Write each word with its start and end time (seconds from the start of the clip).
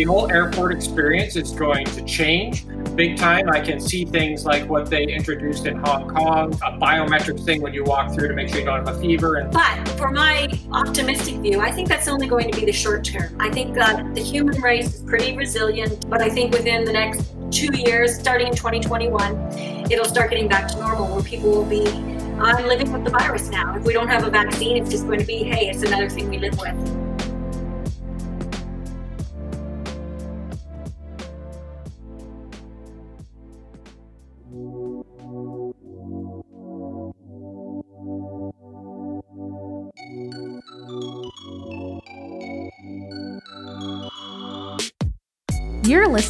the 0.00 0.06
whole 0.06 0.32
airport 0.32 0.72
experience 0.72 1.36
is 1.36 1.50
going 1.50 1.84
to 1.84 2.02
change 2.06 2.64
big 2.96 3.18
time. 3.18 3.50
I 3.50 3.60
can 3.60 3.78
see 3.78 4.06
things 4.06 4.46
like 4.46 4.66
what 4.66 4.88
they 4.88 5.04
introduced 5.04 5.66
in 5.66 5.76
Hong 5.76 6.08
Kong, 6.08 6.54
a 6.54 6.72
biometric 6.78 7.44
thing 7.44 7.60
when 7.60 7.74
you 7.74 7.84
walk 7.84 8.14
through 8.14 8.28
to 8.28 8.34
make 8.34 8.48
sure 8.48 8.60
you 8.60 8.64
don't 8.64 8.86
have 8.86 8.96
a 8.96 8.98
fever. 8.98 9.36
And 9.36 9.52
but 9.52 9.86
for 9.98 10.10
my 10.10 10.48
optimistic 10.72 11.36
view, 11.36 11.60
I 11.60 11.70
think 11.70 11.86
that's 11.86 12.08
only 12.08 12.28
going 12.28 12.50
to 12.50 12.58
be 12.58 12.64
the 12.64 12.72
short 12.72 13.04
term. 13.04 13.36
I 13.38 13.50
think 13.50 13.74
that 13.74 14.14
the 14.14 14.22
human 14.22 14.58
race 14.62 14.94
is 14.94 15.02
pretty 15.02 15.36
resilient, 15.36 16.08
but 16.08 16.22
I 16.22 16.30
think 16.30 16.54
within 16.54 16.86
the 16.86 16.94
next 16.94 17.34
two 17.50 17.76
years, 17.76 18.18
starting 18.18 18.46
in 18.46 18.54
2021, 18.54 19.52
it'll 19.90 20.06
start 20.06 20.30
getting 20.30 20.48
back 20.48 20.66
to 20.68 20.78
normal 20.78 21.14
where 21.14 21.22
people 21.22 21.50
will 21.50 21.66
be 21.66 21.86
I'm 22.40 22.66
living 22.66 22.90
with 22.90 23.04
the 23.04 23.10
virus 23.10 23.50
now. 23.50 23.76
If 23.76 23.84
we 23.84 23.92
don't 23.92 24.08
have 24.08 24.26
a 24.26 24.30
vaccine, 24.30 24.78
it's 24.78 24.90
just 24.90 25.06
going 25.06 25.20
to 25.20 25.26
be, 25.26 25.44
hey, 25.44 25.68
it's 25.68 25.82
another 25.82 26.08
thing 26.08 26.30
we 26.30 26.38
live 26.38 26.58
with. 26.58 26.99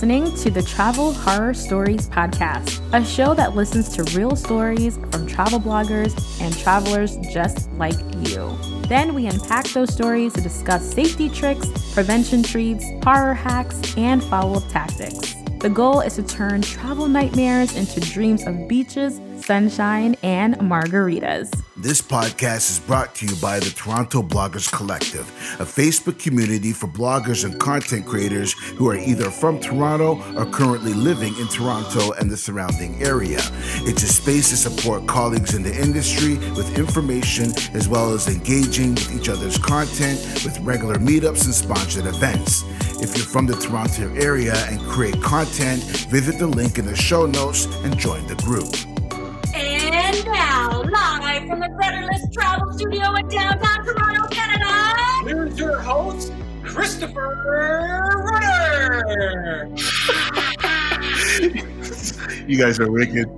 Listening 0.00 0.34
to 0.34 0.50
the 0.50 0.62
Travel 0.62 1.12
Horror 1.12 1.52
Stories 1.52 2.08
Podcast, 2.08 2.80
a 2.94 3.04
show 3.04 3.34
that 3.34 3.54
listens 3.54 3.94
to 3.96 4.18
real 4.18 4.34
stories 4.34 4.96
from 4.96 5.26
travel 5.26 5.60
bloggers 5.60 6.16
and 6.40 6.56
travelers 6.56 7.18
just 7.30 7.70
like 7.72 7.98
you. 8.26 8.56
Then 8.88 9.14
we 9.14 9.26
unpack 9.26 9.66
those 9.66 9.92
stories 9.92 10.32
to 10.32 10.40
discuss 10.40 10.90
safety 10.90 11.28
tricks, 11.28 11.68
prevention 11.92 12.42
treats, 12.42 12.82
horror 13.04 13.34
hacks, 13.34 13.78
and 13.98 14.24
follow 14.24 14.56
up 14.56 14.68
tactics. 14.70 15.34
The 15.58 15.68
goal 15.68 16.00
is 16.00 16.14
to 16.14 16.22
turn 16.22 16.62
travel 16.62 17.06
nightmares 17.06 17.76
into 17.76 18.00
dreams 18.00 18.46
of 18.46 18.68
beaches, 18.68 19.20
sunshine, 19.44 20.16
and 20.22 20.56
margaritas. 20.60 21.52
This 21.82 22.02
podcast 22.02 22.70
is 22.70 22.78
brought 22.78 23.14
to 23.14 23.26
you 23.26 23.34
by 23.36 23.58
the 23.58 23.70
Toronto 23.70 24.20
Bloggers 24.20 24.70
Collective, 24.70 25.26
a 25.58 25.64
Facebook 25.64 26.18
community 26.18 26.74
for 26.74 26.86
bloggers 26.86 27.46
and 27.46 27.58
content 27.58 28.04
creators 28.04 28.52
who 28.52 28.86
are 28.90 28.96
either 28.96 29.30
from 29.30 29.58
Toronto 29.58 30.22
or 30.36 30.44
currently 30.44 30.92
living 30.92 31.34
in 31.38 31.48
Toronto 31.48 32.12
and 32.12 32.30
the 32.30 32.36
surrounding 32.36 33.02
area. 33.02 33.38
It's 33.88 34.02
a 34.02 34.08
space 34.08 34.50
to 34.50 34.58
support 34.58 35.06
colleagues 35.06 35.54
in 35.54 35.62
the 35.62 35.74
industry 35.74 36.36
with 36.54 36.78
information 36.78 37.50
as 37.72 37.88
well 37.88 38.12
as 38.12 38.28
engaging 38.28 38.94
with 38.96 39.18
each 39.18 39.30
other's 39.30 39.56
content 39.56 40.20
with 40.44 40.58
regular 40.60 40.96
meetups 40.96 41.46
and 41.46 41.54
sponsored 41.54 42.04
events. 42.04 42.62
If 43.00 43.16
you're 43.16 43.24
from 43.24 43.46
the 43.46 43.56
Toronto 43.56 44.14
area 44.16 44.54
and 44.68 44.82
create 44.82 45.22
content, 45.22 45.82
visit 46.10 46.38
the 46.38 46.46
link 46.46 46.76
in 46.76 46.84
the 46.84 46.94
show 46.94 47.24
notes 47.24 47.64
and 47.84 47.96
join 47.96 48.26
the 48.26 48.36
group. 48.36 48.68
And 49.54 50.24
now, 50.26 50.79
live 50.90 51.46
from 51.46 51.60
the 51.60 51.68
Rudderless 51.68 52.34
Travel 52.34 52.72
Studio 52.72 53.14
in 53.14 53.28
downtown 53.28 53.84
Toronto, 53.84 54.26
Canada, 54.28 55.24
here's 55.24 55.56
your 55.58 55.78
host, 55.78 56.32
Christopher 56.64 57.36
Rudder. 58.32 59.68
you 62.48 62.58
guys 62.58 62.80
are 62.80 62.90
wicked. 62.90 63.28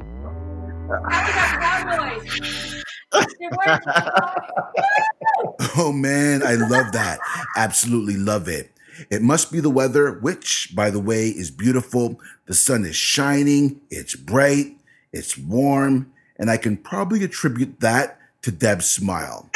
oh 5.77 5.93
man, 5.95 6.43
I 6.43 6.55
love 6.55 6.93
that. 6.93 7.19
Absolutely 7.57 8.17
love 8.17 8.49
it. 8.49 8.71
It 9.11 9.21
must 9.21 9.53
be 9.53 9.61
the 9.61 9.69
weather, 9.71 10.13
which, 10.21 10.73
by 10.75 10.91
the 10.91 11.01
way, 11.01 11.29
is 11.29 11.51
beautiful. 11.51 12.19
The 12.47 12.55
sun 12.55 12.87
is 12.87 12.97
shining, 12.97 13.81
it's 13.91 14.15
bright, 14.15 14.79
it's 15.13 15.37
warm, 15.37 16.12
and 16.43 16.51
I 16.51 16.57
can 16.57 16.77
probably 16.77 17.23
attribute 17.23 17.79
that 17.81 18.19
to 18.43 18.51
Deb's 18.51 18.91
smile. 18.91 19.49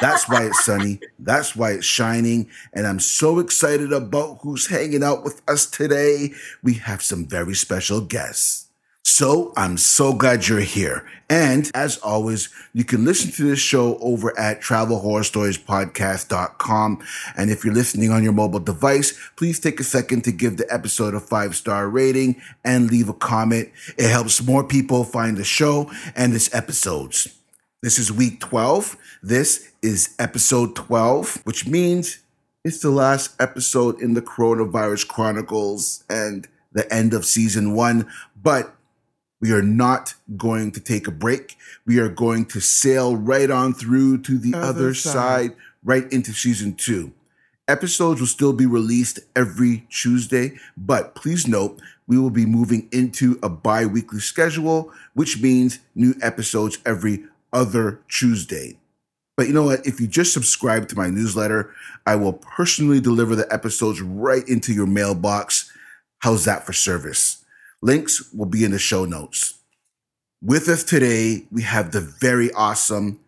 That's 0.00 0.28
why 0.28 0.44
it's 0.44 0.64
sunny. 0.64 1.00
That's 1.18 1.56
why 1.56 1.72
it's 1.72 1.84
shining. 1.84 2.48
And 2.72 2.86
I'm 2.86 3.00
so 3.00 3.40
excited 3.40 3.92
about 3.92 4.38
who's 4.40 4.68
hanging 4.68 5.02
out 5.02 5.24
with 5.24 5.42
us 5.48 5.66
today. 5.66 6.32
We 6.62 6.74
have 6.74 7.02
some 7.02 7.26
very 7.26 7.54
special 7.54 8.00
guests. 8.00 8.69
So 9.04 9.52
I'm 9.56 9.76
so 9.76 10.14
glad 10.14 10.48
you're 10.48 10.60
here. 10.60 11.06
And 11.28 11.70
as 11.74 11.98
always, 11.98 12.48
you 12.72 12.84
can 12.84 13.04
listen 13.04 13.30
to 13.32 13.42
this 13.44 13.58
show 13.58 13.98
over 13.98 14.38
at 14.38 14.62
travelhorrorstoriespodcast.com. 14.62 17.02
And 17.36 17.50
if 17.50 17.62
you're 17.64 17.74
listening 17.74 18.10
on 18.10 18.22
your 18.22 18.32
mobile 18.32 18.60
device, 18.60 19.18
please 19.36 19.60
take 19.60 19.78
a 19.78 19.84
second 19.84 20.24
to 20.24 20.32
give 20.32 20.56
the 20.56 20.66
episode 20.72 21.14
a 21.14 21.20
five 21.20 21.54
star 21.54 21.86
rating 21.88 22.40
and 22.64 22.90
leave 22.90 23.08
a 23.08 23.14
comment. 23.14 23.70
It 23.96 24.10
helps 24.10 24.42
more 24.42 24.64
people 24.64 25.04
find 25.04 25.36
the 25.36 25.44
show 25.44 25.90
and 26.16 26.34
its 26.34 26.52
episodes. 26.54 27.28
This 27.82 27.98
is 27.98 28.12
week 28.12 28.40
12. 28.40 28.96
This 29.22 29.72
is 29.82 30.14
episode 30.18 30.74
12, 30.76 31.40
which 31.44 31.66
means 31.66 32.18
it's 32.64 32.80
the 32.80 32.90
last 32.90 33.40
episode 33.40 34.00
in 34.02 34.14
the 34.14 34.22
Coronavirus 34.22 35.08
Chronicles 35.08 36.04
and 36.10 36.46
the 36.72 36.92
end 36.92 37.14
of 37.14 37.24
season 37.24 37.74
one. 37.74 38.10
But 38.36 38.74
we 39.40 39.52
are 39.52 39.62
not 39.62 40.14
going 40.36 40.72
to 40.72 40.80
take 40.80 41.06
a 41.06 41.12
break. 41.12 41.56
We 41.86 41.98
are 41.98 42.08
going 42.08 42.46
to 42.46 42.60
sail 42.60 43.16
right 43.16 43.50
on 43.50 43.72
through 43.72 44.22
to 44.22 44.38
the 44.38 44.54
other, 44.54 44.66
other 44.66 44.94
side. 44.94 45.12
side, 45.12 45.56
right 45.82 46.12
into 46.12 46.32
season 46.32 46.74
two. 46.74 47.12
Episodes 47.66 48.20
will 48.20 48.26
still 48.26 48.52
be 48.52 48.66
released 48.66 49.20
every 49.36 49.86
Tuesday, 49.90 50.58
but 50.76 51.14
please 51.14 51.46
note 51.46 51.80
we 52.06 52.18
will 52.18 52.30
be 52.30 52.44
moving 52.44 52.88
into 52.90 53.38
a 53.42 53.48
bi 53.48 53.86
weekly 53.86 54.18
schedule, 54.18 54.92
which 55.14 55.40
means 55.40 55.78
new 55.94 56.14
episodes 56.20 56.78
every 56.84 57.24
other 57.52 58.00
Tuesday. 58.08 58.76
But 59.36 59.46
you 59.46 59.54
know 59.54 59.62
what? 59.62 59.86
If 59.86 60.00
you 60.00 60.06
just 60.06 60.32
subscribe 60.32 60.88
to 60.88 60.96
my 60.96 61.08
newsletter, 61.08 61.72
I 62.04 62.16
will 62.16 62.32
personally 62.32 63.00
deliver 63.00 63.36
the 63.36 63.50
episodes 63.52 64.02
right 64.02 64.46
into 64.48 64.72
your 64.72 64.86
mailbox. 64.86 65.72
How's 66.18 66.44
that 66.44 66.66
for 66.66 66.72
service? 66.72 67.39
Links 67.82 68.32
will 68.32 68.46
be 68.46 68.64
in 68.64 68.72
the 68.72 68.78
show 68.78 69.04
notes. 69.04 69.54
With 70.42 70.68
us 70.68 70.84
today, 70.84 71.44
we 71.50 71.62
have 71.62 71.92
the 71.92 72.00
very 72.00 72.52
awesome 72.52 73.20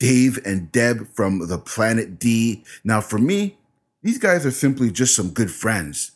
Dave 0.00 0.44
and 0.44 0.72
Deb 0.72 1.06
from 1.14 1.46
the 1.46 1.58
Planet 1.58 2.18
D. 2.18 2.64
Now, 2.82 3.00
for 3.00 3.18
me, 3.18 3.56
these 4.02 4.18
guys 4.18 4.44
are 4.44 4.50
simply 4.50 4.90
just 4.90 5.14
some 5.14 5.30
good 5.30 5.50
friends. 5.50 6.12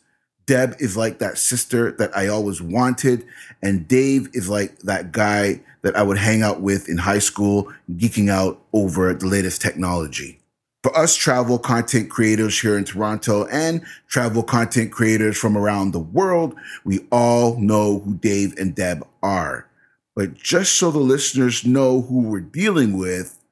Deb 0.47 0.75
is 0.81 0.97
like 0.97 1.21
that 1.21 1.39
sister 1.39 1.93
that 1.93 2.17
I 2.17 2.27
always 2.27 2.61
wanted, 2.61 3.25
and 3.63 3.87
Dave 3.87 4.29
is 4.33 4.49
like 4.49 4.79
that 4.81 5.13
guy 5.13 5.61
that 5.83 5.97
I 5.97 6.03
would 6.03 6.19
hang 6.19 6.43
out 6.43 6.61
with 6.61 6.89
in 6.89 6.99
high 6.99 7.21
school, 7.21 7.73
geeking 7.93 8.29
out 8.29 8.61
over 8.73 9.15
the 9.15 9.27
latest 9.27 9.63
technology. 9.63 10.41
For 10.87 10.97
us 10.97 11.17
travel 11.17 11.59
content 11.59 12.11
creators 12.11 12.61
here 12.61 12.79
in 12.79 12.85
Toronto 12.85 13.45
and 13.47 13.85
travel 14.07 14.45
content 14.45 14.93
creators 14.93 15.37
from 15.37 15.57
around 15.57 15.91
the 15.91 15.99
world, 15.99 16.55
we 16.85 17.01
all 17.11 17.59
know 17.59 17.99
who 17.99 18.15
Dave 18.15 18.57
and 18.57 18.73
Deb 18.73 19.05
are. 19.21 19.69
But 20.15 20.35
just 20.35 20.77
so 20.77 20.93
the 20.93 21.01
listeners 21.01 21.67
know 21.67 22.03
who 22.03 22.21
we're 22.21 22.39
dealing 22.39 22.97
with, 22.97 23.43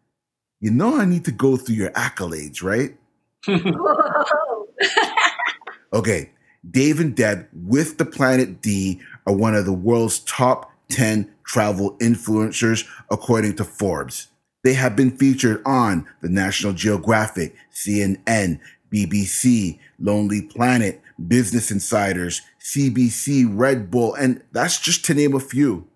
you 0.61 0.71
know 0.71 0.97
I 0.97 1.07
need 1.07 1.25
to 1.25 1.33
go 1.33 1.57
through 1.57 1.75
your 1.75 1.91
accolades, 1.91 2.63
right? 2.63 2.97
okay, 5.93 6.31
Dave 6.71 7.01
and 7.01 7.17
Deb 7.17 7.49
with 7.53 7.99
the 7.99 8.05
Planet 8.05 8.63
D 8.63 9.01
are 9.27 9.35
one 9.35 9.57
of 9.57 9.65
the 9.65 9.73
world's 9.73 10.21
top 10.21 10.71
10 10.91 11.29
travel 11.45 11.99
influencers, 11.99 12.87
according 13.11 13.57
to 13.57 13.65
Forbes. 13.65 14.29
They 14.65 14.75
have 14.75 14.97
been 14.97 15.17
featured 15.17 15.63
on 15.65 16.07
the 16.23 16.29
National 16.31 16.73
Geographic, 16.73 17.55
CNN, 17.73 18.59
BBC, 18.93 19.79
Lonely 19.99 20.43
Planet, 20.43 21.01
Business 21.29 21.71
Insiders, 21.71 22.41
CBC, 22.61 23.47
Red 23.49 23.91
Bull, 23.91 24.15
and 24.15 24.43
that's 24.53 24.81
just 24.81 25.05
to 25.05 25.15
name 25.15 25.35
a 25.35 25.41
few, 25.41 25.87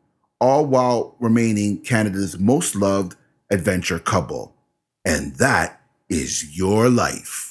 all 0.41 0.67
while 0.67 1.17
remaining 1.19 1.81
Canada's 1.81 2.39
most 2.39 2.77
loved 2.77 3.17
adventure 3.51 3.99
couple. 3.99 4.55
And 5.05 5.35
that 5.37 5.81
is 6.11 6.57
your 6.57 6.91
life. 6.91 7.48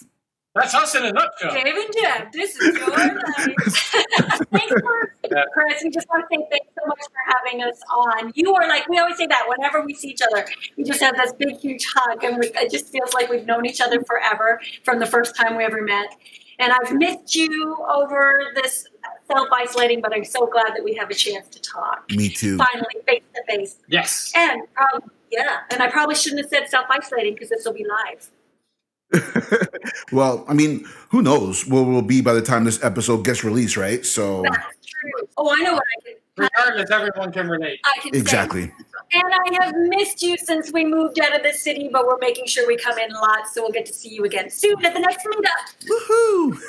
That's 0.57 0.73
us 0.73 0.95
in 0.95 1.05
a 1.05 1.11
nutshell. 1.11 1.53
Dave 1.53 1.75
and 1.75 1.93
Jeff, 1.99 2.31
this 2.31 2.55
is 2.57 2.77
your 2.77 2.89
life. 2.89 3.17
thanks 4.51 4.81
for, 4.81 5.13
Chris. 5.53 5.83
We 5.83 5.89
just 5.89 6.07
want 6.09 6.25
to 6.29 6.35
say 6.35 6.45
thanks 6.49 6.67
so 6.79 6.87
much 6.87 6.99
for 6.99 7.37
having 7.37 7.63
us 7.63 7.79
on. 7.89 8.31
You 8.35 8.53
are 8.55 8.67
like, 8.67 8.87
we 8.87 8.97
always 8.97 9.17
say 9.17 9.27
that 9.27 9.45
whenever 9.47 9.85
we 9.85 9.93
see 9.93 10.09
each 10.09 10.21
other, 10.21 10.45
we 10.77 10.83
just 10.83 11.01
have 11.01 11.15
this 11.15 11.33
big, 11.33 11.57
huge 11.57 11.85
hug, 11.95 12.23
and 12.23 12.37
we, 12.37 12.47
it 12.47 12.71
just 12.71 12.91
feels 12.91 13.13
like 13.13 13.29
we've 13.29 13.45
known 13.45 13.65
each 13.65 13.81
other 13.81 14.01
forever 14.03 14.59
from 14.83 14.99
the 14.99 15.05
first 15.05 15.35
time 15.35 15.55
we 15.57 15.63
ever 15.63 15.81
met. 15.81 16.15
And 16.59 16.73
I've 16.73 16.93
missed 16.93 17.35
you 17.35 17.77
over 17.87 18.51
this 18.55 18.87
self 19.31 19.47
isolating, 19.53 20.01
but 20.01 20.13
I'm 20.13 20.25
so 20.25 20.47
glad 20.47 20.73
that 20.75 20.83
we 20.83 20.95
have 20.95 21.09
a 21.09 21.13
chance 21.13 21.47
to 21.49 21.61
talk. 21.61 22.09
Me 22.09 22.29
too. 22.29 22.57
Finally, 22.57 22.95
face 23.07 23.23
to 23.35 23.43
face. 23.47 23.75
Yes. 23.87 24.31
And 24.35 24.61
um, 24.77 25.11
yeah, 25.31 25.59
and 25.71 25.83
I 25.83 25.89
probably 25.91 26.15
shouldn't 26.15 26.41
have 26.41 26.49
said 26.49 26.69
self 26.69 26.87
isolating 26.89 27.33
because 27.33 27.49
this 27.49 27.65
will 27.65 27.73
be 27.73 27.85
live. 27.85 28.31
well, 30.11 30.45
I 30.47 30.53
mean, 30.53 30.85
who 31.09 31.21
knows 31.21 31.67
where 31.67 31.83
we'll 31.83 32.01
be 32.01 32.21
by 32.21 32.33
the 32.33 32.41
time 32.41 32.65
this 32.65 32.83
episode 32.83 33.23
gets 33.23 33.43
released, 33.43 33.77
right? 33.77 34.05
So 34.05 34.43
That's 34.43 34.85
true. 34.85 35.27
Oh, 35.37 35.53
I 35.57 35.63
know 35.63 35.73
what 35.73 35.83
I 35.83 36.01
can. 36.05 36.13
Regardless, 36.37 36.91
everyone 36.91 37.31
can 37.31 37.49
relate. 37.49 37.79
I 37.83 37.99
can 37.99 38.13
say. 38.13 38.19
exactly. 38.19 38.71
And 39.13 39.23
I 39.23 39.63
have 39.63 39.73
missed 39.75 40.21
you 40.21 40.37
since 40.37 40.71
we 40.71 40.85
moved 40.85 41.19
out 41.19 41.35
of 41.35 41.41
the 41.41 41.53
city, 41.53 41.89
but 41.91 42.05
we're 42.05 42.19
making 42.19 42.45
sure 42.45 42.67
we 42.67 42.77
come 42.77 42.97
in 42.99 43.09
lots, 43.11 43.53
so 43.53 43.63
we'll 43.63 43.71
get 43.71 43.85
to 43.87 43.93
see 43.93 44.09
you 44.09 44.23
again 44.25 44.49
soon 44.49 44.85
at 44.85 44.93
the 44.93 44.99
next 44.99 45.25
meetup. 45.25 46.59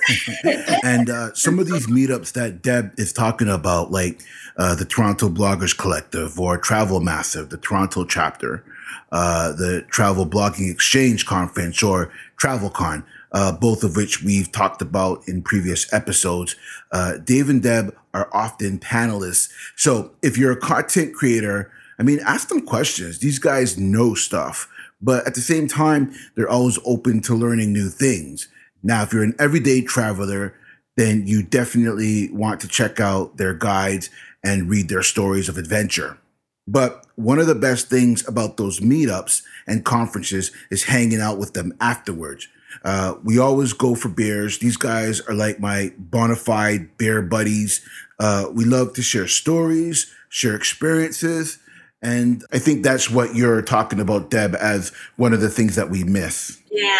Woohoo! 0.40 0.80
and 0.84 1.10
uh, 1.10 1.34
some 1.34 1.58
of 1.58 1.66
these 1.66 1.86
meetups 1.88 2.32
that 2.32 2.62
Deb 2.62 2.92
is 2.96 3.12
talking 3.12 3.48
about, 3.48 3.90
like 3.90 4.22
uh, 4.56 4.74
the 4.74 4.84
Toronto 4.84 5.28
Bloggers 5.28 5.76
Collective 5.76 6.38
or 6.38 6.56
Travel 6.56 7.00
Massive, 7.00 7.50
the 7.50 7.58
Toronto 7.58 8.04
chapter, 8.04 8.64
uh, 9.10 9.52
the 9.52 9.84
Travel 9.90 10.24
Blogging 10.24 10.70
Exchange 10.70 11.26
Conference, 11.26 11.82
or 11.82 12.12
TravelCon, 12.40 13.04
uh, 13.32 13.52
both 13.52 13.84
of 13.84 13.96
which 13.96 14.22
we've 14.22 14.50
talked 14.50 14.80
about 14.80 15.26
in 15.26 15.42
previous 15.42 15.92
episodes. 15.92 16.56
Uh, 16.92 17.18
Dave 17.18 17.48
and 17.48 17.62
Deb 17.62 17.94
are 18.14 18.30
often 18.32 18.78
panelists. 18.78 19.50
So 19.76 20.12
if 20.22 20.38
you're 20.38 20.52
a 20.52 20.56
content 20.56 21.14
creator, 21.14 21.70
I 21.98 22.04
mean, 22.04 22.20
ask 22.20 22.48
them 22.48 22.64
questions. 22.64 23.18
These 23.18 23.38
guys 23.38 23.76
know 23.76 24.14
stuff, 24.14 24.68
but 25.02 25.26
at 25.26 25.34
the 25.34 25.40
same 25.40 25.68
time, 25.68 26.14
they're 26.34 26.48
always 26.48 26.78
open 26.84 27.20
to 27.22 27.34
learning 27.34 27.72
new 27.72 27.88
things. 27.88 28.48
Now, 28.82 29.02
if 29.02 29.12
you're 29.12 29.24
an 29.24 29.34
everyday 29.38 29.82
traveler, 29.82 30.54
then 30.96 31.26
you 31.26 31.42
definitely 31.42 32.30
want 32.30 32.60
to 32.60 32.68
check 32.68 33.00
out 33.00 33.36
their 33.36 33.54
guides 33.54 34.10
and 34.44 34.70
read 34.70 34.88
their 34.88 35.02
stories 35.02 35.48
of 35.48 35.58
adventure. 35.58 36.18
But 36.68 37.06
one 37.16 37.38
of 37.38 37.46
the 37.46 37.54
best 37.54 37.88
things 37.88 38.28
about 38.28 38.58
those 38.58 38.80
meetups 38.80 39.42
and 39.66 39.86
conferences 39.86 40.52
is 40.70 40.84
hanging 40.84 41.20
out 41.20 41.38
with 41.38 41.54
them 41.54 41.72
afterwards. 41.80 42.46
Uh, 42.84 43.14
we 43.24 43.38
always 43.38 43.72
go 43.72 43.94
for 43.94 44.10
beers. 44.10 44.58
These 44.58 44.76
guys 44.76 45.20
are 45.22 45.34
like 45.34 45.58
my 45.58 45.92
bona 45.98 46.36
fide 46.36 46.96
bear 46.98 47.22
buddies. 47.22 47.80
Uh, 48.20 48.50
we 48.52 48.64
love 48.66 48.92
to 48.94 49.02
share 49.02 49.26
stories, 49.26 50.12
share 50.28 50.54
experiences. 50.54 51.58
And 52.02 52.44
I 52.52 52.58
think 52.58 52.82
that's 52.84 53.10
what 53.10 53.34
you're 53.34 53.62
talking 53.62 53.98
about, 53.98 54.30
Deb, 54.30 54.54
as 54.54 54.92
one 55.16 55.32
of 55.32 55.40
the 55.40 55.48
things 55.48 55.74
that 55.76 55.88
we 55.90 56.04
miss. 56.04 56.60
Yeah, 56.70 56.98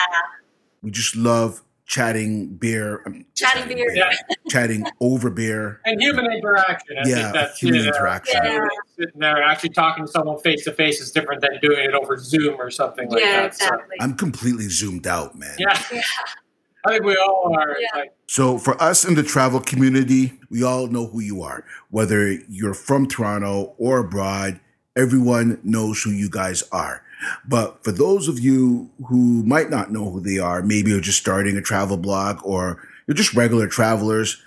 We 0.83 0.91
just 0.91 1.15
love 1.15 1.63
chatting 1.89 2.55
beer, 2.57 3.03
um, 3.07 3.25
chatting 3.35 3.67
beer. 3.67 3.91
Yeah. 3.95 4.13
chatting 4.49 4.87
over 5.01 5.31
beer. 5.31 5.81
And 5.87 6.01
human 6.01 6.31
interaction. 6.31 6.97
I 6.99 7.09
Yeah, 7.09 7.15
think 7.23 7.35
that's 7.35 7.59
human 7.59 7.81
you 7.81 7.87
know, 7.87 7.97
interaction. 7.97 8.41
Yeah. 8.45 8.69
Sitting 8.99 9.21
there 9.21 9.43
actually 9.43 9.71
talking 9.71 10.05
to 10.07 10.11
someone 10.13 10.39
face 10.41 10.65
to 10.65 10.73
face 10.73 11.01
is 11.01 11.11
different 11.11 11.41
than 11.41 11.59
doing 11.63 11.81
it 11.85 11.95
over 11.95 12.19
Zoom 12.19 12.61
or 12.61 12.71
something 12.71 13.09
like 13.09 13.21
Yeah, 13.21 13.43
that. 13.43 13.55
So, 13.57 13.65
exactly. 13.65 13.97
I'm 14.01 14.15
completely 14.15 14.69
zoomed 14.69 15.07
out, 15.07 15.37
man. 15.37 15.57
yeah, 15.59 15.83
Yeah. 15.93 16.03
I 16.87 16.93
think 16.93 17.05
we 17.05 17.17
all 17.17 17.53
are. 17.59 17.77
Yeah. 17.81 17.89
Like, 18.01 18.13
So 18.27 18.57
for 18.59 18.81
us 18.81 19.05
in 19.05 19.15
the 19.17 19.23
travel 19.25 19.59
community, 19.61 20.39
we 20.51 20.63
all 20.63 20.87
know 20.87 21.07
who 21.07 21.21
you 21.21 21.43
are. 21.43 21.65
Whether 21.91 22.33
you're 22.49 22.73
from 22.75 23.09
Toronto 23.09 23.75
or 23.79 23.99
abroad, 23.99 24.61
everyone 24.95 25.59
knows 25.65 26.03
who 26.03 26.11
you 26.11 26.29
guys 26.31 26.63
are. 26.71 27.03
But 27.47 27.83
for 27.85 27.93
those 27.93 28.29
of 28.29 28.39
you 28.39 28.91
who 29.07 29.43
might 29.45 29.71
not 29.71 29.91
know 29.91 30.11
who 30.11 30.21
they 30.21 30.39
are, 30.39 30.63
maybe 30.63 30.91
you're 30.91 31.01
just 31.01 31.19
starting 31.19 31.57
a 31.57 31.63
travel 31.63 31.97
blog 31.97 32.41
or 32.45 32.83
you're 33.07 33.15
just 33.15 33.35
regular 33.35 33.67
travelers, 33.67 34.43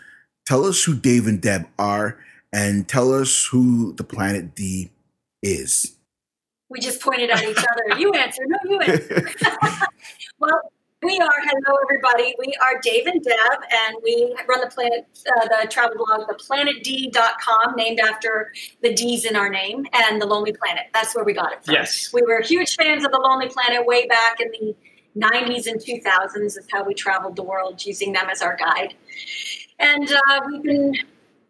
tell 0.45 0.65
us 0.65 0.83
who 0.83 0.95
Dave 0.95 1.27
and 1.27 1.41
Deb 1.41 1.67
are 1.77 2.17
and 2.53 2.87
tell 2.87 3.13
us 3.13 3.45
who 3.45 3.93
the 3.93 4.03
Planet 4.03 4.55
D 4.55 4.91
is. 5.41 5.95
We 6.69 6.79
just 6.79 7.01
pointed 7.01 7.29
at 7.29 7.43
each 7.43 7.57
other. 7.57 7.99
You 7.99 8.13
answer. 8.13 8.43
No, 8.47 8.57
you 8.69 8.79
answer. 8.79 9.29
well, 10.39 10.61
we 11.03 11.17
are. 11.19 11.31
Hello, 11.43 11.77
everybody. 11.83 12.35
We 12.37 12.53
are 12.61 12.79
Dave 12.81 13.07
and 13.07 13.23
Deb, 13.23 13.35
and 13.71 13.95
we 14.03 14.35
run 14.47 14.61
the 14.61 14.67
planet, 14.67 15.07
uh, 15.27 15.47
the 15.47 15.67
travel 15.67 15.97
blog, 15.97 16.27
theplanetd.com, 16.27 17.75
named 17.75 17.99
after 17.99 18.53
the 18.81 18.93
D's 18.93 19.25
in 19.25 19.35
our 19.35 19.49
name, 19.49 19.85
and 19.93 20.21
the 20.21 20.27
Lonely 20.27 20.53
Planet. 20.53 20.83
That's 20.93 21.15
where 21.15 21.25
we 21.25 21.33
got 21.33 21.53
it 21.53 21.65
from. 21.65 21.73
yes. 21.73 22.13
We 22.13 22.21
were 22.21 22.41
huge 22.41 22.75
fans 22.75 23.03
of 23.03 23.11
the 23.11 23.19
Lonely 23.19 23.49
Planet 23.49 23.85
way 23.85 24.07
back 24.07 24.39
in 24.39 24.51
the 24.51 24.75
90s 25.17 25.67
and 25.67 25.79
2000s. 25.79 26.45
Is 26.45 26.59
how 26.71 26.83
we 26.83 26.93
traveled 26.93 27.35
the 27.35 27.43
world 27.43 27.83
using 27.83 28.13
them 28.13 28.29
as 28.29 28.43
our 28.43 28.55
guide, 28.55 28.93
and 29.79 30.11
uh, 30.11 30.41
we've 30.51 30.63
been 30.63 30.93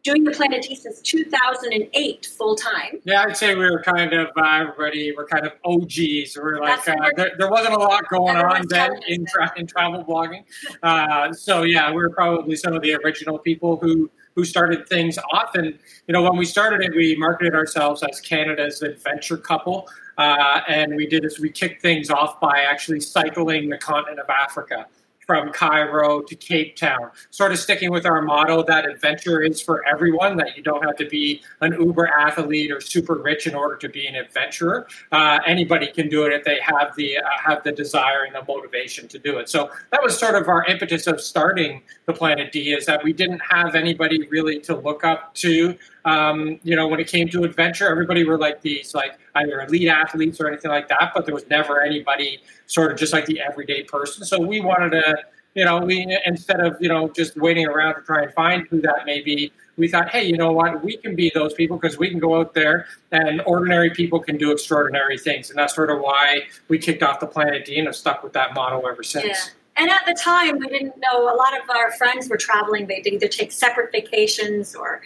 doing 0.03 0.23
the 0.23 0.31
Planet 0.31 0.65
since 0.65 1.01
2008 1.01 2.25
full 2.37 2.55
time. 2.55 2.99
Yeah, 3.03 3.23
I'd 3.23 3.37
say 3.37 3.55
we 3.55 3.69
were 3.69 3.81
kind 3.81 4.13
of 4.13 4.29
uh, 4.35 4.59
everybody. 4.61 5.13
We're 5.15 5.27
kind 5.27 5.45
of 5.45 5.53
OGs. 5.63 6.37
We're 6.37 6.59
like 6.59 6.87
uh, 6.87 6.95
there, 7.15 7.31
there 7.37 7.49
wasn't 7.49 7.75
a 7.75 7.79
lot 7.79 8.07
going 8.09 8.37
on 8.37 8.65
then 8.67 8.99
in, 9.07 9.25
tra- 9.25 9.53
in 9.57 9.67
travel 9.67 10.03
blogging. 10.03 10.43
Uh, 10.83 11.33
so 11.33 11.63
yeah, 11.63 11.89
we 11.89 11.97
were 11.97 12.09
probably 12.09 12.55
some 12.55 12.73
of 12.73 12.81
the 12.81 12.95
original 12.95 13.37
people 13.37 13.77
who 13.77 14.09
who 14.35 14.45
started 14.45 14.87
things 14.87 15.17
off. 15.33 15.55
And 15.55 15.77
you 16.07 16.13
know, 16.13 16.23
when 16.23 16.37
we 16.37 16.45
started 16.45 16.81
it, 16.81 16.95
we 16.95 17.15
marketed 17.15 17.53
ourselves 17.53 18.03
as 18.09 18.21
Canada's 18.21 18.81
adventure 18.81 19.37
couple. 19.37 19.87
Uh, 20.17 20.61
and 20.67 20.95
we 20.95 21.07
did 21.07 21.25
is 21.25 21.39
we 21.39 21.49
kicked 21.49 21.81
things 21.81 22.09
off 22.09 22.39
by 22.39 22.65
actually 22.69 22.99
cycling 22.99 23.69
the 23.69 23.77
continent 23.77 24.19
of 24.19 24.29
Africa 24.29 24.85
from 25.25 25.51
Cairo 25.51 26.21
to 26.21 26.35
Cape 26.35 26.75
Town, 26.75 27.11
sort 27.29 27.51
of 27.51 27.59
sticking 27.59 27.91
with 27.91 28.05
our 28.05 28.21
motto 28.21 28.63
that 28.63 28.85
adventure 28.89 29.41
is 29.41 29.61
for 29.61 29.85
everyone, 29.87 30.37
that 30.37 30.57
you 30.57 30.63
don't 30.63 30.83
have 30.83 30.95
to 30.97 31.07
be 31.07 31.41
an 31.61 31.73
uber 31.79 32.07
athlete 32.07 32.71
or 32.71 32.81
super 32.81 33.15
rich 33.15 33.47
in 33.47 33.55
order 33.55 33.75
to 33.77 33.89
be 33.89 34.07
an 34.07 34.15
adventurer. 34.15 34.87
Uh, 35.11 35.39
anybody 35.45 35.87
can 35.87 36.09
do 36.09 36.25
it 36.25 36.33
if 36.33 36.43
they 36.43 36.59
have 36.59 36.95
the 36.95 37.17
uh, 37.17 37.21
have 37.43 37.63
the 37.63 37.71
desire 37.71 38.23
and 38.23 38.35
the 38.35 38.43
motivation 38.51 39.07
to 39.07 39.19
do 39.19 39.37
it. 39.37 39.49
So 39.49 39.69
that 39.91 40.01
was 40.03 40.17
sort 40.17 40.35
of 40.35 40.47
our 40.47 40.65
impetus 40.65 41.07
of 41.07 41.21
starting 41.21 41.81
the 42.05 42.13
Planet 42.13 42.51
D 42.51 42.73
is 42.73 42.85
that 42.85 43.03
we 43.03 43.13
didn't 43.13 43.41
have 43.49 43.75
anybody 43.75 44.27
really 44.29 44.59
to 44.61 44.75
look 44.75 45.03
up 45.03 45.33
to. 45.35 45.77
Um, 46.05 46.59
you 46.63 46.75
know, 46.75 46.87
when 46.87 46.99
it 46.99 47.07
came 47.07 47.29
to 47.29 47.43
adventure, 47.43 47.87
everybody 47.89 48.23
were 48.23 48.37
like 48.37 48.61
these 48.61 48.95
like 48.95 49.19
either 49.35 49.61
elite 49.61 49.87
athletes 49.87 50.39
or 50.41 50.47
anything 50.47 50.71
like 50.71 50.87
that, 50.89 51.11
but 51.13 51.25
there 51.25 51.35
was 51.35 51.47
never 51.49 51.81
anybody 51.81 52.41
sort 52.67 52.91
of 52.91 52.97
just 52.97 53.13
like 53.13 53.25
the 53.25 53.39
everyday 53.39 53.83
person. 53.83 54.25
So 54.25 54.39
we 54.39 54.61
wanted 54.61 54.91
to, 54.91 55.17
you 55.53 55.65
know, 55.65 55.79
we 55.79 56.17
instead 56.25 56.59
of 56.59 56.77
you 56.79 56.89
know 56.89 57.09
just 57.09 57.37
waiting 57.37 57.67
around 57.67 57.95
to 57.95 58.01
try 58.01 58.23
and 58.23 58.33
find 58.33 58.67
who 58.67 58.81
that 58.81 59.05
may 59.05 59.21
be, 59.21 59.51
we 59.77 59.87
thought, 59.87 60.09
hey, 60.09 60.23
you 60.23 60.37
know 60.37 60.51
what, 60.51 60.83
we 60.83 60.97
can 60.97 61.15
be 61.15 61.31
those 61.35 61.53
people 61.53 61.77
because 61.77 61.97
we 61.97 62.09
can 62.09 62.19
go 62.19 62.39
out 62.39 62.53
there 62.53 62.87
and 63.11 63.41
ordinary 63.45 63.91
people 63.91 64.19
can 64.19 64.37
do 64.37 64.51
extraordinary 64.51 65.17
things, 65.17 65.49
and 65.49 65.59
that's 65.59 65.75
sort 65.75 65.91
of 65.91 65.99
why 65.99 66.41
we 66.67 66.79
kicked 66.79 67.03
off 67.03 67.19
the 67.19 67.27
Planet 67.27 67.65
D 67.65 67.77
and 67.77 67.87
have 67.87 67.95
stuck 67.95 68.23
with 68.23 68.33
that 68.33 68.53
motto 68.55 68.81
ever 68.87 69.03
since. 69.03 69.25
Yeah. 69.25 69.53
And 69.77 69.89
at 69.89 70.05
the 70.05 70.13
time, 70.13 70.59
we 70.59 70.67
didn't 70.67 70.95
know 70.97 71.23
a 71.23 71.35
lot 71.35 71.59
of 71.59 71.69
our 71.69 71.91
friends 71.93 72.29
were 72.29 72.37
traveling. 72.37 72.87
They'd 72.87 73.07
either 73.07 73.27
take 73.27 73.51
separate 73.51 73.91
vacations 73.91 74.75
or 74.75 75.01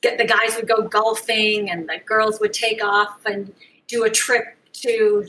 get, 0.00 0.18
the 0.18 0.24
guys 0.24 0.56
would 0.56 0.68
go 0.68 0.82
golfing 0.82 1.70
and 1.70 1.88
the 1.88 1.98
girls 2.04 2.40
would 2.40 2.52
take 2.52 2.82
off 2.84 3.24
and 3.26 3.52
do 3.86 4.04
a 4.04 4.10
trip 4.10 4.56
to 4.72 5.26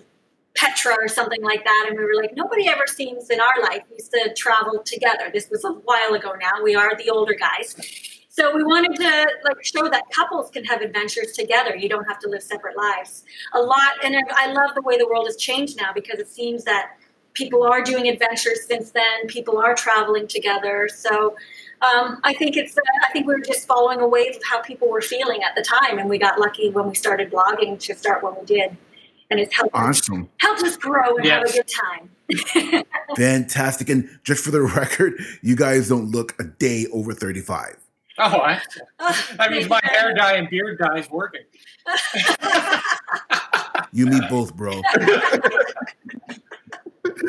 Petra 0.56 0.94
or 1.00 1.08
something 1.08 1.42
like 1.42 1.64
that. 1.64 1.86
And 1.90 1.98
we 1.98 2.04
were 2.04 2.16
like, 2.16 2.36
nobody 2.36 2.68
ever 2.68 2.86
seems 2.86 3.30
in 3.30 3.40
our 3.40 3.62
life 3.62 3.84
used 3.92 4.12
to 4.12 4.34
travel 4.36 4.82
together. 4.84 5.30
This 5.34 5.50
was 5.50 5.64
a 5.64 5.72
while 5.72 6.14
ago 6.14 6.34
now. 6.40 6.62
We 6.62 6.76
are 6.76 6.96
the 6.96 7.10
older 7.10 7.34
guys. 7.34 7.76
So 8.30 8.56
we 8.56 8.64
wanted 8.64 8.96
to 8.96 9.28
like 9.44 9.64
show 9.64 9.90
that 9.90 10.04
couples 10.16 10.50
can 10.52 10.64
have 10.66 10.82
adventures 10.82 11.34
together. 11.34 11.76
You 11.76 11.90
don't 11.90 12.06
have 12.06 12.18
to 12.20 12.30
live 12.30 12.42
separate 12.42 12.78
lives. 12.78 13.24
A 13.54 13.60
lot, 13.60 13.92
and 14.04 14.16
I 14.16 14.22
I 14.38 14.54
love 14.54 14.74
the 14.74 14.82
way 14.82 14.98
the 14.98 15.06
world 15.06 15.28
has 15.28 15.36
changed 15.36 15.78
now 15.78 15.92
because 15.94 16.18
it 16.20 16.30
seems 16.30 16.64
that 16.64 16.98
people 17.34 17.64
are 17.64 17.82
doing 17.82 18.08
adventures 18.08 18.66
since 18.66 18.92
then. 18.92 19.28
People 19.28 19.58
are 19.58 19.76
traveling 19.76 20.28
together. 20.28 20.90
So 20.94 21.36
um, 21.82 22.20
I 22.24 22.34
think 22.34 22.58
it's. 22.58 22.78
Uh, 22.78 22.82
I 23.08 23.12
think 23.12 23.28
we 23.28 23.34
were 23.34 23.42
just 23.42 23.68
following 23.68 24.00
a 24.00 24.08
wave 24.08 24.36
of 24.36 24.42
how 24.50 24.62
people 24.62 24.90
were 24.90 25.02
feeling 25.02 25.42
at 25.44 25.56
the 25.56 25.62
time, 25.62 25.98
and 26.00 26.10
we 26.10 26.18
got 26.18 26.40
lucky 26.40 26.70
when 26.70 26.88
we 26.88 26.96
started 26.96 27.32
blogging 27.32 27.80
to 27.82 27.96
start 27.96 28.24
when 28.24 28.36
we 28.40 28.46
did, 28.46 28.76
and 29.30 29.40
it's 29.40 29.54
helped 29.56 29.76
Awesome. 29.76 30.30
helped 30.38 30.62
us 30.64 30.78
grow 30.78 31.18
and 31.18 31.26
have 31.28 31.44
a 31.44 31.52
good 31.52 31.68
time. 31.68 32.84
Fantastic. 33.16 33.90
And 33.90 34.10
just 34.24 34.44
for 34.44 34.52
the 34.52 34.62
record, 34.76 35.14
you 35.42 35.56
guys 35.56 35.90
don't 35.90 36.12
look 36.12 36.36
a 36.40 36.44
day 36.44 36.86
over 36.94 37.14
35. 37.14 37.78
Oh, 38.18 38.24
I, 38.40 38.62
Oh, 39.00 39.28
that 39.38 39.52
means 39.52 39.68
my 39.68 39.80
hair 39.84 40.14
dye 40.14 40.34
and 40.36 40.50
beard 40.50 40.78
dye 40.80 41.00
is 41.00 41.10
working. 41.10 41.42
You 43.94 44.06
meet 44.06 44.24
both, 44.30 44.56
bro. 44.56 44.82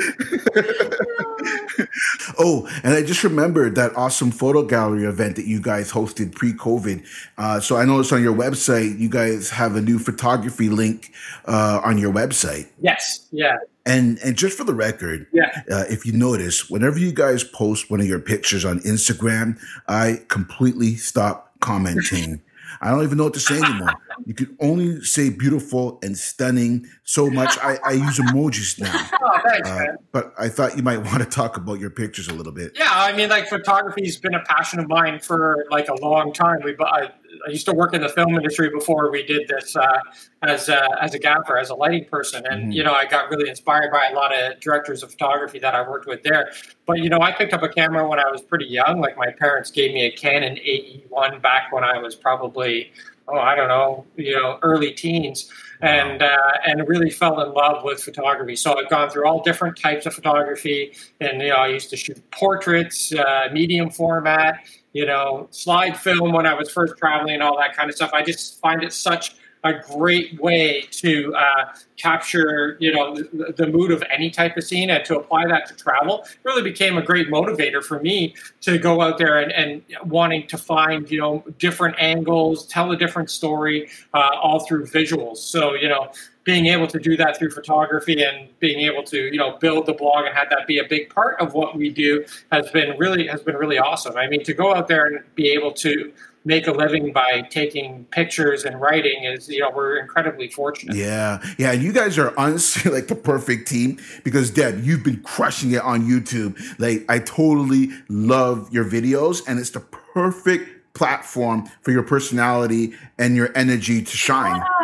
oh, 2.38 2.68
and 2.82 2.94
I 2.94 3.02
just 3.02 3.24
remembered 3.24 3.74
that 3.76 3.96
awesome 3.96 4.30
photo 4.30 4.62
gallery 4.62 5.04
event 5.04 5.36
that 5.36 5.46
you 5.46 5.60
guys 5.60 5.92
hosted 5.92 6.34
pre-COVID. 6.34 7.04
Uh, 7.38 7.60
so 7.60 7.76
I 7.76 7.84
noticed 7.84 8.12
on 8.12 8.22
your 8.22 8.34
website, 8.34 8.98
you 8.98 9.08
guys 9.08 9.50
have 9.50 9.76
a 9.76 9.80
new 9.80 9.98
photography 9.98 10.68
link 10.68 11.12
uh, 11.46 11.80
on 11.84 11.98
your 11.98 12.12
website. 12.12 12.68
Yes, 12.80 13.26
yeah, 13.30 13.56
And 13.86 14.18
and 14.24 14.36
just 14.36 14.56
for 14.56 14.64
the 14.64 14.74
record, 14.74 15.26
yeah. 15.32 15.62
uh, 15.70 15.84
if 15.88 16.06
you 16.06 16.12
notice, 16.12 16.70
whenever 16.70 16.98
you 16.98 17.12
guys 17.12 17.44
post 17.44 17.90
one 17.90 18.00
of 18.00 18.06
your 18.06 18.20
pictures 18.20 18.64
on 18.64 18.80
Instagram, 18.80 19.58
I 19.88 20.22
completely 20.28 20.96
stop 20.96 21.52
commenting. 21.60 22.40
I 22.80 22.90
don't 22.90 23.02
even 23.02 23.18
know 23.18 23.24
what 23.24 23.34
to 23.34 23.40
say 23.40 23.56
anymore. 23.60 23.92
you 24.24 24.34
could 24.34 24.56
only 24.60 25.00
say 25.02 25.30
beautiful 25.30 25.98
and 26.02 26.16
stunning 26.16 26.86
so 27.04 27.28
much. 27.30 27.56
I, 27.62 27.78
I 27.84 27.92
use 27.92 28.18
emojis 28.18 28.80
now. 28.80 29.08
Oh, 29.24 29.38
thanks, 29.48 29.68
Uh, 29.68 29.74
man. 29.76 29.96
but 30.12 30.34
I 30.38 30.48
thought 30.48 30.76
you 30.76 30.82
might 30.82 30.98
want 31.04 31.18
to 31.18 31.24
talk 31.24 31.56
about 31.56 31.78
your 31.80 31.90
pictures 31.90 32.28
a 32.28 32.34
little 32.34 32.52
bit. 32.52 32.72
Yeah, 32.76 32.88
I 32.90 33.12
mean, 33.16 33.28
like 33.28 33.48
photography's 33.48 34.18
been 34.18 34.34
a 34.34 34.42
passion 34.44 34.78
of 34.80 34.88
mine 34.88 35.20
for 35.20 35.64
like 35.70 35.88
a 35.88 35.94
long 36.00 36.32
time. 36.32 36.60
We, 36.64 36.74
I, 36.80 37.10
I 37.46 37.50
used 37.50 37.66
to 37.66 37.72
work 37.72 37.94
in 37.94 38.00
the 38.02 38.08
film 38.08 38.34
industry 38.34 38.68
before 38.70 39.10
we 39.10 39.22
did 39.24 39.48
this 39.48 39.74
uh, 39.74 39.98
as 40.42 40.68
a, 40.68 40.86
as 41.02 41.14
a 41.14 41.18
gaffer, 41.18 41.58
as 41.58 41.70
a 41.70 41.74
lighting 41.74 42.04
person, 42.04 42.44
and 42.46 42.64
Mhm. 42.70 42.74
you 42.74 42.84
know, 42.84 42.92
I 42.92 43.06
got 43.06 43.30
really 43.30 43.48
inspired 43.48 43.90
by 43.90 44.08
a 44.10 44.14
lot 44.14 44.36
of 44.36 44.60
directors 44.60 45.02
of 45.02 45.10
photography 45.10 45.58
that 45.60 45.74
I 45.74 45.88
worked 45.88 46.06
with 46.06 46.22
there. 46.22 46.52
But 46.86 46.98
you 46.98 47.08
know, 47.08 47.20
I 47.20 47.32
picked 47.32 47.52
up 47.54 47.62
a 47.62 47.68
camera 47.68 48.06
when 48.06 48.18
I 48.18 48.30
was 48.30 48.42
pretty 48.42 48.66
young. 48.66 49.00
Like 49.00 49.16
my 49.16 49.30
parents 49.30 49.70
gave 49.70 49.94
me 49.94 50.02
a 50.06 50.10
Canon 50.10 50.56
AE1 50.56 51.40
back 51.40 51.72
when 51.72 51.84
I 51.84 51.98
was 51.98 52.14
probably 52.14 52.92
oh, 53.28 53.38
I 53.38 53.54
don't 53.54 53.68
know, 53.68 54.04
you 54.16 54.34
know, 54.34 54.58
early 54.62 54.90
teens. 54.92 55.50
And 55.80 56.22
uh, 56.22 56.36
and 56.64 56.86
really 56.86 57.10
fell 57.10 57.40
in 57.40 57.52
love 57.54 57.82
with 57.82 58.00
photography. 58.00 58.54
So 58.54 58.78
I've 58.78 58.88
gone 58.88 59.10
through 59.10 59.26
all 59.26 59.42
different 59.42 59.76
types 59.76 60.06
of 60.06 60.14
photography, 60.14 60.92
and 61.20 61.42
you 61.42 61.48
know 61.48 61.56
I 61.56 61.68
used 61.68 61.90
to 61.90 61.96
shoot 61.96 62.22
portraits, 62.30 63.12
uh, 63.12 63.48
medium 63.52 63.90
format, 63.90 64.60
you 64.92 65.06
know, 65.06 65.48
slide 65.50 65.96
film 65.96 66.32
when 66.32 66.46
I 66.46 66.54
was 66.54 66.70
first 66.70 66.96
traveling, 66.96 67.34
and 67.34 67.42
all 67.42 67.56
that 67.58 67.76
kind 67.76 67.88
of 67.88 67.96
stuff. 67.96 68.10
I 68.12 68.22
just 68.22 68.60
find 68.60 68.82
it 68.82 68.92
such 68.92 69.36
a 69.64 69.74
great 69.74 70.40
way 70.40 70.82
to 70.90 71.32
uh, 71.36 71.72
capture, 71.96 72.76
you 72.80 72.92
know, 72.92 73.14
the, 73.14 73.54
the 73.56 73.66
mood 73.68 73.92
of 73.92 74.02
any 74.10 74.28
type 74.28 74.56
of 74.56 74.64
scene 74.64 74.90
and 74.90 75.04
to 75.04 75.16
apply 75.16 75.46
that 75.46 75.66
to 75.66 75.74
travel. 75.74 76.24
Really 76.42 76.62
became 76.62 76.98
a 76.98 77.02
great 77.02 77.28
motivator 77.28 77.82
for 77.82 78.00
me 78.00 78.34
to 78.62 78.76
go 78.76 79.00
out 79.00 79.18
there 79.18 79.38
and, 79.38 79.52
and 79.52 79.82
wanting 80.04 80.48
to 80.48 80.58
find, 80.58 81.08
you 81.08 81.20
know, 81.20 81.44
different 81.58 81.94
angles, 81.98 82.66
tell 82.66 82.90
a 82.90 82.96
different 82.96 83.30
story, 83.30 83.88
uh, 84.14 84.30
all 84.42 84.66
through 84.66 84.86
visuals. 84.86 85.36
So, 85.36 85.74
you 85.74 85.88
know, 85.88 86.10
being 86.44 86.66
able 86.66 86.86
to 86.88 86.98
do 86.98 87.16
that 87.16 87.38
through 87.38 87.50
photography 87.50 88.22
and 88.22 88.48
being 88.58 88.80
able 88.80 89.02
to, 89.04 89.16
you 89.16 89.36
know, 89.36 89.56
build 89.58 89.86
the 89.86 89.92
blog 89.92 90.26
and 90.26 90.34
have 90.36 90.50
that 90.50 90.66
be 90.66 90.78
a 90.78 90.84
big 90.84 91.08
part 91.10 91.40
of 91.40 91.54
what 91.54 91.76
we 91.76 91.88
do 91.88 92.24
has 92.50 92.70
been 92.70 92.96
really 92.98 93.26
has 93.26 93.42
been 93.42 93.56
really 93.56 93.78
awesome. 93.78 94.16
I 94.16 94.26
mean, 94.26 94.42
to 94.44 94.54
go 94.54 94.74
out 94.74 94.88
there 94.88 95.06
and 95.06 95.24
be 95.34 95.50
able 95.50 95.72
to 95.74 96.12
make 96.44 96.66
a 96.66 96.72
living 96.72 97.12
by 97.12 97.42
taking 97.50 98.04
pictures 98.06 98.64
and 98.64 98.80
writing 98.80 99.24
is, 99.24 99.48
you 99.48 99.60
know, 99.60 99.70
we're 99.70 99.98
incredibly 99.98 100.48
fortunate. 100.48 100.96
Yeah, 100.96 101.40
yeah, 101.58 101.72
and 101.72 101.82
you 101.82 101.92
guys 101.92 102.18
are 102.18 102.36
honestly 102.36 102.90
like 102.92 103.08
the 103.08 103.14
perfect 103.14 103.68
team 103.68 104.00
because 104.24 104.50
Deb, 104.50 104.84
you've 104.84 105.04
been 105.04 105.22
crushing 105.22 105.72
it 105.72 105.82
on 105.82 106.02
YouTube. 106.02 106.58
Like, 106.78 107.04
I 107.08 107.20
totally 107.20 107.90
love 108.08 108.72
your 108.72 108.84
videos, 108.84 109.42
and 109.46 109.58
it's 109.58 109.70
the 109.70 109.80
perfect 109.80 110.94
platform 110.94 111.66
for 111.82 111.90
your 111.90 112.02
personality 112.02 112.92
and 113.18 113.36
your 113.36 113.50
energy 113.56 114.02
to 114.02 114.16
shine. 114.16 114.60
Ah, 114.60 114.81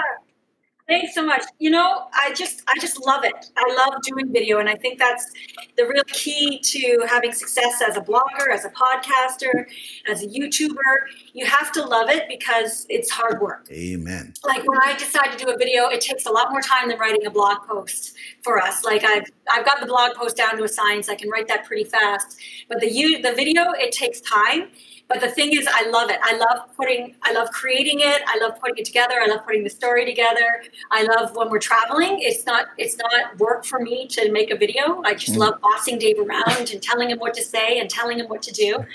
Thanks 0.88 1.14
so 1.14 1.22
much. 1.22 1.42
You 1.58 1.68
know, 1.68 2.06
I 2.14 2.32
just 2.32 2.62
I 2.66 2.72
just 2.80 3.04
love 3.04 3.22
it. 3.22 3.50
I 3.58 3.74
love 3.74 4.00
doing 4.02 4.32
video 4.32 4.58
and 4.58 4.70
I 4.70 4.74
think 4.74 4.98
that's 4.98 5.30
the 5.76 5.84
real 5.84 6.02
key 6.06 6.60
to 6.60 7.04
having 7.06 7.30
success 7.32 7.82
as 7.86 7.98
a 7.98 8.00
blogger, 8.00 8.50
as 8.50 8.64
a 8.64 8.70
podcaster, 8.70 9.66
as 10.10 10.22
a 10.22 10.26
YouTuber. 10.26 10.94
You 11.34 11.44
have 11.44 11.72
to 11.72 11.84
love 11.84 12.08
it 12.08 12.26
because 12.26 12.86
it's 12.88 13.10
hard 13.10 13.38
work. 13.42 13.68
Amen. 13.70 14.32
Like 14.46 14.66
when 14.66 14.78
I 14.80 14.94
decide 14.94 15.36
to 15.36 15.44
do 15.44 15.52
a 15.52 15.58
video, 15.58 15.88
it 15.88 16.00
takes 16.00 16.24
a 16.24 16.30
lot 16.30 16.50
more 16.50 16.62
time 16.62 16.88
than 16.88 16.98
writing 16.98 17.26
a 17.26 17.30
blog 17.30 17.58
post 17.68 18.16
for 18.42 18.58
us. 18.58 18.82
Like 18.82 19.04
I've 19.04 19.26
I've 19.52 19.66
got 19.66 19.80
the 19.80 19.86
blog 19.86 20.14
post 20.14 20.38
down 20.38 20.56
to 20.56 20.64
a 20.64 20.68
science. 20.68 21.10
I 21.10 21.16
can 21.16 21.28
write 21.28 21.48
that 21.48 21.66
pretty 21.66 21.84
fast. 21.84 22.38
But 22.66 22.80
the 22.80 22.90
you 22.90 23.20
the 23.20 23.34
video, 23.34 23.72
it 23.72 23.92
takes 23.92 24.22
time. 24.22 24.70
But 25.08 25.20
the 25.22 25.30
thing 25.30 25.52
is, 25.54 25.66
I 25.70 25.88
love 25.88 26.10
it. 26.10 26.18
I 26.22 26.36
love 26.36 26.68
putting, 26.76 27.14
I 27.22 27.32
love 27.32 27.48
creating 27.50 28.00
it. 28.00 28.20
I 28.26 28.38
love 28.42 28.60
putting 28.60 28.76
it 28.76 28.84
together. 28.84 29.14
I 29.22 29.26
love 29.26 29.42
putting 29.46 29.64
the 29.64 29.70
story 29.70 30.04
together. 30.04 30.62
I 30.90 31.02
love 31.04 31.34
when 31.34 31.48
we're 31.48 31.60
traveling. 31.60 32.18
It's 32.20 32.44
not, 32.44 32.66
it's 32.76 32.98
not 32.98 33.38
work 33.38 33.64
for 33.64 33.80
me 33.80 34.06
to 34.08 34.30
make 34.30 34.50
a 34.50 34.56
video. 34.56 35.00
I 35.06 35.14
just 35.14 35.32
Mm. 35.34 35.38
love 35.38 35.60
bossing 35.62 35.98
Dave 35.98 36.18
around 36.18 36.70
and 36.70 36.82
telling 36.82 37.08
him 37.10 37.18
what 37.18 37.32
to 37.34 37.42
say 37.42 37.78
and 37.80 37.88
telling 37.88 38.18
him 38.20 38.26
what 38.28 38.42
to 38.42 38.52
do. 38.52 38.84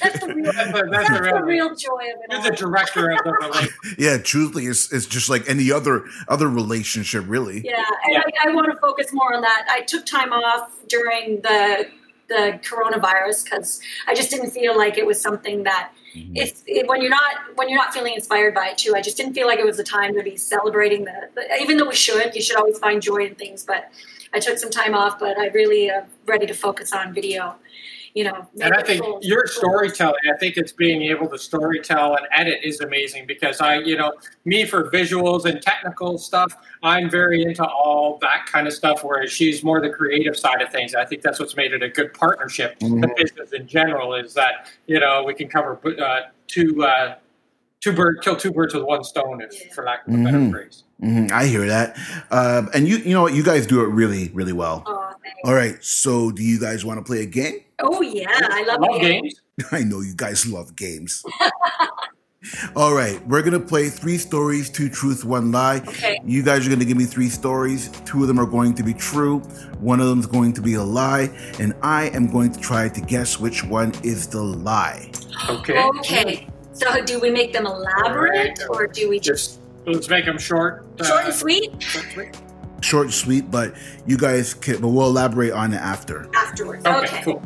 That's 0.00 0.20
the 0.20 0.32
real, 0.34 0.52
That's, 0.52 0.72
that's, 0.72 0.90
that's 0.90 1.08
the 1.10 1.14
the 1.14 1.22
real, 1.22 1.68
real 1.68 1.74
joy 1.76 2.02
of 2.14 2.20
it. 2.20 2.26
You're 2.30 2.38
all. 2.38 2.44
the 2.44 2.56
director 2.56 3.10
of 3.10 3.18
the 3.24 3.32
relationship. 3.32 3.74
yeah, 3.98 4.16
truthfully, 4.18 4.66
it's, 4.66 4.92
it's 4.92 5.06
just 5.06 5.28
like 5.28 5.48
any 5.48 5.70
other 5.70 6.04
other 6.28 6.48
relationship, 6.48 7.24
really. 7.28 7.60
Yeah, 7.64 7.84
and 8.04 8.14
Yeah. 8.14 8.22
I, 8.44 8.50
I 8.50 8.54
want 8.54 8.72
to 8.72 8.78
focus 8.80 9.12
more 9.12 9.34
on 9.34 9.42
that. 9.42 9.66
I 9.70 9.82
took 9.82 10.06
time 10.06 10.32
off 10.32 10.72
during 10.88 11.40
the 11.42 11.88
the 12.30 12.58
coronavirus 12.62 13.44
because 13.44 13.80
I 14.06 14.14
just 14.14 14.30
didn't 14.30 14.52
feel 14.52 14.76
like 14.78 14.96
it 14.96 15.04
was 15.04 15.20
something 15.20 15.64
that 15.64 15.90
Mhm. 16.16 16.32
it's 16.34 16.62
it, 16.66 16.88
when 16.88 17.00
you're 17.02 17.10
not 17.10 17.34
when 17.54 17.68
you're 17.68 17.78
not 17.78 17.92
feeling 17.94 18.14
inspired 18.14 18.52
by 18.54 18.68
it 18.70 18.78
too. 18.78 18.94
I 18.96 19.00
just 19.00 19.16
didn't 19.16 19.34
feel 19.34 19.46
like 19.46 19.58
it 19.60 19.66
was 19.66 19.76
the 19.76 19.84
time 19.84 20.14
to 20.14 20.22
be 20.24 20.36
celebrating 20.36 21.04
the, 21.04 21.28
the 21.36 21.42
even 21.62 21.76
though 21.76 21.88
we 21.88 21.94
should, 21.94 22.34
you 22.34 22.42
should 22.42 22.56
always 22.56 22.78
find 22.78 23.00
joy 23.00 23.26
in 23.26 23.34
things. 23.36 23.62
But 23.64 23.92
I 24.32 24.40
took 24.40 24.58
some 24.58 24.70
time 24.70 24.94
off, 24.94 25.18
but 25.20 25.38
I 25.38 25.46
really 25.48 25.90
am 25.90 26.04
ready 26.26 26.46
to 26.46 26.54
focus 26.54 26.92
on 26.92 27.12
video. 27.14 27.56
You 28.14 28.24
know, 28.24 28.46
And 28.60 28.74
I 28.74 28.82
think 28.82 29.04
full- 29.04 29.20
your 29.22 29.46
full- 29.46 29.56
storytelling, 29.70 30.18
I 30.32 30.36
think 30.38 30.56
it's 30.56 30.72
being 30.72 31.02
able 31.02 31.28
to 31.28 31.36
storytell 31.36 32.16
and 32.18 32.26
edit 32.32 32.58
is 32.64 32.80
amazing 32.80 33.26
because 33.26 33.60
I, 33.60 33.76
you 33.76 33.96
know, 33.96 34.12
me 34.44 34.64
for 34.64 34.90
visuals 34.90 35.44
and 35.44 35.62
technical 35.62 36.18
stuff, 36.18 36.52
I'm 36.82 37.08
very 37.08 37.42
into 37.42 37.64
all 37.64 38.18
that 38.22 38.46
kind 38.46 38.66
of 38.66 38.72
stuff, 38.72 39.04
whereas 39.04 39.30
she's 39.30 39.62
more 39.62 39.80
the 39.80 39.90
creative 39.90 40.36
side 40.36 40.60
of 40.60 40.70
things. 40.70 40.94
I 40.96 41.04
think 41.04 41.22
that's 41.22 41.38
what's 41.38 41.54
made 41.56 41.72
it 41.72 41.82
a 41.84 41.88
good 41.88 42.12
partnership. 42.14 42.78
The 42.80 42.86
Mhm. 42.86 43.16
business 43.16 43.52
in 43.52 43.68
general 43.68 44.14
is 44.14 44.34
that, 44.34 44.66
you 44.86 44.98
know, 44.98 45.22
we 45.24 45.32
can 45.34 45.48
cover 45.48 45.78
uh, 46.00 46.20
two, 46.48 46.82
uh, 46.84 47.14
two 47.80 47.92
bird, 47.92 48.22
kill 48.22 48.34
two 48.36 48.50
birds 48.50 48.74
with 48.74 48.82
one 48.82 49.04
stone, 49.04 49.40
if, 49.40 49.72
for 49.72 49.84
lack 49.84 50.06
of 50.08 50.14
a 50.14 50.16
better 50.18 50.36
Mhm. 50.38 50.50
phrase. 50.50 50.82
hmm 51.00 51.26
I 51.32 51.46
hear 51.46 51.66
that, 51.66 51.96
um, 52.30 52.68
and 52.74 52.86
you 52.86 52.96
you 52.98 53.14
know 53.14 53.22
what, 53.22 53.32
you 53.34 53.42
guys 53.42 53.66
do 53.66 53.80
it 53.82 53.86
really 53.88 54.30
really 54.34 54.52
well. 54.52 54.84
Thanks. 54.86 55.09
All 55.44 55.54
right, 55.54 55.76
so 55.82 56.30
do 56.30 56.42
you 56.42 56.58
guys 56.60 56.84
want 56.84 56.98
to 56.98 57.04
play 57.04 57.22
a 57.22 57.26
game? 57.26 57.60
oh 57.82 58.02
yeah, 58.02 58.26
I 58.30 58.62
love, 58.64 58.80
love 58.80 59.00
games. 59.00 59.40
games. 59.58 59.68
I 59.72 59.82
know 59.82 60.00
you 60.00 60.14
guys 60.14 60.46
love 60.46 60.76
games. 60.76 61.24
All 62.74 62.94
right, 62.94 63.24
we're 63.28 63.42
gonna 63.42 63.60
play 63.60 63.90
three 63.90 64.16
stories, 64.16 64.70
two 64.70 64.88
truths, 64.88 65.24
one 65.24 65.52
lie. 65.52 65.76
Okay. 65.86 66.18
You 66.24 66.42
guys 66.42 66.66
are 66.66 66.70
gonna 66.70 66.86
give 66.86 66.96
me 66.96 67.04
three 67.04 67.28
stories. 67.28 67.88
Two 68.06 68.22
of 68.22 68.28
them 68.28 68.40
are 68.40 68.46
going 68.46 68.74
to 68.74 68.82
be 68.82 68.94
true. 68.94 69.40
One 69.78 70.00
of 70.00 70.06
them 70.08 70.20
is 70.20 70.26
going 70.26 70.54
to 70.54 70.62
be 70.62 70.74
a 70.74 70.82
lie, 70.82 71.28
and 71.58 71.74
I 71.82 72.08
am 72.10 72.30
going 72.30 72.50
to 72.52 72.60
try 72.60 72.88
to 72.88 73.00
guess 73.02 73.38
which 73.38 73.62
one 73.64 73.92
is 74.02 74.26
the 74.26 74.42
lie. 74.42 75.10
Okay. 75.50 75.82
Okay. 75.98 76.46
So 76.72 77.04
do 77.04 77.18
we 77.20 77.30
make 77.30 77.52
them 77.52 77.66
elaborate 77.66 78.58
Right. 78.58 78.68
or 78.70 78.86
do 78.86 79.08
we 79.10 79.20
just 79.20 79.58
Just 79.58 79.60
let's 79.86 80.08
make 80.08 80.24
them 80.24 80.38
short. 80.38 80.86
uh, 80.98 81.04
short 81.04 81.24
and 81.26 81.34
sweet 81.34 81.82
short 81.82 82.04
and 82.06 82.12
sweet. 82.14 82.36
Short 82.80 83.06
and 83.06 83.14
sweet, 83.14 83.50
but 83.50 83.74
you 84.06 84.16
guys 84.16 84.54
can. 84.54 84.80
But 84.80 84.88
we'll 84.88 85.06
elaborate 85.08 85.52
on 85.52 85.72
it 85.72 85.80
after. 85.80 86.28
afterwards? 86.34 86.84
Okay, 86.86 86.98
Okay. 87.06 87.22
cool. 87.24 87.42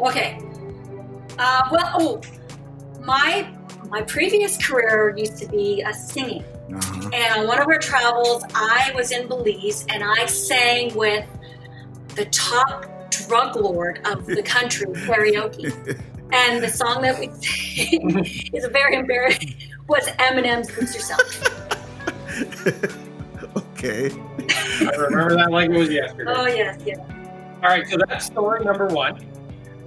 Okay. 0.00 0.38
Uh, 1.38 1.68
well, 1.70 1.90
oh, 1.94 2.20
my 3.04 3.46
my 3.90 4.02
previous 4.02 4.56
career 4.64 5.14
used 5.16 5.36
to 5.38 5.46
be 5.48 5.82
a 5.82 5.92
singing, 5.94 6.42
Uh-huh. 6.74 7.10
and 7.12 7.40
on 7.40 7.46
one 7.46 7.60
of 7.60 7.68
our 7.68 7.78
travels, 7.78 8.42
I 8.54 8.90
was 8.94 9.12
in 9.12 9.28
Belize 9.28 9.84
and 9.90 10.02
I 10.02 10.26
sang 10.26 10.94
with 10.96 11.24
the 12.16 12.24
top 12.26 12.86
drug 13.10 13.56
lord 13.56 14.00
of 14.06 14.24
the 14.26 14.42
country 14.42 14.86
karaoke. 15.06 15.70
And 16.32 16.62
the 16.62 16.68
song 16.68 17.02
that 17.02 17.18
we 17.20 17.28
sang 17.40 18.24
is 18.52 18.66
very 18.72 18.96
embarrassing. 18.96 19.54
Was 19.88 20.08
Eminem's 20.18 20.76
"Lose 20.76 20.94
Yourself"? 20.94 21.42
okay. 23.56 24.10
I 24.50 24.90
remember 24.96 25.36
that 25.36 25.50
like 25.50 25.70
it 25.70 25.76
was 25.76 25.90
yesterday. 25.90 26.32
Oh 26.34 26.46
yes, 26.46 26.80
yes. 26.84 26.98
All 27.62 27.70
right, 27.70 27.88
so 27.88 27.96
that's 28.06 28.26
story 28.26 28.64
number 28.64 28.86
one. 28.86 29.24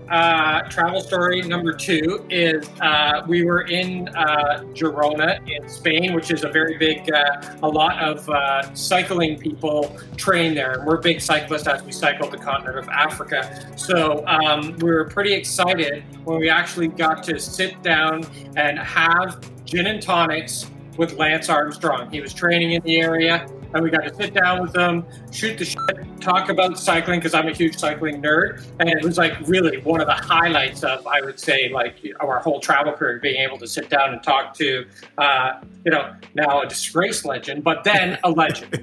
Uh, 0.10 0.68
travel 0.70 1.02
story 1.02 1.42
number 1.44 1.72
two 1.72 2.26
is 2.32 2.68
uh, 2.82 3.24
we 3.28 3.44
were 3.44 3.62
in 3.62 4.08
uh, 4.10 4.64
Girona 4.74 5.40
in 5.48 5.70
Spain, 5.70 6.14
which 6.14 6.32
is 6.32 6.44
a 6.44 6.50
very 6.50 6.78
big, 6.80 7.12
uh, 7.14 7.58
a 7.62 7.68
lot 7.68 8.00
of 8.00 8.28
uh, 8.28 8.74
cycling 8.74 9.38
people 9.38 9.96
train 10.18 10.56
there. 10.56 10.72
And 10.72 10.88
we're 10.88 10.98
big 10.98 11.22
cyclists 11.22 11.68
as 11.68 11.84
we 11.84 11.92
cycle 11.92 12.28
the 12.28 12.40
continent 12.40 12.80
of 12.80 12.90
Africa. 12.90 13.72
So 13.76 14.26
um, 14.26 14.76
we 14.78 14.90
were 14.90 15.06
pretty 15.06 15.34
excited 15.34 16.04
when 16.24 16.40
we 16.40 16.50
actually 16.50 16.88
got 16.88 17.24
to 17.26 17.40
sit 17.40 17.82
down 17.84 18.26
and 18.56 18.80
have 18.80 19.40
gin 19.64 19.86
and 19.86 20.02
tonics 20.02 20.72
with 20.98 21.14
Lance 21.14 21.50
Armstrong. 21.50 22.10
He 22.10 22.20
was 22.20 22.34
training 22.34 22.72
in 22.72 22.82
the 22.82 23.00
area, 23.00 23.48
and 23.74 23.84
we 23.84 23.90
got 23.90 24.04
to 24.04 24.14
sit 24.14 24.34
down 24.34 24.62
with 24.62 24.76
him, 24.76 25.06
shoot 25.32 25.58
the 25.58 25.66
shit, 25.66 26.22
talk 26.22 26.50
about 26.50 26.80
cycling 26.80 27.20
because 27.20 27.34
I'm 27.34 27.48
a 27.48 27.54
huge 27.54 27.78
cycling 27.78 28.22
nerd, 28.22 28.66
and 28.80 28.90
it 28.90 29.04
was 29.04 29.18
like 29.18 29.36
really 29.48 29.78
one 29.78 30.02
of 30.02 30.08
the 30.08 30.14
highlights 30.14 30.84
of 30.84 31.06
I 31.08 31.22
would 31.22 31.40
say 31.40 31.70
like 31.70 31.96
our 32.20 32.40
whole 32.40 32.60
travel 32.60 32.94
career, 32.94 33.20
being 33.20 33.42
able 33.42 33.58
to 33.60 33.68
sit 33.68 33.90
down 33.90 34.14
and 34.14 34.24
talk 34.24 34.54
to 34.56 34.86
uh, 35.18 35.62
you 35.86 35.92
know 35.92 36.16
now 36.34 36.62
a 36.62 36.68
disgraced 36.68 37.26
legend, 37.26 37.64
but 37.64 37.84
then 37.84 38.18
a 38.24 38.30
legend. 38.30 38.76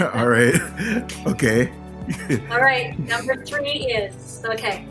All 0.14 0.28
right. 0.28 0.54
Okay. 1.26 1.72
All 2.50 2.60
right, 2.60 2.98
number 3.00 3.44
three 3.44 3.86
is 3.86 4.42
okay. 4.46 4.86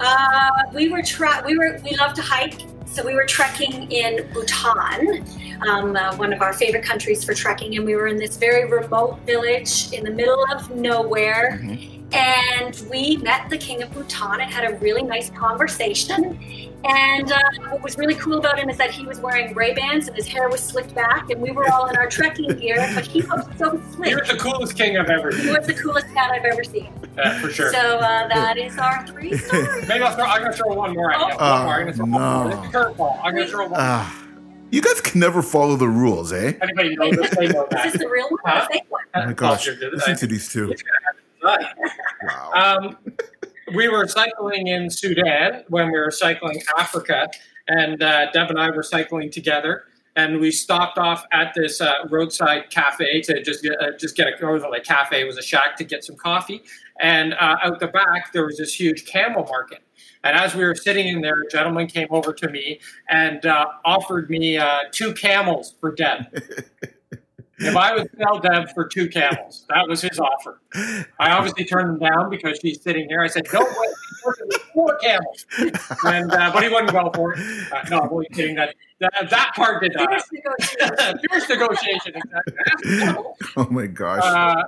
Uh, 0.00 0.50
we 0.74 0.88
were 0.90 1.02
tra- 1.02 1.42
we 1.46 1.56
were 1.56 1.80
we 1.82 1.96
love 1.96 2.12
to 2.14 2.22
hike, 2.22 2.60
so 2.86 3.04
we 3.04 3.14
were 3.14 3.24
trekking 3.24 3.90
in 3.90 4.30
Bhutan, 4.32 5.24
um, 5.66 5.96
uh, 5.96 6.16
one 6.16 6.32
of 6.32 6.42
our 6.42 6.52
favorite 6.52 6.84
countries 6.84 7.24
for 7.24 7.34
trekking, 7.34 7.76
and 7.76 7.84
we 7.84 7.96
were 7.96 8.06
in 8.06 8.16
this 8.16 8.36
very 8.36 8.64
remote 8.70 9.18
village 9.26 9.92
in 9.92 10.04
the 10.04 10.10
middle 10.10 10.44
of 10.52 10.70
nowhere. 10.70 11.58
Mhm. 11.62 11.94
And 12.10 12.82
we 12.90 13.18
met 13.18 13.50
the 13.50 13.58
king 13.58 13.82
of 13.82 13.92
Bhutan 13.92 14.40
and 14.40 14.50
had 14.50 14.64
a 14.64 14.76
really 14.78 15.02
nice 15.02 15.28
conversation. 15.28 16.38
And 16.84 17.30
uh, 17.30 17.38
what 17.70 17.82
was 17.82 17.98
really 17.98 18.14
cool 18.14 18.38
about 18.38 18.58
him 18.58 18.70
is 18.70 18.78
that 18.78 18.90
he 18.90 19.04
was 19.04 19.20
wearing 19.20 19.52
Ray 19.52 19.74
Bans 19.74 20.06
and 20.06 20.16
his 20.16 20.26
hair 20.26 20.48
was 20.48 20.60
slicked 20.60 20.94
back, 20.94 21.28
and 21.28 21.38
we 21.42 21.50
were 21.50 21.70
all 21.70 21.86
in 21.88 21.96
our 21.96 22.08
trekking 22.08 22.56
gear, 22.56 22.76
but 22.94 23.04
he 23.04 23.20
looked 23.22 23.58
so 23.58 23.78
slick. 23.94 24.10
You're 24.10 24.24
the 24.24 24.38
coolest 24.38 24.74
king 24.76 24.96
I've 24.96 25.10
ever 25.10 25.32
seen. 25.32 25.40
He 25.40 25.46
seen. 25.48 25.56
was 25.58 25.66
the 25.66 25.74
coolest 25.74 26.06
cat 26.14 26.30
I've 26.32 26.44
ever 26.44 26.64
seen. 26.64 26.88
Yeah, 27.16 27.40
for 27.40 27.50
sure. 27.50 27.72
So 27.72 27.78
uh, 27.98 28.28
that 28.28 28.56
is 28.56 28.78
our 28.78 29.04
three 29.08 29.36
stories. 29.38 29.86
Maybe 29.88 30.02
I'll 30.02 30.14
throw. 30.14 30.24
I'm 30.24 30.40
gonna 30.42 30.56
throw 30.56 30.72
one 30.74 30.94
more 30.94 31.12
at 31.12 31.18
you. 31.20 31.34
Oh. 31.38 31.52
One 31.52 31.64
more. 31.64 31.74
I'm 31.74 31.80
gonna 31.80 31.92
throw 31.92 32.06
one 32.06 32.22
more. 32.22 32.48
no. 32.48 32.62
It's 32.62 32.72
curveball. 32.74 33.20
I'm 33.24 33.34
gonna 33.34 33.46
throw 33.48 33.68
one. 33.68 33.80
You 34.70 34.82
guys 34.82 35.00
can 35.00 35.20
never 35.20 35.42
follow 35.42 35.76
the 35.76 35.88
rules, 35.88 36.32
eh? 36.32 36.52
Anybody 36.60 36.94
know 36.96 37.10
this? 37.10 37.34
They 37.36 37.48
know 37.48 37.66
Is 37.84 37.92
this 37.92 38.02
the 38.02 38.08
real 38.08 38.28
one 38.28 38.40
or 38.44 38.50
Huh? 38.50 38.68
one? 38.88 39.02
Oh 39.14 39.26
my 39.26 39.32
gosh, 39.32 39.64
Culture 39.64 39.74
did 39.80 39.92
it. 39.94 39.96
listen 39.96 40.16
to 40.16 40.26
these 40.26 40.52
two. 40.52 40.70
It's 40.70 40.82
gonna 40.82 41.58
happen 41.60 41.70
tonight. 41.74 41.92
Wow. 42.24 42.76
Um, 42.76 42.96
we 43.74 43.88
were 43.88 44.06
cycling 44.06 44.66
in 44.66 44.90
Sudan 44.90 45.64
when 45.68 45.90
we 45.90 45.98
were 45.98 46.10
cycling 46.10 46.60
Africa, 46.78 47.28
and 47.68 48.02
uh, 48.02 48.30
Deb 48.32 48.50
and 48.50 48.58
I 48.58 48.70
were 48.70 48.82
cycling 48.82 49.30
together. 49.30 49.84
And 50.16 50.40
we 50.40 50.50
stopped 50.50 50.98
off 50.98 51.24
at 51.30 51.52
this 51.54 51.80
uh, 51.80 51.92
roadside 52.10 52.70
cafe 52.70 53.20
to 53.22 53.40
just 53.40 53.62
get, 53.62 53.80
uh, 53.80 53.92
just 54.00 54.16
get 54.16 54.26
a 54.26 54.44
or 54.44 54.58
like 54.58 54.82
cafe. 54.82 55.20
It 55.20 55.26
was 55.26 55.38
a 55.38 55.42
shack 55.42 55.76
to 55.76 55.84
get 55.84 56.02
some 56.02 56.16
coffee. 56.16 56.62
And 57.00 57.34
uh, 57.34 57.56
out 57.62 57.78
the 57.78 57.86
back 57.86 58.32
there 58.32 58.44
was 58.44 58.58
this 58.58 58.74
huge 58.78 59.06
camel 59.06 59.44
market. 59.44 59.80
And 60.24 60.36
as 60.36 60.54
we 60.54 60.64
were 60.64 60.74
sitting 60.74 61.08
in 61.08 61.20
there, 61.20 61.42
a 61.42 61.50
gentleman 61.50 61.86
came 61.86 62.08
over 62.10 62.32
to 62.32 62.48
me 62.48 62.80
and 63.08 63.44
uh, 63.46 63.66
offered 63.84 64.30
me 64.30 64.58
uh, 64.58 64.80
two 64.92 65.12
camels 65.14 65.74
for 65.80 65.92
Deb. 65.94 66.26
if 67.58 67.76
I 67.76 67.94
would 67.94 68.08
sell 68.16 68.38
Deb 68.38 68.70
for 68.74 68.86
two 68.86 69.08
camels, 69.08 69.66
that 69.68 69.88
was 69.88 70.00
his 70.02 70.18
offer. 70.18 70.60
I 71.18 71.30
obviously 71.32 71.64
turned 71.64 71.90
him 71.90 71.98
down 71.98 72.30
because 72.30 72.58
she's 72.60 72.80
sitting 72.80 73.08
there. 73.08 73.22
I 73.22 73.26
said, 73.26 73.46
"No 73.52 73.60
way, 73.60 74.34
four 74.72 74.98
camels," 74.98 75.46
and 76.04 76.32
uh, 76.32 76.50
but 76.52 76.62
he 76.62 76.68
wouldn't 76.68 76.92
go 76.92 77.10
for 77.14 77.34
it. 77.34 77.40
Uh, 77.72 77.88
no, 77.90 78.00
I'm 78.00 78.12
only 78.12 78.28
kidding. 78.32 78.54
That 78.56 78.74
that, 79.00 79.28
that 79.30 79.52
part 79.54 79.82
did 79.82 79.94
not. 79.94 80.08
Fierce 80.08 80.30
negotiation. 80.32 81.18
Fierce 81.30 81.48
negotiation, 81.48 82.12
exactly. 82.16 83.22
oh 83.56 83.68
my 83.70 83.86
gosh. 83.86 84.22
Uh, 84.22 84.62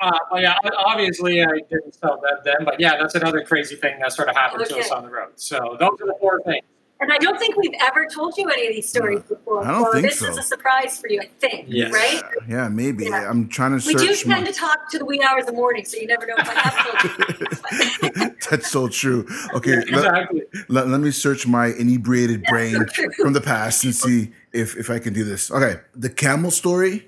uh, 0.00 0.10
but 0.30 0.42
yeah, 0.42 0.54
obviously 0.86 1.42
I 1.42 1.58
didn't 1.70 1.94
sell 1.94 2.20
them 2.20 2.38
then, 2.44 2.64
but 2.64 2.78
yeah, 2.80 2.96
that's 2.96 3.14
another 3.14 3.42
crazy 3.42 3.76
thing 3.76 3.98
that 4.00 4.12
sort 4.12 4.28
of 4.28 4.36
happened 4.36 4.66
to 4.66 4.78
us 4.78 4.90
on 4.90 5.02
the 5.04 5.10
road. 5.10 5.32
So 5.36 5.76
those 5.78 6.00
are 6.00 6.06
the 6.06 6.16
four 6.20 6.40
things. 6.42 6.64
And 7.00 7.12
I 7.12 7.18
don't 7.18 7.38
think 7.38 7.56
we've 7.56 7.70
ever 7.80 8.06
told 8.06 8.36
you 8.36 8.48
any 8.48 8.66
of 8.66 8.74
these 8.74 8.88
stories 8.88 9.22
before. 9.22 9.64
I 9.64 9.70
don't 9.70 9.84
so 9.84 9.92
think 9.92 10.06
this 10.06 10.18
so. 10.18 10.30
is 10.30 10.36
a 10.36 10.42
surprise 10.42 10.98
for 10.98 11.08
you, 11.08 11.20
I 11.20 11.26
think. 11.38 11.66
Yes. 11.68 11.92
Right? 11.92 12.22
yeah, 12.48 12.68
maybe. 12.68 13.04
Yeah. 13.04 13.30
I'm 13.30 13.48
trying 13.48 13.78
to 13.78 13.86
We 13.86 13.94
do 13.94 14.16
tend 14.16 14.44
my. 14.44 14.50
to 14.50 14.52
talk 14.52 14.90
to 14.90 14.98
the 14.98 15.04
wee 15.04 15.22
hours 15.22 15.42
of 15.42 15.46
the 15.46 15.52
morning, 15.52 15.84
so 15.84 15.96
you 15.96 16.08
never 16.08 16.26
know 16.26 16.34
if 16.38 16.48
I 16.48 16.54
have 16.54 18.12
told 18.16 18.20
you. 18.20 18.34
That's 18.50 18.68
so 18.68 18.88
true. 18.88 19.28
Okay, 19.54 19.76
let, 19.76 19.88
Exactly. 19.88 20.42
let, 20.68 20.88
let 20.88 21.00
me 21.00 21.12
search 21.12 21.46
my 21.46 21.66
inebriated 21.66 22.42
brain 22.44 22.84
so 22.92 23.10
from 23.22 23.32
the 23.32 23.40
past 23.40 23.84
and 23.84 23.94
see 23.94 24.32
if, 24.52 24.76
if 24.76 24.90
I 24.90 24.98
can 24.98 25.12
do 25.12 25.22
this. 25.22 25.52
Okay, 25.52 25.80
the 25.94 26.10
camel 26.10 26.50
story. 26.50 27.06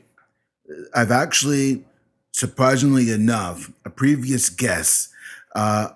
I've 0.95 1.11
actually, 1.11 1.85
surprisingly 2.33 3.11
enough, 3.11 3.71
a 3.85 3.91
previous 3.91 4.49
guest 4.49 5.11
uh, 5.55 5.89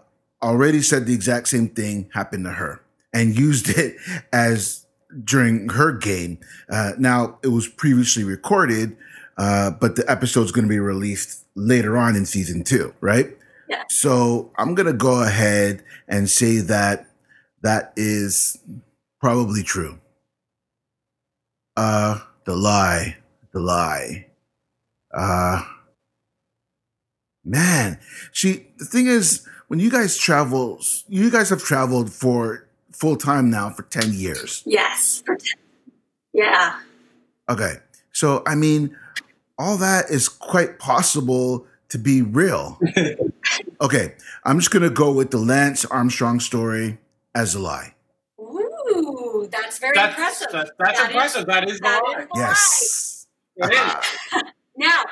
already 0.43 0.83
said 0.83 1.07
the 1.07 1.15
exact 1.15 1.49
same 1.49 1.69
thing 1.69 2.11
happened 2.13 2.45
to 2.45 2.51
her 2.51 2.83
and 3.13 3.39
used 3.39 3.71
it 3.71 3.97
as 4.33 4.87
during 5.23 5.69
her 5.71 5.93
game. 5.93 6.39
Uh, 6.69 6.93
now, 6.99 7.39
it 7.43 7.49
was 7.49 7.69
previously 7.69 8.25
recorded, 8.25 8.97
uh, 9.39 9.71
but 9.71 9.97
the 9.97 10.09
episode's 10.11 10.53
going 10.53 10.65
to 10.65 10.69
be 10.69 10.81
released 10.81 11.45
later 11.55 11.97
on 11.97 12.17
in 12.17 12.27
season 12.27 12.65
two, 12.65 12.93
right? 13.01 13.37
Yeah. 13.69 13.85
So 13.89 14.51
I'm 14.59 14.75
going 14.75 14.87
to 14.87 14.93
go 14.93 15.23
ahead 15.23 15.83
and 16.09 16.29
say 16.29 16.59
that 16.59 17.07
that 17.63 17.93
is 17.97 18.59
probably 19.21 19.63
true. 19.63 19.99
Uh, 21.77 22.21
the 22.45 22.55
lie, 22.55 23.17
the 23.53 23.61
lie. 23.61 24.27
Uh, 25.13 25.63
man, 27.45 27.99
see, 28.33 28.67
the 28.79 28.85
thing 28.85 29.07
is, 29.07 29.47
when 29.69 29.81
you 29.81 29.91
guys 29.91 30.17
travel, 30.17 30.81
you 31.09 31.31
guys 31.31 31.49
have 31.51 31.63
traveled 31.63 32.13
for 32.13 32.67
full 32.93 33.17
time 33.17 33.51
now 33.51 33.71
for 33.71 33.83
10 33.85 34.13
years. 34.13 34.63
yes. 34.67 35.23
Yeah. 36.33 36.81
Okay. 37.49 37.75
So, 38.13 38.43
I 38.47 38.55
mean, 38.55 38.97
all 39.59 39.77
that 39.79 40.11
is 40.11 40.29
quite 40.29 40.79
possible 40.79 41.67
to 41.91 41.99
be 41.99 42.23
real. 42.23 42.79
okay. 43.81 44.15
I'm 44.45 44.59
just 44.59 44.71
going 44.71 44.83
to 44.83 44.91
go 44.91 45.13
with 45.13 45.31
the 45.31 45.39
Lance 45.39 45.85
Armstrong 45.85 46.41
story 46.41 46.99
as 47.35 47.55
a 47.55 47.61
lie. 47.61 47.95
Ooh, 48.41 49.49
that's 49.51 49.79
very 49.79 49.93
That's, 49.95 50.17
impressive. 50.17 50.49
that's, 50.53 50.71
that's 50.79 50.99
That 50.99 51.05
is- 51.09 51.15
impressive. 51.15 51.47
that 51.47 51.69
is 51.69 51.79
the 51.79 51.85
that 51.85 52.03
line. 52.05 52.21
is 52.23 52.27
the 52.33 52.39
Yes. 52.41 53.27
It 53.57 53.73
is. 53.73 54.43
Now, 54.77 55.05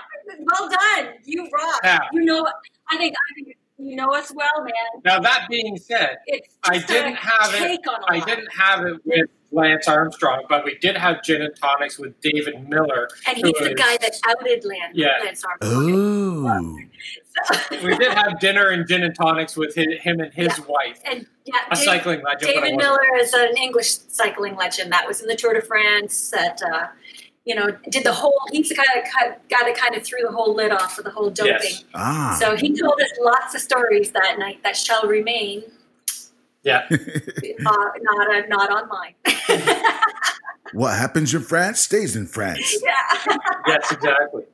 well 0.53 0.69
done. 0.69 1.15
You 1.25 1.49
rock. 1.53 1.81
Yeah. 1.85 1.99
You 2.12 2.25
know, 2.25 2.47
I 2.91 2.97
think, 2.97 3.15
I 3.15 3.35
think 3.35 3.57
you 3.79 3.97
know 3.97 4.12
us 4.15 4.33
well, 4.35 4.65
man. 4.65 4.73
Now 5.05 5.21
that 5.21 5.47
being 5.51 5.77
said, 5.77 6.19
I 6.65 6.79
didn't 6.79 7.15
have 7.17 7.55
it. 7.55 7.59
take 7.59 7.88
on 7.88 8.03
a 8.03 8.07
I 8.12 8.21
didn't 8.25 8.49
have 8.57 8.85
it 8.87 9.01
with 9.05 9.29
Lance 9.51 9.87
Armstrong, 9.88 10.45
but 10.49 10.65
we 10.65 10.79
did 10.79 10.97
have 10.97 11.23
gin 11.23 11.43
and 11.43 11.55
tonics 11.57 11.99
with 11.99 12.19
David 12.21 12.69
Miller. 12.69 13.09
And 13.27 13.37
he's 13.37 13.53
the 13.59 13.71
is- 13.71 13.75
guy 13.75 13.97
that 13.99 14.12
outed 14.29 14.65
Lance, 14.65 14.93
Yeah. 14.95 15.19
Lance 15.25 15.45
Armstrong. 15.45 16.47
Oh. 16.49 16.79
We 17.83 17.97
did 17.97 18.12
have 18.12 18.38
dinner 18.41 18.69
and 18.69 18.87
gin 18.87 19.03
and 19.03 19.15
tonics 19.15 19.57
with 19.57 19.75
hi- 19.75 19.97
him 20.01 20.21
and 20.21 20.33
his 20.35 20.61
wife, 20.69 21.01
and 21.07 21.27
yeah, 21.47 21.55
a 21.71 21.75
Dave- 21.75 21.85
cycling 21.85 22.23
legend. 22.23 22.53
David 22.53 22.77
Miller 22.77 23.01
is 23.19 23.33
an 23.33 23.57
English 23.57 23.88
cycling 24.09 24.55
legend 24.55 24.93
that 24.93 25.07
was 25.09 25.23
in 25.23 25.29
the 25.29 25.35
Tour 25.35 25.55
de 25.55 25.62
France. 25.62 26.29
That 26.31 26.61
uh, 26.62 26.88
you 27.45 27.55
know 27.55 27.69
did 27.91 28.05
the 28.05 28.13
whole. 28.13 28.35
He's 28.51 28.69
the 28.69 28.75
guy 28.75 28.85
that 28.95 29.11
cut, 29.11 29.49
guy 29.49 29.65
that 29.65 29.77
kind 29.77 29.95
of 29.97 30.05
threw 30.05 30.21
the 30.23 30.33
whole 30.33 30.55
lid 30.55 30.73
off 30.73 30.99
of 30.99 31.05
the 31.05 31.11
whole 31.11 31.31
doping. 31.31 31.55
Yes. 31.61 31.85
Ah. 31.95 32.37
So 32.41 32.57
he 32.57 32.79
told 32.79 33.01
us 33.01 33.11
lots 33.21 33.55
of 33.55 33.61
stories 33.61 34.13
that 34.13 34.39
night 34.39 34.63
that 34.63 34.77
shall 34.77 35.07
remain 35.07 35.65
Yeah, 36.63 36.87
uh, 36.91 36.95
not 38.01 38.35
uh, 38.35 38.47
not 38.49 38.71
online. 38.71 39.15
what 40.73 40.97
happens 40.97 41.35
in 41.35 41.43
France 41.43 41.81
stays 41.81 42.15
in 42.15 42.27
France. 42.27 42.81
yeah. 42.85 43.37
yes, 43.67 43.93
exactly. 43.93 44.45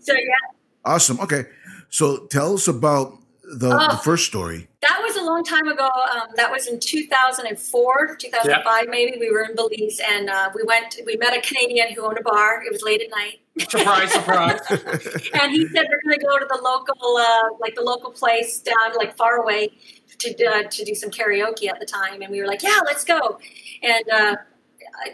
So 0.00 0.12
yeah, 0.12 0.52
Awesome. 0.84 1.20
Okay. 1.20 1.44
So 1.88 2.26
tell 2.26 2.54
us 2.54 2.68
about 2.68 3.18
the, 3.52 3.68
the 3.68 4.00
first 4.02 4.26
story. 4.26 4.68
that 4.80 5.00
was 5.02 5.16
a 5.16 5.22
long 5.22 5.44
time 5.44 5.68
ago. 5.68 5.84
Um, 5.84 6.28
that 6.36 6.50
was 6.50 6.66
in 6.66 6.80
2004, 6.80 8.16
2005 8.16 8.88
maybe. 8.88 9.18
We 9.18 9.30
were 9.30 9.42
in 9.42 9.54
Belize 9.54 10.00
and 10.06 10.30
uh, 10.30 10.50
we 10.54 10.62
went. 10.64 10.96
We 11.06 11.16
met 11.16 11.36
a 11.36 11.40
Canadian 11.40 11.92
who 11.92 12.06
owned 12.06 12.18
a 12.18 12.22
bar. 12.22 12.62
It 12.64 12.72
was 12.72 12.82
late 12.82 13.02
at 13.02 13.10
night. 13.10 13.40
Surprise, 13.68 14.12
surprise. 14.12 14.60
and 14.70 15.52
he 15.52 15.68
said 15.68 15.86
we're 15.90 16.00
going 16.02 16.18
to 16.18 16.24
go 16.24 16.38
to 16.38 16.46
the 16.48 16.60
local, 16.62 17.16
uh, 17.18 17.56
like 17.60 17.74
the 17.74 17.82
local 17.82 18.10
place 18.10 18.60
down, 18.60 18.96
like 18.96 19.14
far 19.14 19.42
away, 19.42 19.70
to 20.18 20.46
uh, 20.46 20.62
to 20.68 20.84
do 20.84 20.94
some 20.94 21.10
karaoke 21.10 21.68
at 21.68 21.78
the 21.78 21.86
time. 21.86 22.22
And 22.22 22.30
we 22.30 22.40
were 22.40 22.46
like, 22.46 22.62
yeah, 22.62 22.80
let's 22.86 23.04
go. 23.04 23.38
And 23.82 24.08
uh, 24.10 24.36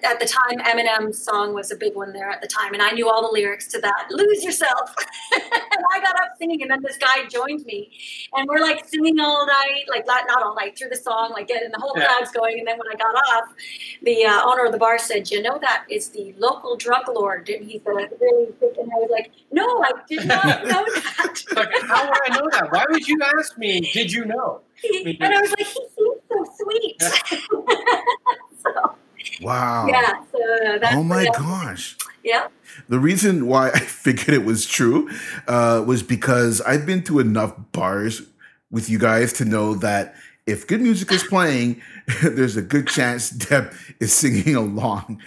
at 0.03 0.21
the 0.21 0.27
time, 0.27 0.59
Eminem's 0.61 1.23
song 1.23 1.55
was 1.55 1.71
a 1.71 1.77
big 1.77 1.95
one 1.95 2.13
there 2.13 2.31
at 2.31 2.41
the 2.41 2.49
time, 2.49 2.73
and 2.75 2.83
I 2.83 2.91
knew 2.91 3.09
all 3.09 3.23
the 3.23 3.33
lyrics 3.33 3.67
to 3.69 3.81
that. 3.81 4.07
Lose 4.11 4.45
yourself. 4.45 4.95
and 5.33 5.85
I 5.95 6.01
got 6.01 6.15
up 6.17 6.31
singing, 6.39 6.63
and 6.63 6.71
then 6.71 6.83
this 6.83 6.97
guy 6.99 7.25
joined 7.29 7.65
me, 7.65 7.91
and 8.35 8.49
we're 8.49 8.61
like 8.61 8.87
singing 8.89 9.21
all 9.21 9.47
night, 9.47 9.85
like 9.89 10.07
not, 10.07 10.25
not 10.29 10.43
all 10.43 10.55
night 10.55 10.79
through 10.79 10.91
the 10.91 10.97
song, 10.97 11.31
like 11.33 11.49
getting 11.49 11.71
the 11.71 11.79
whole 11.79 11.95
crowd's 11.95 12.31
going. 12.31 12.59
And 12.59 12.67
then 12.67 12.79
when 12.79 12.89
I 12.89 12.97
got 12.97 13.15
off, 13.15 13.55
the 14.03 14.25
uh, 14.25 14.43
owner 14.45 14.67
of 14.67 14.73
the 14.73 14.79
bar 14.79 14.99
said, 14.99 15.31
"You 15.31 15.43
know 15.43 15.59
that 15.61 15.85
is 15.89 16.11
the 16.11 16.35
local 16.39 16.77
drug 16.77 17.09
lord," 17.09 17.49
and 17.49 17.65
he's 17.65 17.83
like 17.85 18.11
really 18.21 18.49
and 18.61 18.91
I 18.93 18.97
was 18.97 19.11
like, 19.11 19.31
"No, 19.53 19.83
I 19.83 19.93
did 20.09 20.27
not 20.27 20.65
know 20.65 20.85
that." 20.85 21.43
Like, 21.55 21.71
how 21.83 22.09
would 22.09 22.19
I 22.27 22.39
know 22.39 22.49
that? 22.53 22.73
Why 22.73 22.85
would 22.91 23.07
you 23.07 23.19
ask 23.39 23.57
me? 23.59 23.81
Did 23.93 24.13
you 24.13 24.25
know? 24.25 24.61
He- 24.75 25.19
and 25.21 25.35
I 25.35 25.41
was 25.41 25.51
like, 25.51 25.67
"He 25.67 25.87
seems 25.97 26.21
so 26.29 26.45
sweet." 26.57 27.03
so 28.63 28.95
Wow. 29.41 29.87
yeah, 29.89 30.23
so 30.33 30.39
uh, 30.67 30.79
that's 30.79 30.95
Oh 30.97 31.03
my 31.05 31.23
yeah, 31.23 31.31
gosh. 31.39 31.97
yeah. 32.25 32.49
The 32.89 32.99
reason 32.99 33.47
why 33.47 33.71
I 33.75 33.79
figured 33.81 34.31
it 34.31 34.45
was 34.45 34.67
true 34.67 35.09
uh, 35.47 35.83
was 35.87 36.03
because 36.03 36.61
I've 36.63 36.87
been 36.87 37.03
to 37.05 37.19
enough 37.21 37.55
bars 37.73 38.23
with 38.71 38.91
you 38.91 38.99
guys 38.99 39.33
to 39.35 39.45
know 39.45 39.75
that 39.77 40.15
if 40.47 40.67
good 40.67 40.81
music 40.81 41.13
is 41.13 41.23
playing, 41.25 41.81
there's 42.23 42.57
a 42.57 42.63
good 42.63 42.87
chance 42.89 43.31
Deb 43.49 43.73
is 44.01 44.13
singing 44.13 44.57
along. 44.57 45.21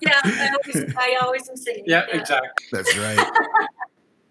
Yeah, 0.00 0.20
I 0.24 0.50
always, 0.64 0.94
I 0.96 1.18
always 1.22 1.48
am 1.48 1.56
singing. 1.56 1.84
Yeah, 1.86 2.04
exactly. 2.10 2.66
That's 2.72 2.96
right. 2.98 3.30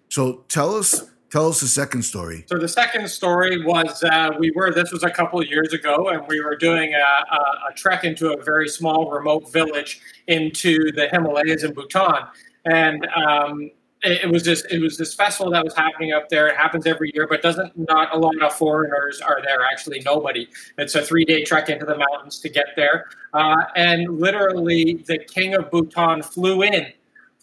so 0.10 0.44
tell 0.50 0.76
us 0.76 1.10
Tell 1.30 1.50
us 1.50 1.60
the 1.60 1.68
second 1.68 2.04
story. 2.04 2.46
So 2.48 2.58
the 2.58 2.70
second 2.70 3.10
story 3.10 3.64
was 3.66 4.02
uh, 4.04 4.30
we 4.40 4.52
were 4.52 4.72
this 4.72 4.92
was 4.92 5.04
a 5.04 5.10
couple 5.10 5.42
of 5.42 5.48
years 5.48 5.74
ago, 5.74 6.10
and 6.10 6.26
we 6.28 6.40
were 6.40 6.56
doing 6.56 6.94
a, 6.94 7.36
a, 7.36 7.40
a 7.70 7.74
trek 7.76 8.06
into 8.06 8.32
a 8.32 8.42
very 8.42 8.70
small 8.70 9.12
remote 9.12 9.52
village 9.52 10.00
into 10.28 10.92
the 10.94 11.10
Himalayas 11.10 11.64
in 11.64 11.74
Bhutan, 11.74 12.28
and 12.66 13.06
um, 13.14 13.70
it, 14.04 14.24
it 14.24 14.32
was 14.32 14.44
this 14.44 14.64
it 14.72 14.80
was 14.80 14.98
this 14.98 15.14
festival 15.14 15.52
that 15.52 15.66
was 15.66 15.76
happening 15.76 16.14
up 16.14 16.30
there. 16.30 16.48
It 16.48 16.56
happens 16.56 16.88
every 16.88 17.12
year, 17.14 17.28
but 17.28 17.42
doesn't 17.42 17.78
not 17.78 18.16
a 18.16 18.18
lot 18.18 18.42
of 18.42 18.54
foreigners 18.54 19.20
are 19.20 19.42
there. 19.44 19.64
Actually, 19.70 20.02
nobody. 20.06 20.48
It's 20.78 20.96
a 20.96 21.02
three 21.02 21.26
day 21.26 21.44
trek 21.44 21.70
into 21.70 21.86
the 21.86 21.98
mountains 21.98 22.40
to 22.40 22.50
get 22.50 22.68
there, 22.78 23.06
uh, 23.34 23.64
and 23.76 24.18
literally 24.18 25.04
the 25.08 25.18
king 25.18 25.56
of 25.56 25.72
Bhutan 25.72 26.24
flew 26.24 26.64
in 26.64 26.94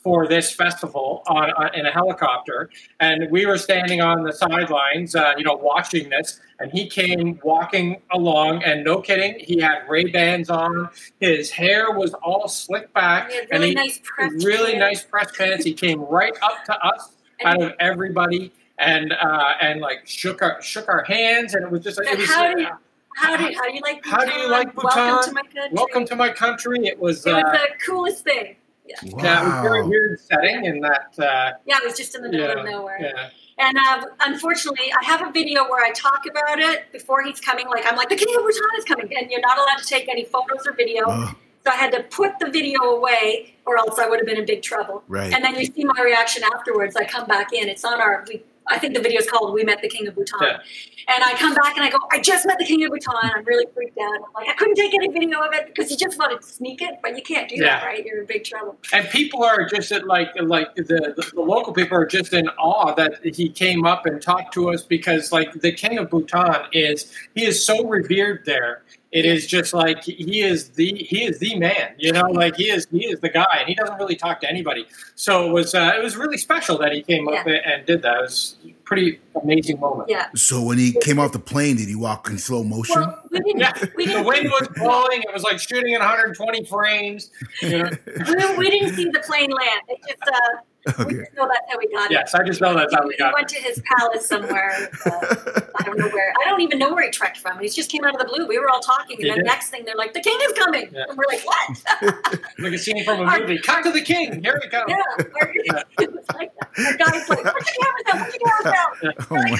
for 0.05 0.29
this 0.29 0.53
festival 0.53 1.23
on, 1.29 1.51
on, 1.53 1.75
in 1.75 1.87
a 1.87 1.91
helicopter, 1.91 2.69
and 3.01 3.29
we 3.31 3.47
were 3.47 3.57
standing 3.57 4.03
on 4.03 4.23
the 4.23 4.33
sidelines, 4.35 5.17
uh, 5.17 5.33
you 5.39 5.45
know, 5.45 5.55
watching 5.55 6.11
this. 6.11 6.41
And 6.61 6.71
he 6.71 6.87
came 6.89 7.41
walking 7.43 8.01
along, 8.13 8.63
and 8.65 8.85
no 8.85 9.01
kidding, 9.01 9.37
he 9.41 9.59
had 9.59 9.89
Ray 9.89 10.05
Bans 10.05 10.51
on. 10.51 10.91
His 11.21 11.51
hair 11.51 11.91
was 11.93 12.13
all 12.23 12.47
slicked 12.49 12.93
back, 12.93 13.31
He 13.31 13.37
had 13.39 13.49
and 13.51 13.61
really 13.63 13.69
he 13.71 13.75
nice 13.75 14.01
press 14.05 14.45
really 14.45 14.73
hair. 14.73 14.81
nice 14.81 15.03
press 15.03 15.37
pants. 15.37 15.65
He 15.65 15.73
came 15.73 16.01
right 16.03 16.35
up 16.43 16.65
to 16.67 16.79
us 16.87 17.13
out 17.47 17.63
of 17.63 17.73
everybody, 17.81 18.53
and 18.79 19.13
uh, 19.15 19.55
and 19.63 19.81
like 19.81 20.07
shook 20.07 20.43
our 20.43 20.61
shook 20.63 20.87
our 20.89 21.03
hands, 21.05 21.55
and 21.55 21.65
it 21.65 21.71
was 21.71 21.83
just 21.83 21.99
it 21.99 22.19
was. 22.19 22.29
how 22.29 22.53
do 22.55 22.61
you- 22.61 22.69
How 23.17 23.37
do, 23.37 23.45
how 23.45 23.69
do 23.69 23.75
you 23.75 23.81
like 23.81 24.03
Bhutan? 24.03 24.19
How 24.21 24.25
do 24.27 24.41
you 24.41 24.49
like 24.51 24.77
Welcome 24.77 25.01
Bhutan? 25.17 25.29
to 25.29 25.33
my 25.33 25.43
country. 25.43 25.71
Welcome 25.73 26.05
to 26.07 26.17
my 26.17 26.29
country. 26.31 26.87
It 26.87 26.99
was. 27.01 27.25
It 27.27 27.33
was 27.33 27.45
Uh, 27.45 27.53
the 27.53 27.69
coolest 27.87 28.25
thing. 28.25 28.57
Yeah, 28.85 28.97
it 29.03 29.15
was 29.15 29.23
a 29.59 29.63
very 29.63 29.83
weird 29.87 30.21
setting 30.21 30.65
in 30.65 30.81
that. 30.81 31.15
Uh, 31.19 31.53
Yeah, 31.65 31.79
it 31.79 31.85
was 31.85 31.97
just 31.97 32.15
in 32.15 32.23
the 32.23 32.29
middle 32.31 32.59
of 32.59 32.65
nowhere. 32.67 32.99
yeah. 33.01 33.31
And 33.57 33.77
uh, 33.87 34.07
unfortunately, 34.27 34.93
I 35.01 35.05
have 35.05 35.23
a 35.27 35.31
video 35.31 35.63
where 35.69 35.85
I 35.85 35.93
talk 35.93 36.23
about 36.29 36.59
it 36.59 36.91
before 36.93 37.23
he's 37.23 37.41
coming. 37.41 37.69
Like, 37.69 37.85
I'm 37.87 37.97
like, 37.97 38.09
the 38.09 38.17
king 38.17 38.35
of 38.37 38.43
Bhutan 38.43 38.63
is 38.79 38.85
coming, 38.85 39.09
and 39.17 39.31
you're 39.31 39.41
not 39.41 39.57
allowed 39.59 39.79
to 39.79 39.87
take 39.87 40.09
any 40.09 40.25
photos 40.25 40.67
or 40.67 40.73
video. 40.73 41.05
Ugh, 41.07 41.37
So 41.65 41.71
I 41.71 41.77
had 41.77 41.93
to 41.93 42.03
put 42.03 42.39
the 42.41 42.51
video 42.51 42.81
away, 42.83 43.55
or 43.65 43.79
else 43.79 43.99
I 44.01 44.09
would 44.09 44.19
have 44.19 44.27
been 44.27 44.39
in 44.39 44.45
big 44.45 44.63
trouble. 44.63 45.05
right. 45.09 45.33
And 45.33 45.45
then 45.45 45.55
you 45.55 45.67
see 45.67 45.85
my 45.85 46.03
reaction 46.03 46.43
afterwards. 46.53 46.97
I 46.97 47.05
come 47.05 47.27
back 47.29 47.53
in. 47.53 47.69
It's 47.69 47.85
on 47.85 48.01
our. 48.01 48.25
We, 48.29 48.43
I 48.69 48.79
think 48.79 48.95
the 48.95 49.01
video 49.03 49.21
is 49.21 49.29
called 49.31 49.53
"We 49.55 49.65
Met 49.65 49.81
the 49.83 49.89
King 49.89 50.07
of 50.09 50.15
Bhutan." 50.15 50.39
Yeah. 50.43 50.59
And 51.07 51.23
I 51.23 51.35
come 51.35 51.55
back 51.55 51.77
and 51.77 51.85
I 51.85 51.91
go, 51.91 51.99
"I 52.13 52.19
just 52.21 52.47
met 52.47 52.59
the 52.59 52.65
King 52.65 52.85
of 52.85 52.91
Bhutan." 52.91 53.15
I'm 53.23 53.45
really 53.45 53.67
freaked 53.75 53.99
out. 53.99 54.15
I'm 54.15 54.23
like, 54.35 54.49
I 54.49 54.55
couldn't 54.55 54.77
take 54.77 54.95
any 54.95 55.09
video 55.09 55.41
of 55.41 55.53
it 55.53 55.67
because 55.67 55.91
you 55.91 55.97
just 55.97 56.19
wanted 56.19 56.41
to 56.41 56.47
sneak 56.47 56.81
it, 56.81 56.95
but 57.03 57.17
you 57.17 57.23
can't 57.23 57.49
do 57.49 57.57
that, 57.59 57.85
right? 57.85 58.05
You're 58.05 58.21
in 58.21 58.27
big 58.27 58.45
trouble. 58.45 58.79
and 58.93 59.09
people 59.11 59.45
are 59.45 59.67
just 59.69 59.93
at 59.93 60.07
like 60.07 60.29
like 60.41 60.75
the, 60.77 60.83
the 60.83 61.31
the 61.35 61.41
local 61.41 61.73
people 61.73 61.97
are 61.99 62.07
just 62.07 62.33
in 62.33 62.49
awe 62.59 62.95
that 62.95 63.25
he 63.25 63.49
came 63.51 63.85
up 63.85 64.07
and 64.07 64.21
talked 64.23 64.55
to 64.55 64.71
us 64.71 64.83
because 64.83 65.31
like 65.33 65.53
the 65.61 65.73
king 65.73 65.99
of 65.99 66.09
Bhutan 66.11 66.67
is 66.73 67.13
he 67.35 67.45
is 67.45 67.65
so 67.65 67.85
revered 67.87 68.43
there. 68.47 68.83
It 69.15 69.25
is 69.25 69.47
just 69.47 69.73
like 69.73 70.03
he 70.03 70.41
is 70.41 70.71
the 70.71 70.93
he 70.93 71.23
is 71.25 71.39
the 71.39 71.57
man, 71.57 71.95
you 71.99 72.11
know, 72.11 72.27
like 72.31 72.57
he 72.57 72.65
is 72.69 72.89
he 72.91 73.07
is 73.07 73.21
the 73.21 73.29
guy, 73.29 73.47
and 73.61 73.69
he 73.69 73.75
doesn't 73.77 73.97
really 73.97 74.17
talk 74.17 74.41
to 74.41 74.51
anybody. 74.51 74.87
So 75.15 75.49
it 75.49 75.53
was 75.53 75.73
uh, 75.73 75.93
it 75.97 76.03
was 76.03 76.17
really 76.17 76.37
special 76.37 76.77
that 76.79 76.91
he 76.91 77.01
came 77.03 77.29
up 77.29 77.47
and 77.47 77.87
did 77.87 78.03
that. 78.03 78.17
It 78.19 78.21
was 78.23 78.57
a 78.67 78.73
pretty 78.85 79.21
amazing 79.41 79.79
moment. 79.79 80.09
Yeah. 80.11 80.27
so 80.35 80.61
when 80.63 80.79
he 80.79 80.93
came 81.01 81.21
off 81.21 81.31
the 81.31 81.39
plane, 81.39 81.77
did 81.77 81.87
he 81.89 81.95
walk 81.95 82.29
in 82.29 82.39
slow 82.39 82.65
motion? 82.65 83.01
Well, 83.03 83.23
we 83.31 83.39
didn't. 83.39 83.61
Yeah, 83.61 83.73
We 83.97 84.07
the 84.07 84.13
didn't. 84.15 84.27
wind 84.27 84.51
was 84.51 84.69
blowing. 84.77 85.23
It 85.23 85.33
was 85.33 85.45
like 85.45 85.61
shooting 85.61 85.95
at 85.95 86.01
120 86.01 86.65
frames. 86.65 87.31
You 87.63 87.85
know? 87.85 87.91
we, 88.07 88.57
we 88.59 88.71
didn't 88.71 88.95
see 88.97 89.05
the 89.11 89.21
plane 89.21 89.51
land. 89.51 89.81
It 89.89 90.01
just, 90.09 90.23
uh, 90.29 90.57
we 90.57 90.74
okay. 91.01 91.17
just 91.17 91.35
know 91.35 91.49
that's 91.49 91.73
how 91.73 91.79
we 91.79 91.89
got 91.89 92.11
it. 92.11 92.13
Yes, 92.15 92.35
I 92.35 92.43
just 92.45 92.61
know 92.61 92.75
that's 92.75 92.93
how 92.95 93.03
we 93.03 93.09
we 93.09 93.17
got. 93.17 93.33
went 93.35 93.49
to 93.49 93.61
his 93.61 93.83
palace 93.97 94.27
somewhere. 94.27 94.91
Uh, 95.07 95.61
I 95.77 95.83
don't 95.83 95.99
know 95.99 96.09
where. 96.09 96.33
I 96.41 96.49
don't 96.49 96.61
even 96.63 96.79
know 96.79 96.95
where 96.95 97.05
he 97.05 97.11
trekked 97.11 97.37
from. 97.39 97.59
He 97.59 97.69
just 97.69 97.91
came 97.91 98.05
out 98.05 98.15
of 98.15 98.21
the 98.21 98.27
blue. 98.33 98.47
We 98.47 98.59
were 98.59 98.71
all 98.71 98.81
talking, 98.81 99.17
and 99.17 99.25
He 99.25 99.29
then 99.29 99.39
did. 99.39 99.47
next 99.47 99.69
thing 99.71 99.85
they're 99.85 99.97
like, 99.97 100.15
"The 100.15 100.21
king 100.21 100.39
is 100.43 100.53
coming," 100.59 100.89
Yeah. 100.93 101.05
and 101.09 101.19
we're 101.19 101.25
like, 101.29 101.45
"What?" 101.45 102.41
Like 102.59 102.73
a 102.73 102.79
scene 102.79 103.05
from 103.05 103.21
a 103.21 103.25
Our- 103.25 103.41
movie. 103.41 103.59
Cut 103.59 103.83
to 103.85 103.91
the 103.93 104.01
king. 104.01 104.43
Here 104.43 104.59
we 104.63 104.69
go. 104.69 104.83
yeah, 104.89 105.03
it 105.19 106.13
was 106.13 106.25
like 106.35 106.53
that. 106.59 106.71
Our 106.79 106.97
guy's 106.97 107.29
like, 107.29 107.43
"Put 107.43 107.67
your 107.77 107.85
cameras 107.85 108.05
down. 108.07 108.25
Put 108.31 108.41
your 108.41 108.63
cameras 108.63 108.95
down." 109.05 109.15
Oh 109.31 109.35
my 109.37 109.59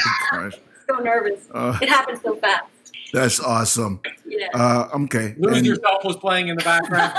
gosh. 0.51 0.61
So 0.89 0.97
nervous. 1.03 1.41
Uh, 1.53 1.79
It 1.83 1.89
happened 1.89 2.21
so 2.23 2.37
fast. 2.37 2.65
that's 3.13 3.41
awesome. 3.41 4.01
Yeah. 4.27 4.49
Uh, 4.55 4.89
okay. 5.05 5.35
Lose 5.39 5.57
And 5.59 5.67
Yourself 5.67 6.05
was 6.05 6.17
playing 6.17 6.49
in 6.49 6.57
the 6.57 6.65
background. 6.65 7.13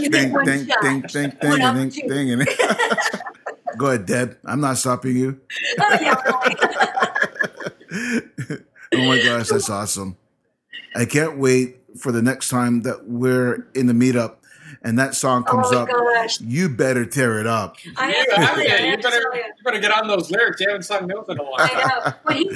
No. 0.00 0.06
If 0.06 0.12
you 0.12 0.18
ding, 0.18 0.28
get 0.28 0.32
one 0.32 0.44
ding, 0.44 0.66
shot. 0.66 0.82
ding, 0.82 1.00
ding, 1.00 1.32
One 1.42 1.58
ding, 1.58 1.88
ding, 1.88 2.08
ding, 2.08 2.38
ding. 2.38 2.46
Go 3.78 3.86
ahead, 3.86 4.06
Deb. 4.06 4.38
I'm 4.44 4.60
not 4.60 4.78
stopping 4.78 5.16
you. 5.16 5.40
Oh, 5.80 5.98
yeah, 6.00 6.14
really. 7.90 8.20
oh 8.94 9.04
my 9.06 9.22
gosh, 9.22 9.48
that's 9.48 9.68
awesome. 9.68 10.16
I 10.94 11.04
can't 11.04 11.38
wait 11.38 11.76
for 11.98 12.12
the 12.12 12.22
next 12.22 12.48
time 12.48 12.82
that 12.82 13.08
we're 13.08 13.66
in 13.74 13.86
the 13.86 13.92
meetup 13.92 14.36
and 14.84 14.98
that 14.98 15.14
song 15.14 15.44
oh, 15.48 15.50
comes 15.50 15.68
oh 15.72 15.80
up. 15.80 15.88
gosh. 15.88 16.40
You 16.40 16.68
better 16.68 17.04
tear 17.06 17.40
it 17.40 17.46
up. 17.46 17.76
I 17.96 18.08
You 18.08 18.14
have 18.14 18.26
to 18.26 18.34
tell 18.34 18.62
you, 18.62 18.70
I. 18.70 18.78
You 18.90 18.96
better, 18.98 19.16
you. 19.34 19.40
you 19.40 19.64
better 19.64 19.80
get 19.80 19.90
on 19.90 20.06
those 20.06 20.30
lyrics. 20.30 20.60
You 20.60 20.68
haven't 20.68 20.82
sung 20.82 21.06
those 21.08 21.26
in 21.28 21.38
a 21.38 21.42
while. 21.42 21.56
I 21.58 22.02
know. 22.04 22.12
When 22.22 22.36
he, 22.38 22.50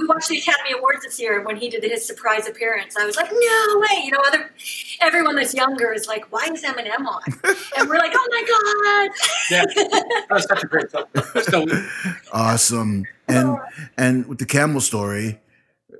we 0.00 0.06
watched 0.06 0.28
the 0.28 0.38
Academy 0.38 0.72
Awards 0.72 1.02
this 1.02 1.20
year. 1.20 1.42
When 1.42 1.56
he 1.56 1.68
did 1.68 1.84
his 1.84 2.06
surprise 2.06 2.48
appearance, 2.48 2.96
I 2.96 3.04
was 3.04 3.16
like, 3.16 3.30
"No 3.30 3.80
way!" 3.80 4.02
You 4.04 4.12
know, 4.12 4.22
other 4.26 4.50
everyone 5.00 5.36
that's 5.36 5.54
younger 5.54 5.92
is 5.92 6.06
like, 6.08 6.32
"Why 6.32 6.48
is 6.52 6.62
Eminem 6.62 7.06
on?" 7.06 7.22
And 7.76 7.88
we're 7.88 7.98
like, 7.98 8.12
"Oh 8.14 8.28
my 8.30 9.08
god!" 9.08 9.16
Yeah, 9.50 9.64
that 9.74 10.26
was 10.30 10.44
such 10.44 10.64
a 10.64 10.66
great 10.66 10.90
song. 10.90 11.04
Still, 11.42 11.66
Awesome. 12.32 13.04
And 13.28 13.58
and 13.96 14.26
with 14.26 14.38
the 14.38 14.46
camel 14.46 14.80
story, 14.80 15.38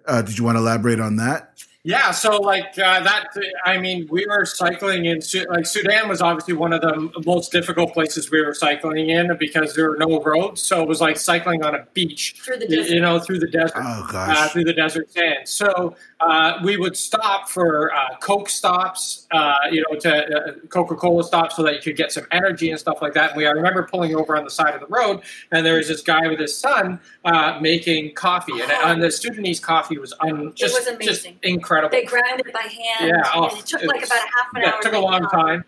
uh, 0.06 0.22
did 0.22 0.38
you 0.38 0.44
want 0.44 0.56
to 0.56 0.60
elaborate 0.60 1.00
on 1.00 1.16
that? 1.16 1.62
Yeah, 1.82 2.10
so 2.10 2.36
like 2.36 2.78
uh, 2.78 3.02
that. 3.04 3.28
I 3.64 3.78
mean, 3.78 4.06
we 4.10 4.26
were 4.26 4.44
cycling 4.44 5.06
in 5.06 5.20
like 5.48 5.64
Sudan 5.64 6.10
was 6.10 6.20
obviously 6.20 6.52
one 6.52 6.74
of 6.74 6.82
the 6.82 7.10
most 7.24 7.52
difficult 7.52 7.94
places 7.94 8.30
we 8.30 8.44
were 8.44 8.52
cycling 8.52 9.08
in 9.08 9.34
because 9.38 9.74
there 9.74 9.88
were 9.88 9.96
no 9.96 10.20
roads. 10.20 10.60
So 10.60 10.82
it 10.82 10.88
was 10.88 11.00
like 11.00 11.16
cycling 11.16 11.64
on 11.64 11.74
a 11.74 11.86
beach, 11.94 12.38
Through 12.44 12.58
the 12.58 12.68
you, 12.68 12.76
desert. 12.76 12.94
you 12.94 13.00
know, 13.00 13.18
through 13.18 13.38
the 13.38 13.48
desert. 13.48 13.72
Oh 13.76 14.06
uh, 14.12 14.48
through 14.48 14.64
the 14.64 14.74
desert 14.74 15.10
sand. 15.10 15.48
So 15.48 15.96
uh, 16.20 16.58
we 16.62 16.76
would 16.76 16.98
stop 16.98 17.48
for 17.48 17.94
uh, 17.94 18.16
Coke 18.18 18.50
stops, 18.50 19.26
uh, 19.30 19.54
you 19.70 19.82
know, 19.88 19.98
to 20.00 20.36
uh, 20.36 20.52
Coca 20.68 20.94
Cola 20.96 21.24
stops, 21.24 21.56
so 21.56 21.62
that 21.62 21.76
you 21.76 21.80
could 21.80 21.96
get 21.96 22.12
some 22.12 22.26
energy 22.30 22.70
and 22.70 22.78
stuff 22.78 23.00
like 23.00 23.14
that. 23.14 23.30
And 23.30 23.38
we 23.38 23.46
I 23.46 23.52
remember 23.52 23.84
pulling 23.90 24.14
over 24.14 24.36
on 24.36 24.44
the 24.44 24.50
side 24.50 24.74
of 24.74 24.80
the 24.80 24.86
road, 24.88 25.22
and 25.50 25.64
there 25.64 25.76
was 25.76 25.88
this 25.88 26.02
guy 26.02 26.28
with 26.28 26.40
his 26.40 26.54
son 26.54 27.00
uh, 27.24 27.58
making 27.62 28.14
coffee, 28.16 28.60
and, 28.60 28.70
and 28.70 29.02
the 29.02 29.10
Sudanese 29.10 29.60
coffee 29.60 29.96
was 29.96 30.12
un- 30.20 30.52
just, 30.54 30.74
was 30.74 30.84
just 30.84 31.24
amazing. 31.24 31.38
Incredible. 31.70 31.90
They 31.90 32.04
ground 32.04 32.40
it 32.40 32.52
by 32.52 32.60
hand. 32.60 33.10
Yeah, 33.10 33.30
oh, 33.34 33.48
and 33.48 33.58
it 33.58 33.66
took 33.66 33.82
like 33.84 34.04
about 34.04 34.18
a 34.18 34.20
half 34.20 34.46
an 34.54 34.62
yeah, 34.62 34.68
hour. 34.70 34.78
it 34.78 34.82
took 34.82 34.92
to 34.92 34.98
a 34.98 35.00
long 35.00 35.28
time, 35.28 35.64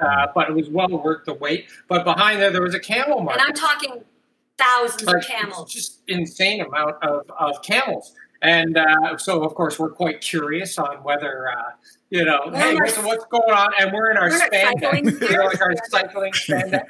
uh, 0.00 0.26
but 0.34 0.48
it 0.48 0.54
was 0.54 0.68
well 0.68 0.88
worth 0.88 1.24
the 1.24 1.34
wait. 1.34 1.66
But 1.88 2.04
behind 2.04 2.40
there, 2.40 2.50
there 2.50 2.62
was 2.62 2.74
a 2.74 2.80
camel 2.80 3.20
market. 3.20 3.40
And. 3.40 3.48
I'm 3.48 3.54
talking 3.54 4.04
thousands 4.58 5.04
like, 5.04 5.16
of 5.16 5.26
camels. 5.26 5.72
Just 5.72 6.02
insane 6.08 6.60
amount 6.60 7.02
of, 7.02 7.22
of 7.38 7.62
camels. 7.62 8.14
And 8.42 8.76
uh, 8.76 9.16
so, 9.16 9.42
of 9.42 9.54
course, 9.54 9.78
we're 9.78 9.90
quite 9.92 10.20
curious 10.20 10.78
on 10.78 10.96
whether, 11.02 11.48
uh, 11.48 11.70
you 12.10 12.26
know, 12.26 12.40
We're 12.46 12.56
hey, 12.58 12.74
our- 12.74 12.82
what's, 12.82 12.98
what's 12.98 13.24
going 13.26 13.50
on? 13.50 13.72
And 13.80 13.90
we're 13.92 14.10
in 14.10 14.18
our 14.18 14.28
we're 14.28 14.36
in 14.36 14.42
our 14.42 14.50
cycling 14.50 15.06
spandex, 15.06 15.30
you 15.30 15.36
know, 15.36 15.44
like 15.44 15.60
our 15.62 15.74
cycling 15.88 16.32
spandex. 16.32 16.82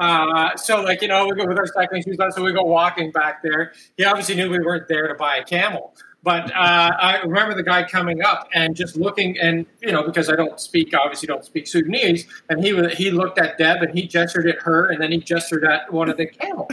Uh, 0.00 0.56
so, 0.56 0.80
like, 0.82 1.00
you 1.00 1.06
know, 1.06 1.28
we 1.28 1.36
go 1.36 1.46
with 1.46 1.58
our 1.58 1.66
cycling 1.68 2.02
shoes 2.02 2.18
on, 2.18 2.32
so 2.32 2.42
we 2.42 2.52
go 2.52 2.64
walking 2.64 3.12
back 3.12 3.40
there. 3.40 3.72
He 3.96 4.04
obviously 4.04 4.34
knew 4.34 4.50
we 4.50 4.58
weren't 4.58 4.88
there 4.88 5.06
to 5.06 5.14
buy 5.14 5.36
a 5.36 5.44
camel. 5.44 5.94
But 6.24 6.50
uh, 6.56 6.90
I 6.98 7.20
remember 7.22 7.54
the 7.54 7.62
guy 7.62 7.86
coming 7.86 8.22
up 8.22 8.48
and 8.54 8.74
just 8.74 8.96
looking, 8.96 9.38
and 9.38 9.66
you 9.82 9.92
know, 9.92 10.02
because 10.02 10.30
I 10.30 10.36
don't 10.36 10.58
speak, 10.58 10.94
obviously 10.94 11.26
don't 11.26 11.44
speak 11.44 11.66
Sudanese, 11.66 12.26
and 12.48 12.64
he 12.64 12.70
he 12.94 13.10
looked 13.10 13.38
at 13.38 13.58
Deb 13.58 13.82
and 13.82 13.96
he 13.96 14.06
gestured 14.08 14.48
at 14.48 14.58
her, 14.60 14.86
and 14.86 15.02
then 15.02 15.12
he 15.12 15.18
gestured 15.18 15.64
at 15.64 15.92
one 15.92 16.08
of 16.08 16.16
the 16.16 16.26
camels, 16.26 16.72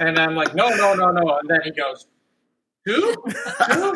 and 0.00 0.18
I'm 0.18 0.34
like, 0.34 0.56
no, 0.56 0.70
no, 0.70 0.92
no, 0.92 1.12
no, 1.12 1.38
and 1.38 1.48
then 1.48 1.60
he 1.62 1.70
goes, 1.70 2.08
who? 2.84 3.12
Who? 3.12 3.94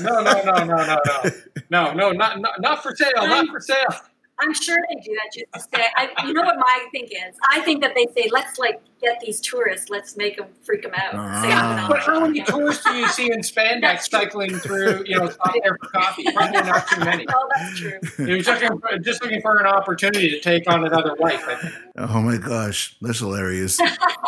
No, 0.00 0.20
no, 0.22 0.42
no, 0.42 0.64
no, 0.64 0.64
no, 0.64 0.84
no, 0.94 1.30
no, 1.68 1.92
no, 1.92 2.10
not 2.12 2.40
not, 2.40 2.60
not 2.62 2.82
for 2.82 2.96
sale, 2.96 3.26
not 3.28 3.46
for 3.48 3.60
sale. 3.60 3.94
I'm 4.40 4.52
sure 4.52 4.76
they 4.88 5.00
do 5.00 5.14
that 5.14 5.32
just 5.32 5.70
to 5.70 5.78
say. 5.78 5.86
I, 5.96 6.26
you 6.26 6.32
know 6.32 6.42
what 6.42 6.56
my 6.58 6.86
think 6.90 7.10
is? 7.12 7.36
I 7.48 7.60
think 7.60 7.82
that 7.82 7.94
they 7.94 8.06
say, 8.14 8.28
let's 8.32 8.58
like 8.58 8.82
get 9.00 9.20
these 9.20 9.40
tourists, 9.40 9.90
let's 9.90 10.16
make 10.16 10.36
them 10.36 10.48
freak 10.62 10.82
them 10.82 10.92
out. 10.94 11.12
Say. 11.12 11.50
Ah. 11.52 11.84
I'm 11.84 11.90
But 11.90 12.00
how 12.00 12.20
many 12.20 12.42
tourists 12.42 12.84
do 12.84 12.94
you 12.94 13.08
see 13.08 13.30
in 13.30 13.40
spandex 13.40 14.10
cycling 14.10 14.56
through, 14.58 15.04
you 15.06 15.18
know, 15.18 15.28
stop 15.28 15.54
there 15.62 15.76
for 15.80 15.88
coffee? 15.88 16.24
Probably 16.32 16.62
not 16.62 16.88
too 16.88 17.00
many. 17.00 17.26
Oh, 17.36 17.48
that's 17.56 17.78
true. 17.78 17.98
He 18.26 18.34
was 18.34 18.46
looking 18.46 18.78
for, 18.78 18.98
just 18.98 19.22
looking 19.22 19.40
for 19.40 19.58
an 19.58 19.66
opportunity 19.66 20.30
to 20.30 20.40
take 20.40 20.70
on 20.70 20.84
another 20.84 21.14
wife. 21.16 21.42
I 21.48 21.54
think. 21.56 21.74
Oh 21.96 22.20
my 22.20 22.36
gosh, 22.36 22.96
that's 23.00 23.18
hilarious. 23.20 23.78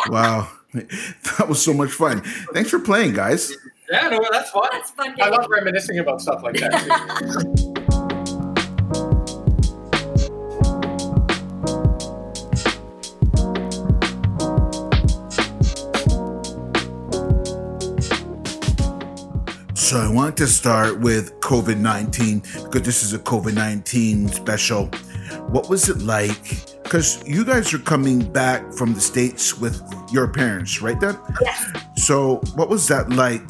wow. 0.07 0.49
That 0.73 1.47
was 1.47 1.61
so 1.63 1.73
much 1.73 1.91
fun. 1.91 2.21
Thanks 2.53 2.69
for 2.69 2.79
playing, 2.79 3.13
guys. 3.13 3.53
Yeah, 3.89 4.09
no, 4.09 4.25
that's 4.31 4.49
fun. 4.51 4.67
That's 4.71 4.91
fun. 4.91 5.15
I 5.21 5.29
love 5.29 5.47
reminiscing 5.49 5.99
about 5.99 6.21
stuff 6.21 6.43
like 6.43 6.55
that. 6.55 7.73
want 19.93 20.35
to 20.37 20.47
start 20.47 20.99
with 20.99 21.39
COVID 21.39 21.77
19 21.77 22.39
because 22.39 22.81
this 22.81 23.03
is 23.03 23.13
a 23.13 23.19
COVID 23.19 23.53
19 23.53 24.27
special. 24.27 24.87
What 25.49 25.69
was 25.69 25.87
it 25.87 25.99
like? 25.99 26.41
Because 26.83 27.25
you 27.25 27.45
guys 27.45 27.73
are 27.73 27.79
coming 27.79 28.29
back 28.31 28.73
from 28.73 28.93
the 28.93 28.99
States 28.99 29.57
with 29.57 29.81
your 30.11 30.27
parents, 30.27 30.81
right, 30.81 30.99
Dad? 30.99 31.17
Yes. 31.41 31.71
So, 31.95 32.41
what 32.55 32.69
was 32.69 32.87
that 32.89 33.09
like? 33.09 33.49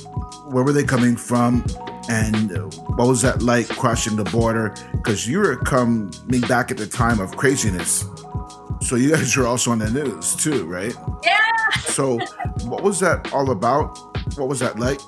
Where 0.52 0.63
were 0.63 0.73
they 0.73 0.84
coming 0.84 1.15
from? 1.15 1.65
And 2.10 2.52
what 2.97 3.08
was 3.08 3.21
that 3.23 3.41
like 3.41 3.67
crossing 3.69 4.15
the 4.15 4.23
border? 4.23 4.76
Because 4.91 5.28
you 5.28 5.39
were 5.39 5.56
coming 5.56 6.41
back 6.47 6.69
at 6.71 6.78
the 6.78 6.88
time 6.88 7.19
of 7.19 7.36
craziness. 7.36 8.06
So, 8.82 8.96
you 8.96 9.12
guys 9.12 9.36
were 9.36 9.48
also 9.48 9.72
on 9.72 9.80
the 9.80 9.90
news 9.90 10.36
too, 10.36 10.66
right? 10.66 10.96
Yeah. 11.24 11.38
So, 11.86 12.20
what 12.66 12.84
was 12.84 13.00
that 13.00 13.34
all 13.34 13.52
about? 13.52 13.98
What 14.38 14.48
was 14.48 14.60
that 14.60 14.80
like? 14.80 15.00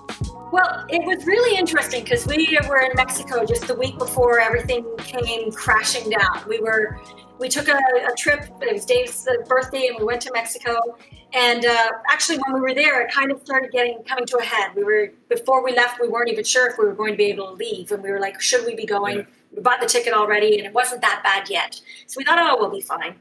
Well, 0.52 0.86
it 0.90 1.06
was 1.06 1.26
really 1.28 1.58
interesting 1.58 2.04
because 2.04 2.26
we 2.26 2.58
were 2.68 2.80
in 2.80 2.92
Mexico 2.96 3.46
just 3.46 3.68
the 3.68 3.76
week 3.76 4.00
before 4.00 4.40
everything 4.40 4.84
came 4.98 5.52
crashing 5.52 6.10
down. 6.10 6.44
We 6.48 6.60
were, 6.60 7.00
we 7.38 7.48
took 7.48 7.68
a, 7.68 7.78
a 7.78 8.16
trip. 8.18 8.50
It 8.60 8.74
was 8.74 8.86
Dave's 8.86 9.28
birthday, 9.48 9.88
and 9.88 10.00
we 10.00 10.06
went 10.06 10.22
to 10.24 10.32
Mexico. 10.34 10.98
And 11.34 11.66
uh, 11.66 11.90
actually, 12.10 12.40
when 12.40 12.56
we 12.56 12.62
were 12.62 12.74
there, 12.74 13.06
it 13.06 13.14
kind 13.14 13.32
of 13.32 13.42
started 13.42 13.72
getting 13.72 14.02
coming 14.04 14.26
to 14.26 14.38
a 14.38 14.44
head. 14.44 14.72
We 14.76 14.84
were 14.84 15.12
before 15.30 15.64
we 15.64 15.76
left, 15.76 16.02
we 16.02 16.08
weren't 16.08 16.30
even 16.30 16.44
sure 16.44 16.68
if 16.68 16.80
we 16.80 16.86
were 16.86 16.96
going 16.96 17.14
to 17.14 17.18
be 17.18 17.26
able 17.26 17.48
to 17.48 17.54
leave, 17.54 17.92
and 17.92 18.02
we 18.02 18.10
were 18.10 18.20
like, 18.20 18.42
should 18.42 18.66
we 18.66 18.74
be 18.74 18.88
going? 18.88 19.20
Yeah. 19.20 19.26
We 19.56 19.62
bought 19.62 19.82
the 19.82 19.88
ticket 19.88 20.14
already, 20.14 20.58
and 20.58 20.66
it 20.66 20.74
wasn't 20.74 21.02
that 21.02 21.22
bad 21.24 21.50
yet. 21.50 21.80
So 22.08 22.16
we 22.18 22.24
thought, 22.24 22.40
oh, 22.40 22.58
we'll 22.60 22.72
be 22.72 22.82
fine. 22.82 23.16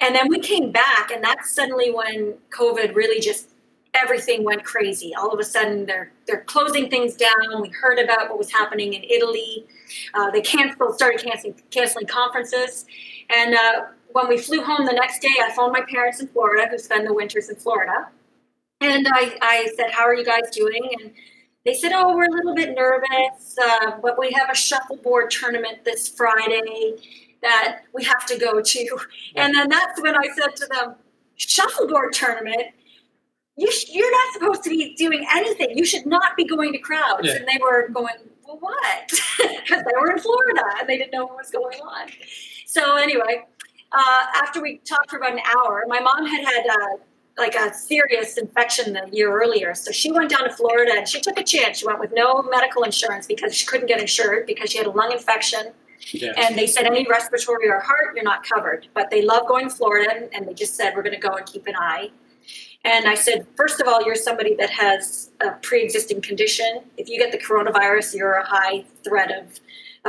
And 0.00 0.14
then 0.14 0.28
we 0.28 0.38
came 0.38 0.72
back, 0.72 1.10
and 1.10 1.22
that's 1.22 1.52
suddenly 1.52 1.90
when 1.92 2.34
COVID 2.50 2.94
really 2.94 3.20
just 3.20 3.50
everything 3.94 4.44
went 4.44 4.64
crazy. 4.64 5.14
All 5.14 5.30
of 5.30 5.38
a 5.38 5.44
sudden, 5.44 5.86
they're 5.86 6.12
they're 6.26 6.42
closing 6.42 6.88
things 6.88 7.14
down. 7.14 7.60
We 7.60 7.68
heard 7.68 7.98
about 7.98 8.30
what 8.30 8.38
was 8.38 8.50
happening 8.50 8.94
in 8.94 9.04
Italy. 9.04 9.66
Uh, 10.14 10.30
they 10.30 10.40
canceled, 10.40 10.94
started 10.94 11.22
canceling 11.22 11.60
canceling 11.70 12.06
conferences, 12.06 12.86
and 13.28 13.54
uh, 13.54 13.82
when 14.12 14.28
we 14.28 14.38
flew 14.38 14.62
home 14.64 14.86
the 14.86 14.92
next 14.92 15.20
day, 15.20 15.34
I 15.42 15.52
phoned 15.52 15.72
my 15.72 15.82
parents 15.82 16.20
in 16.20 16.28
Florida, 16.28 16.68
who 16.70 16.78
spend 16.78 17.06
the 17.06 17.14
winters 17.14 17.48
in 17.50 17.56
Florida, 17.56 18.08
and 18.80 19.06
I, 19.12 19.36
I 19.42 19.68
said, 19.76 19.90
"How 19.90 20.04
are 20.04 20.14
you 20.14 20.24
guys 20.24 20.50
doing?" 20.50 20.82
and 21.00 21.12
they 21.66 21.74
said, 21.74 21.92
"Oh, 21.94 22.16
we're 22.16 22.24
a 22.24 22.32
little 22.32 22.54
bit 22.54 22.74
nervous, 22.74 23.56
uh, 23.62 23.98
but 24.02 24.18
we 24.18 24.30
have 24.32 24.48
a 24.50 24.54
shuffleboard 24.54 25.30
tournament 25.30 25.84
this 25.84 26.08
Friday 26.08 26.96
that 27.42 27.82
we 27.94 28.04
have 28.04 28.26
to 28.26 28.38
go 28.38 28.60
to." 28.60 28.98
And 29.36 29.54
then 29.54 29.68
that's 29.68 30.00
when 30.00 30.16
I 30.16 30.28
said 30.36 30.56
to 30.56 30.66
them, 30.66 30.94
"Shuffleboard 31.36 32.12
tournament? 32.12 32.74
you 33.60 33.70
sh- 33.70 33.90
you're 33.90 34.10
not 34.10 34.32
supposed 34.32 34.62
to 34.62 34.70
be 34.70 34.94
doing 34.94 35.26
anything. 35.34 35.76
You 35.76 35.84
should 35.84 36.06
not 36.06 36.36
be 36.36 36.44
going 36.44 36.72
to 36.72 36.78
crowds. 36.78 37.26
Yeah. 37.26 37.36
And 37.36 37.46
they 37.46 37.58
were 37.60 37.88
going, 37.88 38.14
well, 38.44 38.58
what? 38.58 39.12
Because 39.38 39.84
they 39.84 40.00
were 40.00 40.10
in 40.10 40.18
Florida 40.18 40.62
and 40.80 40.88
they 40.88 40.98
didn't 40.98 41.12
know 41.12 41.26
what 41.26 41.36
was 41.36 41.50
going 41.50 41.78
on. 41.80 42.08
So 42.66 42.96
anyway, 42.96 43.44
uh, 43.92 44.24
after 44.34 44.60
we 44.60 44.78
talked 44.78 45.10
for 45.10 45.18
about 45.18 45.32
an 45.32 45.40
hour, 45.56 45.84
my 45.86 46.00
mom 46.00 46.26
had 46.26 46.44
had 46.44 46.66
uh, 46.66 46.96
like 47.38 47.54
a 47.54 47.72
serious 47.72 48.36
infection 48.36 48.92
the 48.92 49.08
year 49.12 49.30
earlier. 49.32 49.74
So 49.74 49.92
she 49.92 50.10
went 50.10 50.30
down 50.30 50.44
to 50.44 50.52
Florida 50.52 50.92
and 50.96 51.08
she 51.08 51.20
took 51.20 51.38
a 51.38 51.44
chance. 51.44 51.78
She 51.78 51.86
went 51.86 52.00
with 52.00 52.12
no 52.12 52.42
medical 52.42 52.82
insurance 52.82 53.26
because 53.26 53.54
she 53.54 53.64
couldn't 53.66 53.86
get 53.86 54.00
insured 54.00 54.46
because 54.46 54.70
she 54.70 54.78
had 54.78 54.86
a 54.86 54.90
lung 54.90 55.12
infection. 55.12 55.72
Yeah. 56.12 56.32
And 56.36 56.56
they 56.56 56.66
said 56.66 56.86
any 56.86 57.06
respiratory 57.08 57.68
or 57.68 57.80
heart, 57.80 58.14
you're 58.14 58.24
not 58.24 58.42
covered. 58.42 58.88
But 58.94 59.10
they 59.10 59.22
love 59.22 59.46
going 59.46 59.68
to 59.68 59.74
Florida 59.74 60.28
and 60.32 60.46
they 60.46 60.54
just 60.54 60.74
said, 60.74 60.94
we're 60.96 61.02
going 61.02 61.14
to 61.14 61.20
go 61.20 61.34
and 61.34 61.46
keep 61.46 61.66
an 61.66 61.74
eye. 61.76 62.10
And 62.84 63.06
I 63.06 63.14
said, 63.14 63.46
first 63.56 63.80
of 63.80 63.88
all, 63.88 64.02
you're 64.02 64.14
somebody 64.14 64.54
that 64.54 64.70
has 64.70 65.30
a 65.40 65.50
pre 65.62 65.82
existing 65.82 66.22
condition. 66.22 66.82
If 66.96 67.08
you 67.08 67.18
get 67.18 67.30
the 67.30 67.38
coronavirus, 67.38 68.14
you're 68.14 68.34
a 68.34 68.46
high 68.46 68.84
threat 69.04 69.30
of, 69.30 69.60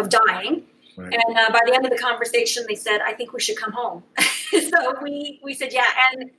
of 0.02 0.10
dying. 0.10 0.64
Right. 0.96 1.14
And 1.14 1.38
uh, 1.38 1.50
by 1.52 1.60
the 1.66 1.74
end 1.74 1.86
of 1.86 1.92
the 1.92 1.98
conversation, 1.98 2.64
they 2.68 2.76
said, 2.76 3.02
I 3.06 3.14
think 3.14 3.34
we 3.34 3.42
should 3.42 3.58
come 3.58 3.74
home. 3.74 4.04
so 4.52 5.02
we, 5.02 5.42
we 5.44 5.54
said, 5.54 5.74
yeah. 5.74 5.88
And 6.14 6.32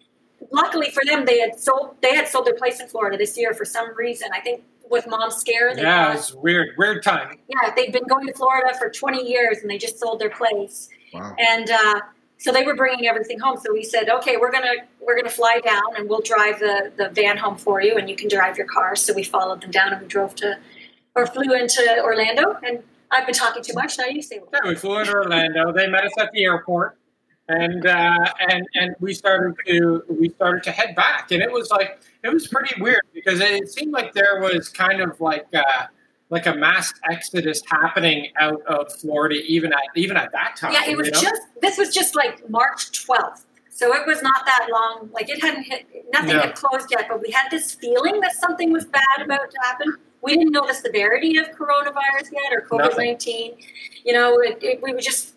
luckily 0.51 0.91
for 0.91 1.05
them, 1.05 1.27
they 1.27 1.39
had 1.39 1.59
sold 1.59 1.97
they 2.01 2.15
had 2.15 2.29
sold 2.29 2.47
their 2.47 2.55
place 2.55 2.81
in 2.81 2.89
Florida 2.89 3.17
this 3.17 3.37
year 3.37 3.53
for 3.55 3.65
some 3.65 3.95
reason. 3.95 4.29
I 4.33 4.41
think 4.41 4.63
with 4.93 5.09
mom's 5.09 5.37
scare. 5.37 5.77
Yeah, 5.77 6.15
it's 6.15 6.35
weird, 6.35 6.77
weird 6.77 7.03
time. 7.03 7.39
Yeah, 7.49 7.73
they've 7.75 7.93
been 7.93 8.07
going 8.07 8.27
to 8.27 8.35
Florida 8.35 8.77
for 8.79 8.91
20 8.91 9.27
years 9.27 9.59
and 9.63 9.71
they 9.71 9.79
just 9.79 9.99
sold 9.99 10.21
their 10.21 10.31
place. 10.31 10.89
Wow. 11.13 11.35
And 11.39 11.71
uh, 11.71 12.01
so 12.37 12.53
they 12.53 12.63
were 12.63 12.77
bringing 12.77 13.07
everything 13.07 13.39
home. 13.41 13.57
So 13.57 13.73
we 13.73 13.83
said, 13.83 14.09
okay, 14.09 14.37
we're 14.37 14.53
gonna 14.53 14.75
we're 15.01 15.17
gonna 15.17 15.31
fly 15.31 15.61
down 15.65 15.97
and 15.97 16.09
we'll 16.09 16.21
drive 16.21 16.59
the 16.61 16.93
the 16.97 17.09
van 17.11 17.37
home 17.39 17.57
for 17.57 17.83
you, 17.83 17.97
and 17.97 18.09
you 18.09 18.17
can 18.17 18.29
drive 18.29 18.57
your 18.57 18.67
car. 18.67 18.95
So 18.95 19.15
we 19.15 19.23
followed 19.23 19.63
them 19.63 19.71
down 19.71 19.93
and 19.93 20.03
we 20.03 20.09
drove 20.09 20.35
to 20.37 20.59
or 21.15 21.27
flew 21.27 21.55
into 21.55 22.01
Orlando. 22.03 22.57
And 22.63 22.83
I've 23.11 23.27
been 23.27 23.35
talking 23.35 23.63
too 23.63 23.75
much. 23.75 23.99
Now 23.99 24.07
you 24.07 24.23
say. 24.23 24.41
Yeah, 24.53 24.61
we 24.69 24.75
flew 24.75 24.99
into 24.99 25.13
Orlando. 25.13 25.73
They 25.73 25.89
met 25.89 26.05
us 26.05 26.13
at 26.19 26.33
the 26.33 26.45
airport, 26.45 26.99
and 27.49 27.87
uh, 27.87 28.33
and 28.49 28.67
and 28.75 28.95
we 29.01 29.15
started 29.15 29.55
to 29.67 30.05
we 30.09 30.29
started 30.31 30.63
to 30.65 30.73
head 30.73 30.95
back, 30.95 31.31
and 31.33 31.43
it 31.43 31.51
was 31.51 31.71
like 31.71 32.01
it 32.23 32.33
was 32.33 32.47
pretty 32.47 32.81
weird 32.81 33.03
because 33.13 33.41
it 33.41 33.69
seemed 33.71 33.93
like 33.93 34.13
there 34.13 34.41
was 34.41 34.69
kind 34.69 35.01
of 35.01 35.21
like. 35.21 35.47
Uh, 35.55 35.87
like 36.33 36.47
a 36.47 36.55
mass 36.55 36.95
exodus 37.11 37.63
happening 37.71 38.29
out 38.41 38.63
of 38.63 38.91
Florida, 38.91 39.35
even 39.47 39.71
at 39.71 39.81
even 39.95 40.17
at 40.17 40.33
that 40.33 40.57
time. 40.57 40.73
Yeah, 40.73 40.89
it 40.89 40.97
was 40.97 41.11
know? 41.11 41.21
just 41.21 41.43
this 41.61 41.77
was 41.77 41.93
just 41.93 42.17
like 42.17 42.49
March 42.49 43.05
twelfth, 43.05 43.45
so 43.69 43.95
it 43.95 44.07
was 44.07 44.23
not 44.23 44.47
that 44.47 44.67
long. 44.73 45.11
Like 45.13 45.29
it 45.29 45.43
hadn't 45.43 45.65
hit, 45.65 45.85
nothing 46.11 46.31
yeah. 46.31 46.47
had 46.47 46.55
closed 46.55 46.89
yet, 46.91 47.05
but 47.07 47.21
we 47.21 47.31
had 47.31 47.51
this 47.51 47.75
feeling 47.75 48.19
that 48.21 48.33
something 48.33 48.73
was 48.73 48.87
bad 48.87 49.21
about 49.23 49.51
to 49.51 49.59
happen. 49.61 49.95
We 50.23 50.35
didn't 50.35 50.53
know 50.53 50.67
the 50.67 50.73
severity 50.73 51.37
of 51.37 51.49
coronavirus 51.49 52.33
yet 52.33 52.51
or 52.51 52.63
COVID 52.63 52.97
nineteen. 52.97 53.53
You 54.03 54.15
know, 54.15 54.41
it, 54.41 54.57
it, 54.63 54.83
we 54.83 54.95
were 54.95 55.03
just 55.03 55.35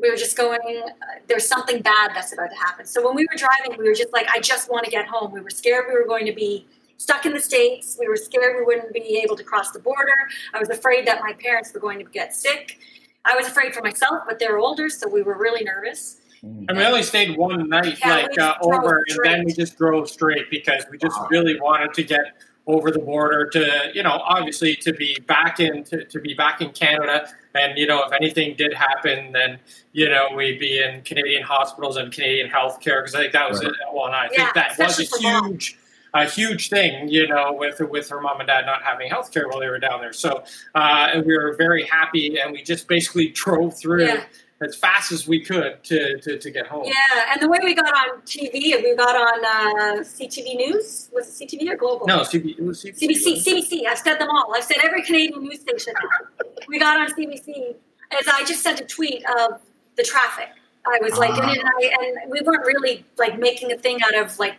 we 0.00 0.10
were 0.10 0.16
just 0.16 0.36
going. 0.36 0.60
Uh, 0.60 1.20
there's 1.26 1.46
something 1.46 1.82
bad 1.82 2.10
that's 2.14 2.32
about 2.32 2.50
to 2.50 2.56
happen. 2.56 2.86
So 2.86 3.04
when 3.06 3.14
we 3.14 3.26
were 3.30 3.36
driving, 3.36 3.78
we 3.78 3.88
were 3.88 3.94
just 3.94 4.12
like, 4.12 4.28
I 4.28 4.40
just 4.40 4.70
want 4.70 4.84
to 4.84 4.90
get 4.90 5.06
home. 5.06 5.32
We 5.32 5.40
were 5.40 5.50
scared 5.50 5.86
we 5.88 5.94
were 5.94 6.06
going 6.06 6.26
to 6.26 6.32
be 6.32 6.66
stuck 6.98 7.26
in 7.26 7.32
the 7.32 7.40
States. 7.40 7.96
We 7.98 8.08
were 8.08 8.16
scared 8.16 8.56
we 8.58 8.64
wouldn't 8.64 8.92
be 8.92 9.20
able 9.22 9.36
to 9.36 9.44
cross 9.44 9.70
the 9.70 9.78
border. 9.78 10.16
I 10.54 10.58
was 10.58 10.70
afraid 10.70 11.06
that 11.06 11.20
my 11.20 11.32
parents 11.34 11.72
were 11.72 11.80
going 11.80 11.98
to 11.98 12.04
get 12.04 12.34
sick. 12.34 12.78
I 13.24 13.34
was 13.34 13.46
afraid 13.46 13.74
for 13.74 13.82
myself, 13.82 14.22
but 14.26 14.38
they're 14.38 14.58
older, 14.58 14.88
so 14.88 15.08
we 15.08 15.22
were 15.22 15.36
really 15.36 15.64
nervous. 15.64 16.18
And 16.42 16.76
we 16.76 16.84
only 16.84 17.02
stayed 17.02 17.36
one 17.36 17.68
night, 17.68 17.98
yeah, 17.98 18.14
like 18.14 18.38
uh, 18.38 18.54
over, 18.60 19.02
and 19.08 19.18
then 19.24 19.44
we 19.44 19.52
just 19.52 19.76
drove 19.76 20.08
straight 20.08 20.48
because 20.50 20.84
we 20.90 20.98
just 20.98 21.18
wow. 21.18 21.26
really 21.28 21.58
wanted 21.58 21.92
to 21.94 22.04
get 22.04 22.40
over 22.66 22.90
the 22.90 22.98
border 22.98 23.46
to, 23.46 23.90
you 23.94 24.02
know, 24.02 24.20
obviously 24.24 24.76
to 24.76 24.92
be 24.92 25.18
back 25.26 25.60
in 25.60 25.82
to, 25.84 26.04
to 26.04 26.20
be 26.20 26.34
back 26.34 26.60
in 26.60 26.70
Canada. 26.70 27.28
And 27.56 27.78
you 27.78 27.86
know, 27.86 28.04
if 28.04 28.12
anything 28.12 28.56
did 28.56 28.72
happen, 28.72 29.32
then 29.32 29.58
you 29.92 30.08
know 30.08 30.28
we'd 30.34 30.58
be 30.58 30.82
in 30.82 31.02
Canadian 31.02 31.42
hospitals 31.42 31.96
and 31.96 32.12
Canadian 32.12 32.50
healthcare 32.50 33.02
because 33.02 33.14
I 33.14 33.20
think 33.22 33.32
that 33.32 33.48
was 33.48 33.62
right. 33.62 33.72
it. 33.72 33.76
Well, 33.92 34.06
and 34.06 34.14
I 34.14 34.28
yeah, 34.32 34.52
think 34.52 34.54
that 34.54 34.78
was 34.78 35.00
a 35.00 35.18
huge. 35.18 35.74
Mom 35.74 35.82
a 36.14 36.24
huge 36.24 36.68
thing, 36.68 37.08
you 37.08 37.26
know, 37.26 37.52
with 37.52 37.80
with 37.90 38.08
her 38.08 38.20
mom 38.20 38.40
and 38.40 38.46
dad 38.46 38.66
not 38.66 38.82
having 38.82 39.08
health 39.08 39.32
care 39.32 39.48
while 39.48 39.60
they 39.60 39.68
were 39.68 39.78
down 39.78 40.00
there. 40.00 40.12
So 40.12 40.44
uh, 40.74 41.22
we 41.24 41.36
were 41.36 41.54
very 41.56 41.84
happy, 41.84 42.38
and 42.38 42.52
we 42.52 42.62
just 42.62 42.88
basically 42.88 43.28
drove 43.34 43.78
through. 43.78 44.06
Yeah. 44.06 44.24
As 44.62 44.74
fast 44.74 45.12
as 45.12 45.28
we 45.28 45.44
could 45.44 45.84
to, 45.84 46.18
to, 46.18 46.38
to, 46.38 46.50
get 46.50 46.66
home. 46.66 46.84
Yeah, 46.86 47.32
and 47.32 47.42
the 47.42 47.48
way 47.48 47.58
we 47.62 47.74
got 47.74 47.92
on 47.94 48.22
TV, 48.22 48.82
we 48.82 48.96
got 48.96 49.14
on 49.14 49.44
uh, 49.44 50.02
CTV 50.02 50.56
News. 50.56 51.10
Was 51.12 51.40
it 51.40 51.46
CTV 51.46 51.72
or 51.72 51.76
Global? 51.76 52.06
No, 52.06 52.20
CB, 52.20 52.58
CBC. 52.58 52.98
CBC. 52.98 53.44
CBC. 53.44 53.86
I've 53.86 53.98
said 53.98 54.18
them 54.18 54.30
all. 54.30 54.54
I've 54.56 54.64
said 54.64 54.78
every 54.82 55.02
Canadian 55.02 55.42
news 55.42 55.60
station. 55.60 55.92
we 56.68 56.78
got 56.78 56.98
on 56.98 57.14
CBC. 57.14 57.74
As 58.18 58.26
I 58.28 58.44
just 58.44 58.62
sent 58.62 58.80
a 58.80 58.84
tweet 58.84 59.24
of 59.38 59.60
the 59.96 60.02
traffic. 60.02 60.48
I 60.86 60.98
was 61.02 61.18
like, 61.18 61.32
uh, 61.32 61.42
and, 61.42 61.62
I, 61.62 61.92
and 62.22 62.30
we 62.30 62.40
weren't 62.42 62.64
really 62.64 63.04
like 63.18 63.38
making 63.38 63.72
a 63.72 63.76
thing 63.76 63.98
out 64.02 64.14
of 64.14 64.38
like 64.38 64.58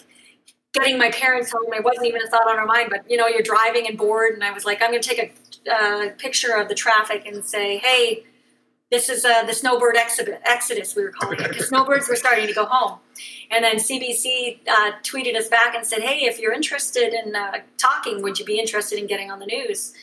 getting 0.74 0.98
my 0.98 1.12
parents 1.12 1.52
home. 1.52 1.74
It 1.74 1.84
wasn't 1.84 2.08
even 2.08 2.22
a 2.22 2.28
thought 2.28 2.50
on 2.50 2.58
our 2.58 2.66
mind, 2.66 2.90
but 2.90 3.10
you 3.10 3.18
know, 3.18 3.28
you're 3.28 3.42
driving 3.42 3.88
and 3.88 3.98
bored, 3.98 4.34
and 4.34 4.44
I 4.44 4.52
was 4.52 4.66
like, 4.66 4.82
I'm 4.82 4.92
going 4.92 5.02
to 5.02 5.10
take 5.10 5.34
a 5.68 5.74
uh, 5.74 6.10
picture 6.18 6.54
of 6.56 6.70
the 6.70 6.76
traffic 6.76 7.26
and 7.26 7.44
say, 7.44 7.78
hey, 7.78 8.26
this 8.90 9.10
is 9.10 9.26
uh, 9.26 9.44
the 9.44 9.54
snowbird 9.54 9.98
exodus, 9.98 10.96
we 10.96 11.04
were 11.04 11.12
calling 11.12 11.40
it. 11.42 11.58
The 11.58 11.64
snowbirds 11.68 12.08
were 12.08 12.16
starting 12.16 12.48
to 12.48 12.54
go 12.54 12.66
home. 12.66 13.00
And 13.52 13.64
then 13.64 13.76
CBC 13.78 14.60
uh, 14.68 14.92
tweeted 15.04 15.36
us 15.36 15.50
back 15.50 15.76
and 15.76 15.86
said, 15.86 16.02
hey, 16.02 16.26
if 16.26 16.40
you're 16.40 16.54
interested 16.54 17.14
in 17.14 17.36
uh, 17.36 17.58
talking, 17.78 18.22
would 18.22 18.40
you 18.40 18.46
be 18.46 18.60
interested 18.60 18.98
in 18.98 19.08
getting 19.08 19.30
on 19.30 19.40
the 19.40 19.46
news? 19.46 19.94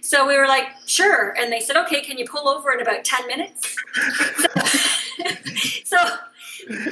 So 0.00 0.26
we 0.26 0.36
were 0.36 0.46
like, 0.46 0.68
sure. 0.86 1.34
And 1.38 1.52
they 1.52 1.60
said, 1.60 1.76
okay, 1.76 2.02
can 2.02 2.18
you 2.18 2.24
pull 2.24 2.48
over 2.48 2.72
in 2.72 2.80
about 2.80 3.04
10 3.04 3.26
minutes? 3.26 3.76
so, 5.84 5.96
so 5.98 6.18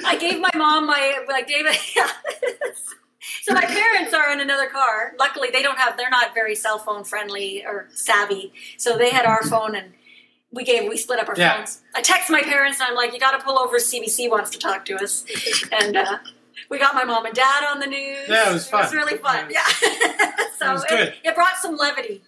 I 0.05 0.17
gave 0.19 0.41
my 0.41 0.51
mom 0.57 0.87
my, 0.87 1.25
I 1.33 1.43
gave 1.43 1.67
it, 1.67 1.77
so 3.43 3.55
my 3.55 3.65
parents 3.65 4.13
are 4.13 4.33
in 4.33 4.41
another 4.41 4.69
car. 4.69 5.15
Luckily, 5.19 5.51
they 5.53 5.63
don't 5.63 5.79
have. 5.79 5.97
They're 5.97 6.11
not 6.11 6.35
very 6.35 6.55
cell 6.55 6.79
phone 6.79 7.05
friendly 7.05 7.65
or 7.65 7.89
savvy. 7.93 8.53
So 8.77 8.97
they 8.97 9.11
had 9.11 9.27
our 9.27 9.43
phone, 9.45 9.75
and 9.75 9.93
we 10.53 10.65
gave. 10.65 10.89
We 10.89 10.97
split 10.97 11.19
up 11.19 11.29
our 11.29 11.35
yeah. 11.37 11.57
phones. 11.57 11.83
I 11.95 12.03
text 12.03 12.31
my 12.31 12.43
parents, 12.43 12.81
and 12.81 12.89
I'm 12.89 12.95
like, 12.95 13.13
"You 13.13 13.21
got 13.21 13.39
to 13.39 13.45
pull 13.45 13.59
over. 13.59 13.77
CBC 13.77 14.31
wants 14.31 14.51
to 14.51 14.59
talk 14.59 14.85
to 14.87 14.97
us." 14.97 15.25
And 15.73 15.97
uh, 15.97 16.19
we 16.71 16.79
got 16.79 16.95
my 16.95 17.05
mom 17.05 17.27
and 17.27 17.35
dad 17.35 17.65
on 17.65 17.81
the 17.81 17.87
news. 17.87 18.29
Yeah, 18.29 18.51
it 18.51 18.53
was 18.53 18.67
fun. 18.67 18.81
It 18.83 18.85
was 18.85 18.95
really 18.95 19.19
fun. 19.19 19.49
Yeah. 19.51 19.65
so 20.59 20.75
it, 20.75 20.91
it, 20.91 21.15
it, 21.25 21.35
brought 21.35 21.57
some 21.59 21.77
levity. 21.77 22.23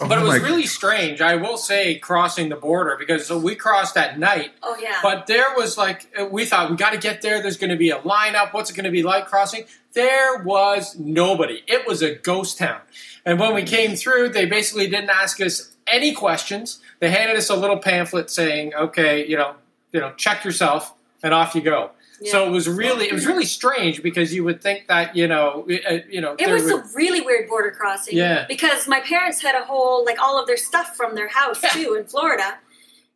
Oh 0.00 0.08
but 0.08 0.18
it 0.18 0.22
was 0.22 0.40
my- 0.40 0.48
really 0.48 0.66
strange. 0.66 1.20
I 1.20 1.36
will 1.36 1.56
say 1.56 1.98
crossing 1.98 2.48
the 2.48 2.56
border 2.56 2.96
because 2.98 3.26
so 3.26 3.38
we 3.38 3.54
crossed 3.54 3.96
at 3.96 4.18
night, 4.18 4.52
Oh 4.62 4.76
yeah. 4.80 4.98
but 5.02 5.26
there 5.26 5.54
was 5.56 5.76
like 5.78 6.12
we 6.30 6.44
thought 6.44 6.70
we 6.70 6.76
got 6.76 6.92
to 6.92 6.98
get 6.98 7.22
there. 7.22 7.40
There's 7.42 7.56
going 7.56 7.70
to 7.70 7.76
be 7.76 7.90
a 7.90 7.98
lineup. 7.98 8.52
What's 8.52 8.70
it 8.70 8.74
going 8.74 8.84
to 8.84 8.90
be 8.90 9.02
like 9.02 9.26
crossing? 9.26 9.64
There 9.92 10.42
was 10.42 10.98
nobody. 10.98 11.62
It 11.68 11.86
was 11.86 12.02
a 12.02 12.14
ghost 12.14 12.58
town. 12.58 12.80
And 13.24 13.38
when 13.38 13.54
we 13.54 13.62
came 13.62 13.94
through, 13.94 14.30
they 14.30 14.46
basically 14.46 14.88
didn't 14.88 15.10
ask 15.10 15.40
us 15.40 15.76
any 15.86 16.12
questions. 16.12 16.80
They 17.04 17.10
handed 17.10 17.36
us 17.36 17.50
a 17.50 17.54
little 17.54 17.76
pamphlet 17.76 18.30
saying, 18.30 18.74
"Okay, 18.74 19.26
you 19.26 19.36
know, 19.36 19.56
you 19.92 20.00
know, 20.00 20.12
check 20.16 20.42
yourself 20.42 20.94
and 21.22 21.34
off 21.34 21.54
you 21.54 21.60
go." 21.60 21.90
So 22.24 22.46
it 22.46 22.50
was 22.50 22.66
really, 22.66 23.08
it 23.08 23.12
was 23.12 23.26
really 23.26 23.44
strange 23.44 24.02
because 24.02 24.32
you 24.32 24.42
would 24.44 24.62
think 24.62 24.86
that 24.86 25.14
you 25.14 25.28
know, 25.28 25.66
uh, 25.90 25.98
you 26.08 26.22
know, 26.22 26.34
It 26.38 26.48
was 26.48 26.62
would- 26.64 26.72
a 26.80 26.84
really 26.94 27.20
weird 27.20 27.46
border 27.46 27.70
crossing. 27.72 28.16
Yeah. 28.16 28.46
Because 28.48 28.88
my 28.88 29.00
parents 29.00 29.42
had 29.42 29.54
a 29.54 29.64
whole 29.66 30.02
like 30.06 30.18
all 30.18 30.40
of 30.40 30.46
their 30.46 30.56
stuff 30.56 30.96
from 30.96 31.14
their 31.14 31.28
house 31.28 31.62
Yeah. 31.62 31.68
too 31.70 31.94
in 31.94 32.06
Florida, 32.06 32.56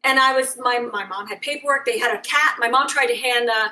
and 0.05 0.18
I 0.18 0.35
was 0.35 0.59
my 0.59 0.81
my 0.81 1.07
mom 1.07 1.29
had 1.29 1.40
paperwork. 1.40 1.87
They 1.87 1.98
had 1.98 2.14
a 2.14 2.20
cat. 2.20 2.57
My 2.59 2.68
mom 2.68 2.88
tried 2.88 3.07
to 3.07 3.16
hand. 3.16 3.48
Uh, 3.48 3.70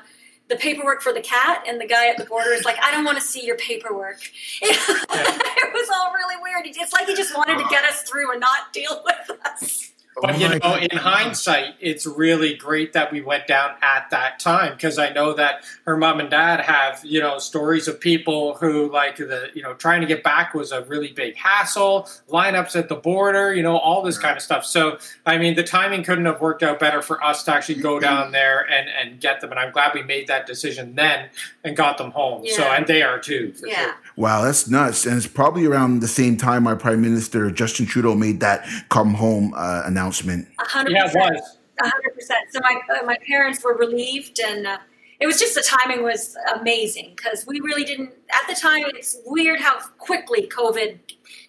the 0.49 0.55
paperwork 0.57 1.03
for 1.03 1.13
the 1.13 1.21
cat, 1.21 1.65
and 1.69 1.79
the 1.81 1.87
guy 1.89 2.07
at 2.09 2.17
the 2.17 2.25
border 2.25 2.53
is 2.53 2.65
like, 2.65 2.77
"I 2.81 2.93
don't 2.93 3.05
want 3.05 3.19
to 3.19 3.25
see 3.25 3.45
your 3.45 3.57
paperwork." 3.57 4.21
it 4.63 5.73
was 5.75 5.89
all 5.93 6.13
really 6.15 6.37
weird. 6.41 6.65
It's 6.67 6.93
like 6.93 7.07
he 7.09 7.15
just 7.17 7.37
wanted 7.37 7.59
to 7.59 7.67
get 7.69 7.85
us 7.85 8.03
through 8.03 8.31
and 8.31 8.41
not 8.41 8.73
deal 8.73 9.03
with 9.05 9.39
us. 9.45 9.91
But 10.21 10.35
Oh 10.35 10.39
you 10.39 10.49
my 10.49 10.59
know, 10.59 10.77
in 10.77 10.97
hindsight, 10.97 11.75
it's 11.79 12.07
really 12.07 12.55
great 12.55 12.95
that 12.95 13.13
we 13.13 13.21
went 13.21 13.47
down 13.47 13.73
at 13.83 14.09
that 14.11 14.39
time 14.39 14.73
because 14.73 14.99
I 14.99 15.11
know 15.11 15.35
that 15.35 15.65
her 15.85 15.97
mom 15.97 16.21
and 16.21 16.31
dad 16.31 16.61
have 16.61 17.05
you 17.05 17.21
know 17.21 17.39
stories 17.39 17.87
of 17.87 18.01
people 18.01 18.55
who 18.55 18.91
like 18.91 19.17
the 19.17 19.51
you 19.55 19.63
know 19.63 19.75
trying 19.75 20.01
to 20.01 20.07
get 20.07 20.23
back 20.23 20.55
was 20.55 20.73
a 20.73 20.83
really 20.85 21.13
big 21.13 21.37
hassle, 21.37 22.09
lineups 22.31 22.77
at 22.77 22.89
the 22.89 22.95
border, 22.95 23.53
you 23.53 23.63
know, 23.63 23.77
all 23.77 24.03
this 24.03 24.17
kind 24.17 24.37
of 24.37 24.43
stuff. 24.43 24.65
So 24.65 24.99
I 25.27 25.37
mean, 25.37 25.55
the 25.55 25.65
timing 25.65 26.03
couldn't 26.03 26.25
have 26.25 26.41
worked 26.41 26.63
out 26.63 26.81
better 26.81 27.03
for 27.03 27.23
us 27.23 27.45
to 27.45 27.55
actually 27.55 27.83
go 27.83 28.01
down 28.01 28.33
there 28.33 28.61
and 28.71 28.89
and 28.89 29.21
get 29.21 29.43
them. 29.43 29.51
And 29.51 29.61
I'm 29.61 29.71
glad 29.71 29.93
we 29.93 30.03
made 30.03 30.29
that 30.29 30.47
decision 30.47 30.95
then 30.95 31.29
and 31.63 31.77
got 31.77 31.99
them 31.99 32.11
home. 32.13 32.47
So 32.47 32.63
and 32.63 32.87
they 32.87 33.03
are 33.03 33.19
too. 33.19 33.53
For 33.53 33.67
Yeah. 33.67 33.85
Sure. 33.85 33.95
Wow, 34.17 34.43
that's 34.43 34.69
nuts. 34.69 35.05
And 35.05 35.17
it's 35.17 35.27
probably 35.27 35.67
around 35.67 36.01
the 36.01 36.09
same 36.09 36.37
time 36.39 36.67
our 36.67 36.77
Prime 36.77 37.03
Minister 37.03 37.51
Justin 37.51 37.85
Trudeau 37.87 38.15
made 38.15 38.41
that 38.41 38.67
come 38.89 39.13
home 39.15 39.53
uh, 39.57 39.83
announcement. 39.85 40.49
A 40.59 40.65
hundred 40.65 40.93
Yeah, 40.93 41.05
it 41.05 41.13
percent. 41.13 41.35
was. 41.35 41.59
Hundred 41.83 42.15
percent. 42.15 42.39
So 42.51 42.61
my 42.61 42.81
uh, 42.95 43.05
my 43.05 43.19
parents 43.29 43.63
were 43.63 43.77
relieved, 43.77 44.41
and 44.41 44.67
uh, 44.67 44.79
it 45.21 45.27
was 45.27 45.39
just 45.39 45.55
the 45.55 45.63
timing 45.63 46.03
was 46.03 46.35
amazing 46.59 47.13
because 47.15 47.45
we 47.47 47.61
really 47.61 47.85
didn't 47.85 48.11
at 48.33 48.49
the 48.49 48.59
time. 48.59 48.85
It's 48.95 49.19
weird 49.27 49.61
how 49.61 49.79
quickly 49.99 50.49
COVID 50.49 50.99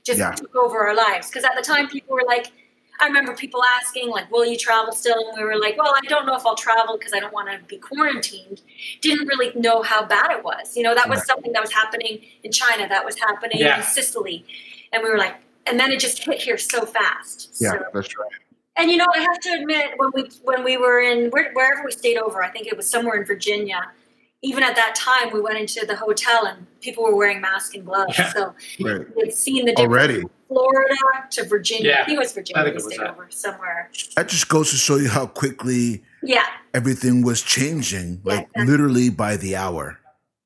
just 0.04 0.20
Yeah. 0.20 0.32
took 0.32 0.54
over 0.56 0.80
our 0.86 0.94
lives. 0.96 1.30
Because 1.30 1.46
at 1.46 1.56
the 1.56 1.62
time, 1.62 1.88
people 1.88 2.14
were 2.16 2.26
like, 2.28 2.48
I 3.00 3.06
remember 3.08 3.34
people 3.36 3.62
asking 3.80 4.10
like, 4.10 4.32
"Will 4.32 4.46
you 4.46 4.58
travel 4.58 4.92
still?" 4.94 5.30
And 5.30 5.38
we 5.38 5.44
were 5.44 5.58
like, 5.60 5.78
"Well, 5.78 5.94
I 5.96 6.06
don't 6.08 6.26
know 6.26 6.36
if 6.36 6.46
I'll 6.46 6.56
travel 6.56 6.98
because 6.98 7.14
I 7.14 7.20
don't 7.20 7.34
want 7.34 7.50
to 7.52 7.60
be 7.66 7.78
quarantined." 7.78 8.62
Didn't 9.02 9.28
really 9.28 9.52
know 9.56 9.82
how 9.84 10.04
bad 10.06 10.32
it 10.32 10.44
was. 10.44 10.76
You 10.76 10.84
know, 10.84 10.96
that 10.96 11.08
was 11.10 11.26
something 11.26 11.52
that 11.54 11.62
was 11.62 11.72
happening 11.72 12.22
in 12.44 12.52
China. 12.52 12.88
That 12.88 13.06
was 13.06 13.20
happening 13.20 13.60
Yeah. 13.60 13.78
in 13.78 13.84
Sicily, 13.84 14.46
and 14.92 15.04
we 15.04 15.10
were 15.10 15.18
like, 15.18 15.36
and 15.66 15.80
then 15.80 15.92
it 15.92 16.00
just 16.00 16.24
hit 16.24 16.42
here 16.42 16.58
so 16.58 16.86
fast. 16.86 17.50
Yeah, 17.60 17.72
So- 17.72 17.86
that's 17.94 18.18
right. 18.18 18.30
and 18.78 18.90
you 18.92 18.98
know, 18.98 19.08
I 19.14 19.20
have 19.20 19.40
to 19.42 19.50
admit, 19.54 19.92
when 19.98 20.10
we 20.14 20.30
when 20.44 20.64
we 20.64 20.78
were 20.78 21.00
in 21.02 21.30
where, 21.30 21.52
wherever 21.54 21.84
we 21.86 21.92
stayed 21.92 22.18
over, 22.18 22.44
I 22.44 22.50
think 22.50 22.68
it 22.68 22.76
was 22.78 22.90
somewhere 22.90 23.16
in 23.18 23.26
Virginia. 23.26 23.92
Even 24.44 24.62
at 24.64 24.76
that 24.76 24.94
time, 24.96 25.34
we 25.34 25.42
went 25.42 25.58
into 25.58 25.86
the 25.86 25.96
hotel 25.96 26.46
and 26.46 26.68
people 26.80 27.04
were 27.04 27.16
wearing 27.16 27.42
masks 27.42 27.74
and 27.74 27.86
gloves. 27.86 28.18
Yeah. 28.18 28.34
So 28.34 28.54
Right. 28.80 29.16
we'd 29.16 29.34
seen 29.34 29.66
the 29.66 29.72
difference 29.72 29.90
Already. 29.90 30.24
Florida 30.48 30.96
to 31.32 31.44
Virginia. 31.46 31.90
Yeah. 31.90 32.02
I 32.04 32.06
think 32.06 32.18
it 32.18 32.20
was 32.20 32.34
Virginia 32.34 32.62
I 32.62 32.66
think 32.66 32.76
we 32.76 32.82
it 32.82 32.86
was 32.86 32.94
stayed 32.94 33.06
that. 33.06 33.12
over 33.14 33.28
somewhere. 33.30 33.90
That 34.16 34.30
just 34.30 34.48
goes 34.48 34.70
to 34.72 34.78
show 34.78 34.98
you 34.98 35.10
how 35.10 35.26
quickly 35.26 36.04
Yeah, 36.22 36.46
everything 36.74 37.24
was 37.24 37.42
changing, 37.42 38.22
Yeah, 38.24 38.34
like 38.34 38.40
exactly. 38.56 38.66
literally 38.72 39.10
by 39.10 39.38
the 39.38 39.56
hour. 39.56 39.98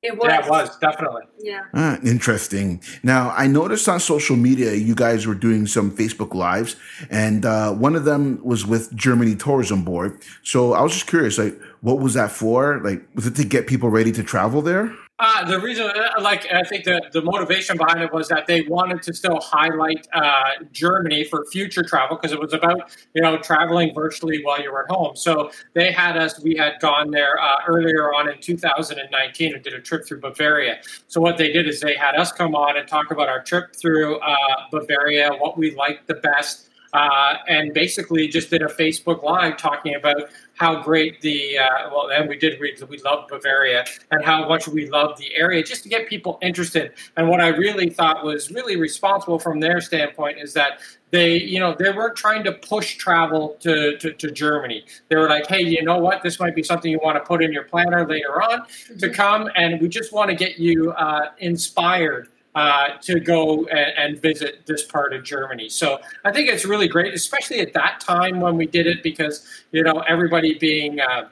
it 0.02 0.16
was. 0.18 0.26
Yeah, 0.28 0.44
it 0.44 0.50
was 0.50 0.78
definitely. 0.78 1.22
Yeah. 1.38 1.60
Ah, 1.74 1.96
interesting. 2.02 2.82
Now, 3.04 3.32
I 3.36 3.46
noticed 3.46 3.88
on 3.88 4.00
social 4.00 4.34
media 4.36 4.72
you 4.74 4.94
guys 4.96 5.26
were 5.28 5.34
doing 5.36 5.66
some 5.68 5.92
Facebook 5.96 6.34
Lives, 6.34 6.74
and 7.10 7.44
uh, 7.44 7.72
one 7.72 7.94
of 7.94 8.04
them 8.04 8.40
was 8.42 8.66
with 8.66 8.92
Germany 8.96 9.36
Tourism 9.36 9.84
Board. 9.84 10.18
So 10.42 10.72
I 10.72 10.82
was 10.82 10.92
just 10.92 11.06
curious, 11.06 11.38
like, 11.38 11.56
what 11.82 11.98
was 11.98 12.14
that 12.14 12.30
for? 12.30 12.80
Like, 12.82 13.02
was 13.14 13.26
it 13.26 13.36
to 13.36 13.44
get 13.44 13.66
people 13.66 13.90
ready 13.90 14.12
to 14.12 14.22
travel 14.22 14.62
there? 14.62 14.94
Uh, 15.18 15.44
the 15.44 15.60
reason, 15.60 15.86
uh, 15.86 16.20
like, 16.20 16.52
I 16.52 16.62
think 16.64 16.84
the, 16.84 17.00
the 17.12 17.22
motivation 17.22 17.76
behind 17.76 18.02
it 18.02 18.12
was 18.12 18.28
that 18.28 18.46
they 18.46 18.62
wanted 18.62 19.02
to 19.02 19.14
still 19.14 19.40
highlight 19.40 20.06
uh, 20.12 20.50
Germany 20.72 21.24
for 21.24 21.44
future 21.52 21.84
travel 21.84 22.16
because 22.16 22.32
it 22.32 22.40
was 22.40 22.52
about, 22.52 22.96
you 23.14 23.22
know, 23.22 23.36
traveling 23.38 23.94
virtually 23.94 24.42
while 24.42 24.60
you 24.60 24.72
were 24.72 24.84
at 24.84 24.90
home. 24.90 25.14
So 25.14 25.50
they 25.74 25.92
had 25.92 26.16
us, 26.16 26.40
we 26.42 26.56
had 26.56 26.80
gone 26.80 27.10
there 27.10 27.40
uh, 27.40 27.56
earlier 27.68 28.12
on 28.14 28.28
in 28.30 28.40
2019 28.40 29.54
and 29.54 29.62
did 29.62 29.74
a 29.74 29.80
trip 29.80 30.06
through 30.06 30.20
Bavaria. 30.20 30.80
So 31.06 31.20
what 31.20 31.36
they 31.36 31.52
did 31.52 31.68
is 31.68 31.80
they 31.80 31.94
had 31.94 32.16
us 32.16 32.32
come 32.32 32.56
on 32.56 32.76
and 32.76 32.88
talk 32.88 33.10
about 33.10 33.28
our 33.28 33.42
trip 33.42 33.76
through 33.76 34.18
uh, 34.20 34.36
Bavaria, 34.72 35.30
what 35.38 35.56
we 35.58 35.72
liked 35.74 36.08
the 36.08 36.14
best. 36.14 36.68
Uh, 36.94 37.36
and 37.48 37.72
basically 37.72 38.28
just 38.28 38.50
did 38.50 38.60
a 38.60 38.66
Facebook 38.66 39.22
Live 39.22 39.56
talking 39.56 39.94
about 39.94 40.24
how 40.54 40.82
great 40.82 41.20
the 41.20 41.58
uh, 41.58 41.90
well, 41.90 42.10
and 42.10 42.28
we 42.28 42.36
did 42.36 42.60
read 42.60 42.80
we 42.88 42.98
loved 42.98 43.28
Bavaria 43.28 43.84
and 44.10 44.24
how 44.24 44.48
much 44.48 44.68
we 44.68 44.88
loved 44.88 45.18
the 45.18 45.34
area, 45.34 45.62
just 45.62 45.82
to 45.84 45.88
get 45.88 46.08
people 46.08 46.38
interested. 46.42 46.92
And 47.16 47.28
what 47.28 47.40
I 47.40 47.48
really 47.48 47.90
thought 47.90 48.24
was 48.24 48.50
really 48.50 48.76
responsible 48.76 49.38
from 49.38 49.60
their 49.60 49.80
standpoint 49.80 50.38
is 50.38 50.52
that 50.54 50.80
they, 51.10 51.36
you 51.36 51.60
know, 51.60 51.74
they 51.78 51.90
weren't 51.90 52.16
trying 52.16 52.42
to 52.44 52.52
push 52.52 52.96
travel 52.96 53.56
to, 53.60 53.98
to, 53.98 54.14
to 54.14 54.30
Germany. 54.30 54.84
They 55.08 55.16
were 55.16 55.28
like, 55.28 55.46
hey, 55.46 55.60
you 55.60 55.82
know 55.82 55.98
what, 55.98 56.22
this 56.22 56.40
might 56.40 56.54
be 56.54 56.62
something 56.62 56.90
you 56.90 57.00
want 57.02 57.16
to 57.16 57.24
put 57.24 57.42
in 57.44 57.52
your 57.52 57.64
planner 57.64 58.06
later 58.08 58.42
on 58.42 58.62
to 58.98 59.10
come, 59.10 59.50
and 59.54 59.80
we 59.80 59.88
just 59.88 60.12
want 60.12 60.30
to 60.30 60.36
get 60.36 60.58
you 60.58 60.92
uh, 60.92 61.30
inspired 61.38 62.28
uh, 62.54 62.98
to 63.00 63.18
go 63.18 63.64
and, 63.66 63.92
and 63.96 64.22
visit 64.22 64.66
this 64.66 64.84
part 64.84 65.12
of 65.12 65.24
Germany. 65.24 65.68
So 65.68 66.00
I 66.24 66.32
think 66.32 66.48
it's 66.48 66.64
really 66.64 66.88
great, 66.88 67.14
especially 67.14 67.60
at 67.60 67.72
that 67.74 68.00
time 68.00 68.40
when 68.40 68.56
we 68.56 68.66
did 68.66 68.86
it, 68.86 69.02
because 69.02 69.46
you 69.72 69.82
know 69.82 70.00
everybody 70.00 70.58
being 70.58 71.00
uh, 71.00 71.28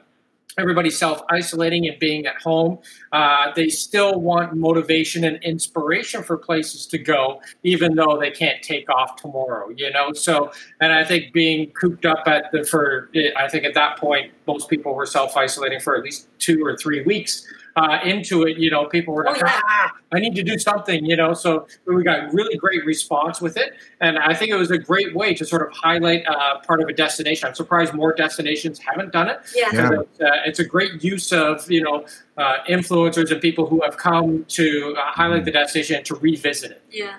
everybody 0.57 0.89
self 0.89 1.21
isolating 1.29 1.87
and 1.87 1.97
being 1.99 2.25
at 2.25 2.41
home, 2.41 2.79
uh, 3.11 3.51
they 3.55 3.69
still 3.69 4.19
want 4.19 4.55
motivation 4.55 5.23
and 5.23 5.41
inspiration 5.43 6.23
for 6.23 6.37
places 6.37 6.85
to 6.87 6.97
go, 6.97 7.41
even 7.63 7.95
though 7.95 8.17
they 8.19 8.31
can't 8.31 8.61
take 8.61 8.89
off 8.89 9.15
tomorrow. 9.15 9.69
You 9.69 9.91
know, 9.91 10.13
so 10.13 10.51
and 10.79 10.91
I 10.91 11.03
think 11.03 11.33
being 11.33 11.71
cooped 11.71 12.05
up 12.05 12.27
at 12.27 12.51
the 12.51 12.63
for 12.63 13.09
I 13.37 13.47
think 13.47 13.63
at 13.63 13.73
that 13.75 13.97
point 13.97 14.31
most 14.51 14.69
people 14.69 14.93
were 14.93 15.05
self 15.05 15.31
isolating 15.45 15.79
for 15.79 15.95
at 15.97 16.03
least 16.03 16.27
two 16.39 16.57
or 16.65 16.75
three 16.77 17.01
weeks 17.03 17.33
uh, 17.75 17.99
into 18.03 18.43
it, 18.43 18.57
you 18.57 18.69
know, 18.69 18.85
people 18.85 19.13
were 19.13 19.27
Oh, 19.27 19.31
like, 19.31 19.41
yeah. 19.41 19.59
ah, 19.63 19.91
I 20.13 20.19
need 20.19 20.35
to 20.35 20.43
do 20.43 20.57
something, 20.59 21.05
you 21.05 21.15
know. 21.15 21.33
So 21.33 21.67
we 21.85 22.03
got 22.03 22.33
really 22.33 22.57
great 22.57 22.85
response 22.85 23.39
with 23.39 23.55
it, 23.55 23.73
and 24.01 24.17
I 24.19 24.33
think 24.33 24.51
it 24.51 24.55
was 24.57 24.71
a 24.71 24.77
great 24.77 25.15
way 25.15 25.33
to 25.35 25.45
sort 25.45 25.61
of 25.65 25.69
highlight 25.73 26.23
uh, 26.27 26.59
part 26.67 26.81
of 26.81 26.89
a 26.89 26.93
destination. 26.93 27.47
I'm 27.47 27.55
surprised 27.55 27.93
more 27.93 28.13
destinations 28.13 28.77
haven't 28.79 29.13
done 29.13 29.29
it. 29.29 29.39
Yeah. 29.55 29.69
Yeah. 29.73 29.89
It's, 30.01 30.19
uh, 30.19 30.25
it's 30.45 30.59
a 30.59 30.65
great 30.65 31.01
use 31.03 31.31
of 31.31 31.69
you 31.71 31.81
know 31.81 32.05
uh, 32.37 32.57
influencers 32.67 33.31
and 33.31 33.39
people 33.41 33.65
who 33.67 33.81
have 33.83 33.95
come 33.97 34.43
to 34.49 34.95
uh, 34.97 35.11
highlight 35.11 35.45
the 35.45 35.51
destination 35.51 35.95
and 35.97 36.05
to 36.07 36.15
revisit 36.15 36.71
it. 36.71 36.81
Yeah. 36.91 37.15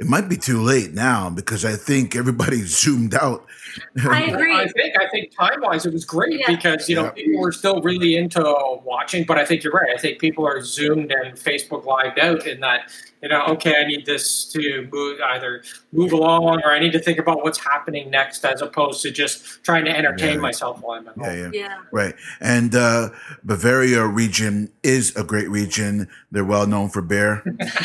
It 0.00 0.06
might 0.06 0.28
be 0.28 0.36
too 0.36 0.60
late 0.62 0.92
now 0.92 1.28
because 1.28 1.64
I 1.64 1.74
think 1.74 2.14
everybody's 2.14 2.76
zoomed 2.82 3.14
out. 3.14 3.46
I 4.08 4.22
agree. 4.24 4.54
I 4.54 4.66
think 4.68 4.94
I 5.00 5.08
think 5.08 5.34
time 5.36 5.60
wise 5.60 5.86
it 5.86 5.92
was 5.92 6.04
great 6.04 6.40
Yeah. 6.40 6.46
because 6.56 6.88
you 6.88 6.96
know 6.96 7.04
Yeah. 7.04 7.10
people 7.10 7.40
were 7.40 7.52
still 7.52 7.80
really 7.82 8.16
into 8.16 8.42
watching, 8.84 9.24
but 9.24 9.38
I 9.38 9.44
think 9.44 9.62
you're 9.62 9.72
right. 9.72 9.90
I 9.94 9.98
think 9.98 10.18
people 10.20 10.46
are 10.46 10.60
zoomed 10.62 11.12
and 11.12 11.34
Facebook 11.36 11.84
lived 11.86 12.18
out 12.18 12.46
in 12.46 12.60
that 12.60 12.90
you 13.22 13.28
know 13.28 13.44
okay 13.46 13.74
I 13.80 13.84
need 13.86 14.06
this 14.06 14.44
to 14.52 14.88
move 14.92 15.20
either 15.20 15.62
move 15.92 16.12
along 16.12 16.60
or 16.64 16.70
I 16.70 16.78
need 16.78 16.92
to 16.92 17.00
think 17.00 17.18
about 17.18 17.42
what's 17.42 17.58
happening 17.58 18.10
next 18.10 18.44
as 18.44 18.62
opposed 18.62 19.02
to 19.02 19.10
just 19.10 19.64
trying 19.64 19.84
to 19.86 19.90
entertain 19.96 20.34
Yeah. 20.34 20.40
myself 20.40 20.80
while 20.80 20.98
I'm 20.98 21.08
at 21.08 21.14
home. 21.16 21.24
Yeah, 21.24 21.34
yeah. 21.36 21.50
Yeah. 21.52 21.78
Right. 21.92 22.14
And 22.40 22.74
uh, 22.74 23.10
Bavaria 23.44 24.06
region 24.06 24.70
is 24.82 25.14
a 25.16 25.24
great 25.24 25.50
region. 25.50 26.08
They're 26.30 26.44
well 26.44 26.66
known 26.66 26.88
for 26.90 27.02
beer. 27.02 27.42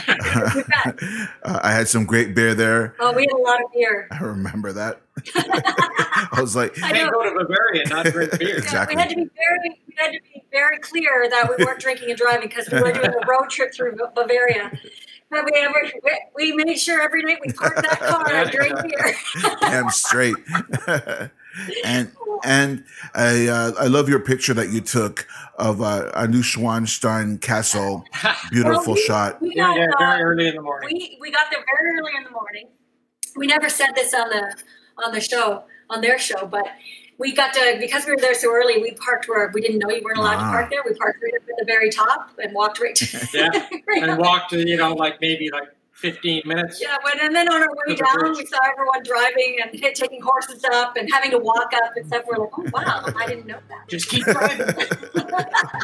uh, 0.07 0.63
I 1.45 1.71
had 1.71 1.87
some 1.87 2.05
great 2.05 2.35
beer 2.35 2.53
there. 2.53 2.95
Oh, 2.99 3.11
we 3.13 3.23
had 3.23 3.31
a 3.31 3.41
lot 3.41 3.63
of 3.63 3.71
beer. 3.73 4.07
I 4.11 4.19
remember 4.23 4.71
that. 4.73 5.01
I 5.35 6.37
was 6.39 6.55
like, 6.55 6.81
I 6.83 6.91
Can't 6.91 7.11
go 7.13 7.23
to 7.23 7.31
Bavaria 7.31 7.81
and 7.81 7.89
not 7.89 8.05
drink 8.07 8.31
beer. 8.39 8.57
Exactly. 8.57 8.95
Yeah, 8.95 8.97
we 8.97 9.01
had 9.01 9.09
to 9.09 9.15
be 9.15 9.29
very, 9.35 9.81
we 9.87 9.93
had 9.97 10.11
to 10.13 10.19
be 10.33 10.43
very 10.51 10.79
clear 10.79 11.29
that 11.29 11.49
we 11.57 11.63
weren't 11.63 11.79
drinking 11.79 12.09
and 12.09 12.17
driving 12.17 12.47
because 12.49 12.69
we 12.71 12.81
were 12.81 12.91
doing 12.91 13.09
a 13.13 13.27
road 13.27 13.49
trip 13.49 13.73
through 13.73 13.95
Bavaria. 14.15 14.71
But 15.29 15.45
we, 15.45 15.51
ever, 15.57 15.81
we 16.35 16.51
we 16.51 16.63
made 16.63 16.75
sure 16.79 17.01
every 17.01 17.23
night 17.23 17.39
we 17.45 17.51
parked 17.53 17.81
that 17.81 17.99
car 17.99 18.31
and 18.31 18.51
drank 18.51 18.75
beer. 18.83 19.15
damn 19.61 19.89
straight. 19.89 20.35
and 21.83 22.11
and 22.43 22.83
I 23.15 23.47
uh, 23.47 23.71
I 23.79 23.87
love 23.87 24.09
your 24.09 24.19
picture 24.19 24.53
that 24.53 24.69
you 24.69 24.81
took 24.81 25.27
of 25.57 25.81
uh, 25.81 26.11
a 26.13 26.27
Neuschwanstein 26.27 27.41
Castle. 27.41 28.03
Beautiful 28.51 28.79
Well, 28.85 28.93
we- 28.95 29.01
shot. 29.01 29.41
We 29.41 29.55
got, 29.55 29.75
yeah, 29.77 29.85
uh, 29.95 29.99
very 29.99 30.21
early 30.23 30.47
in 30.49 30.55
the 30.55 30.61
morning. 30.61 30.89
we, 30.91 31.17
we 31.19 31.31
got 31.31 31.47
there 31.49 31.63
very 31.65 31.97
early 31.99 32.11
in 32.17 32.23
the 32.25 32.31
morning. 32.31 32.67
we 33.35 33.47
never 33.47 33.69
said 33.69 33.89
this 33.95 34.13
on 34.13 34.29
the 34.29 34.55
on 35.03 35.13
the 35.13 35.21
show 35.21 35.63
on 35.89 36.01
their 36.01 36.17
show, 36.19 36.45
but 36.45 36.65
we 37.19 37.33
got 37.33 37.53
to 37.53 37.77
because 37.79 38.05
we 38.05 38.11
were 38.11 38.17
there 38.21 38.33
so 38.33 38.51
early. 38.51 38.81
We 38.81 38.91
parked 38.93 39.27
where 39.29 39.49
we 39.53 39.61
didn't 39.61 39.79
know 39.79 39.89
you 39.89 40.01
weren't 40.03 40.17
allowed 40.17 40.37
Wow. 40.37 40.45
to 40.45 40.51
park 40.51 40.65
ah. 40.65 40.69
there. 40.71 40.83
We 40.87 40.95
parked 40.95 41.19
right 41.23 41.33
up 41.35 41.41
at 41.49 41.55
the 41.59 41.65
very 41.65 41.89
top 41.89 42.31
and 42.41 42.53
walked 42.53 42.79
right. 42.79 42.95
To, 42.95 43.27
Yeah, 43.33 43.49
right 43.87 44.01
and 44.03 44.11
up. 44.11 44.19
walked, 44.19 44.51
you 44.53 44.75
know, 44.77 44.93
like 44.93 45.21
maybe 45.21 45.49
like 45.51 45.69
15 45.93 46.41
minutes. 46.45 46.81
Yeah, 46.81 46.97
but 47.03 47.21
and 47.21 47.33
then 47.35 47.47
on 47.47 47.61
our 47.61 47.69
way 47.87 47.95
down, 47.95 48.17
bridge. 48.19 48.37
we 48.37 48.45
saw 48.47 48.57
everyone 48.71 49.03
driving 49.03 49.57
and 49.63 49.79
hit, 49.79 49.93
taking 50.03 50.21
horses 50.21 50.63
up 50.73 50.97
and 50.97 51.07
having 51.13 51.29
to 51.31 51.37
walk 51.37 51.71
up 51.75 51.91
and 51.95 52.05
stuff. 52.07 52.23
We're 52.27 52.43
like, 52.43 52.49
oh 52.57 52.65
wow, 52.73 53.05
I 53.15 53.27
didn't 53.27 53.45
know 53.45 53.59
that. 53.69 53.87
Just 53.87 54.09
keep 54.09 54.25
driving. 54.25 54.65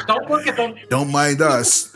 Don't 0.08 0.28
look 0.28 0.46
at 0.48 0.56
them. 0.56 0.74
Don't 0.88 1.10
mind 1.12 1.40
us. 1.40 1.94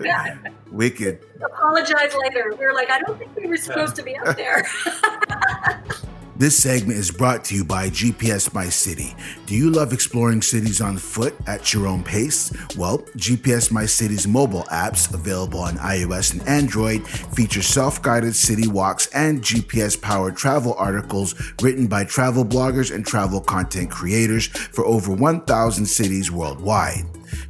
Yeah, 0.00 0.36
Wicked. 0.70 1.18
apologize 1.44 2.14
later. 2.22 2.54
We 2.58 2.64
were 2.64 2.72
like, 2.72 2.90
I 2.90 3.00
don't 3.00 3.18
think 3.18 3.34
we 3.36 3.46
were 3.46 3.56
supposed 3.56 3.96
to 3.96 4.02
be 4.02 4.16
up 4.16 4.36
there. 4.36 4.64
This 6.36 6.60
segment 6.60 6.98
is 6.98 7.12
brought 7.12 7.44
to 7.44 7.54
you 7.54 7.64
by 7.64 7.90
GPSmyCity. 7.90 9.14
Do 9.46 9.54
you 9.54 9.70
love 9.70 9.92
exploring 9.92 10.42
cities 10.42 10.80
on 10.80 10.96
foot 10.96 11.32
at 11.46 11.72
your 11.72 11.86
own 11.86 12.02
pace? 12.02 12.52
Well, 12.76 12.98
GPSmyCity's 13.16 14.26
mobile 14.26 14.64
apps, 14.64 15.12
available 15.14 15.60
on 15.60 15.76
iOS 15.76 16.32
and 16.32 16.42
Android, 16.48 17.06
feature 17.06 17.62
self 17.62 18.02
guided 18.02 18.34
city 18.34 18.66
walks 18.66 19.06
and 19.14 19.42
GPS 19.42 20.00
powered 20.00 20.36
travel 20.36 20.74
articles 20.76 21.40
written 21.62 21.86
by 21.86 22.02
travel 22.02 22.44
bloggers 22.44 22.92
and 22.92 23.06
travel 23.06 23.40
content 23.40 23.92
creators 23.92 24.48
for 24.48 24.84
over 24.84 25.14
1,000 25.14 25.86
cities 25.86 26.32
worldwide. 26.32 27.04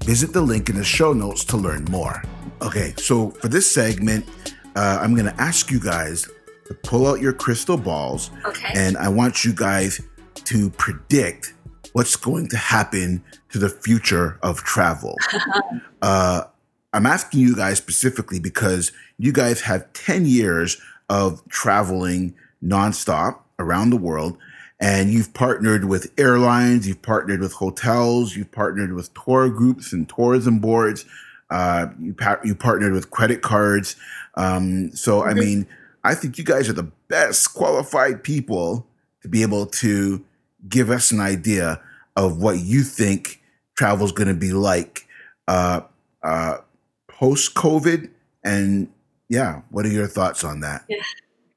Visit 0.05 0.35
the 0.35 0.43
link 0.43 0.69
in 0.69 0.77
the 0.77 0.85
show 0.85 1.15
notes 1.15 1.43
to 1.45 1.57
learn 1.57 1.85
more. 1.85 2.23
Okay, 2.61 2.93
so 2.99 3.31
for 3.31 3.49
this 3.49 3.71
segment, 3.71 4.29
uh, 4.77 4.99
I'm 5.01 5.15
going 5.15 5.33
to 5.33 5.41
ask 5.41 5.71
you 5.71 5.81
guys 5.81 6.29
to 6.83 6.89
pull 6.89 7.07
out 7.07 7.21
your 7.21 7.33
crystal 7.33 7.77
balls 7.77 8.31
Okay. 8.45 8.73
and 8.75 8.97
I 8.97 9.09
want 9.09 9.45
you 9.45 9.53
guys 9.53 10.01
to 10.45 10.71
predict 10.71 11.55
what's 11.93 12.17
going 12.17 12.49
to 12.49 12.57
happen 12.57 13.23
to 13.51 13.59
the 13.59 13.69
future 13.69 14.39
of 14.43 14.59
travel. 14.65 15.17
uh, 16.03 16.43
I'm 16.93 17.07
asking 17.07 17.41
you 17.41 17.55
guys 17.57 17.79
specifically 17.79 18.41
because 18.41 18.93
you 19.19 19.33
guys 19.33 19.61
have 19.63 19.93
10 19.93 20.27
years 20.27 20.81
of 21.09 21.47
traveling 21.49 22.35
nonstop 22.63 23.39
around 23.59 23.91
the 23.91 23.97
world. 23.97 24.37
And 24.81 25.13
you've 25.13 25.33
partnered 25.35 25.85
with 25.85 26.13
airlines, 26.19 26.87
you've 26.87 27.01
partnered 27.03 27.41
with 27.41 27.53
hotels, 27.53 28.37
you've 28.37 28.51
partnered 28.53 28.93
with 28.93 29.11
tour 29.15 29.49
groups 29.49 29.93
and 29.93 30.09
tourism 30.09 30.59
boards, 30.59 31.05
uh, 31.51 31.87
you, 32.01 32.13
pa- 32.13 32.41
you 32.45 32.55
partnered 32.55 32.93
with 32.93 33.11
credit 33.11 33.41
cards. 33.41 33.95
Um, 34.37 34.91
so, 34.95 35.23
I 35.25 35.33
Mhm. 35.33 35.39
mean, 35.39 35.67
I 36.05 36.15
think 36.15 36.37
you 36.37 36.45
guys 36.45 36.69
are 36.69 36.75
the 36.75 36.91
best 37.09 37.55
qualified 37.55 38.23
people 38.23 38.87
to 39.23 39.29
be 39.29 39.43
able 39.43 39.67
to 39.67 40.23
give 40.69 40.91
us 40.91 41.11
an 41.11 41.21
idea 41.21 41.81
of 42.15 42.37
what 42.37 42.59
you 42.59 42.83
think 42.83 43.43
travel 43.77 44.05
is 44.05 44.13
going 44.13 44.29
to 44.29 44.35
be 44.35 44.53
like 44.53 45.09
uh, 45.49 45.81
uh, 46.23 46.59
post 47.09 47.55
COVID. 47.55 48.11
And 48.45 48.93
yeah, 49.29 49.63
what 49.71 49.87
are 49.87 49.91
your 49.91 50.07
thoughts 50.07 50.45
on 50.45 50.61
that? 50.61 50.85
Yeah, 50.89 51.03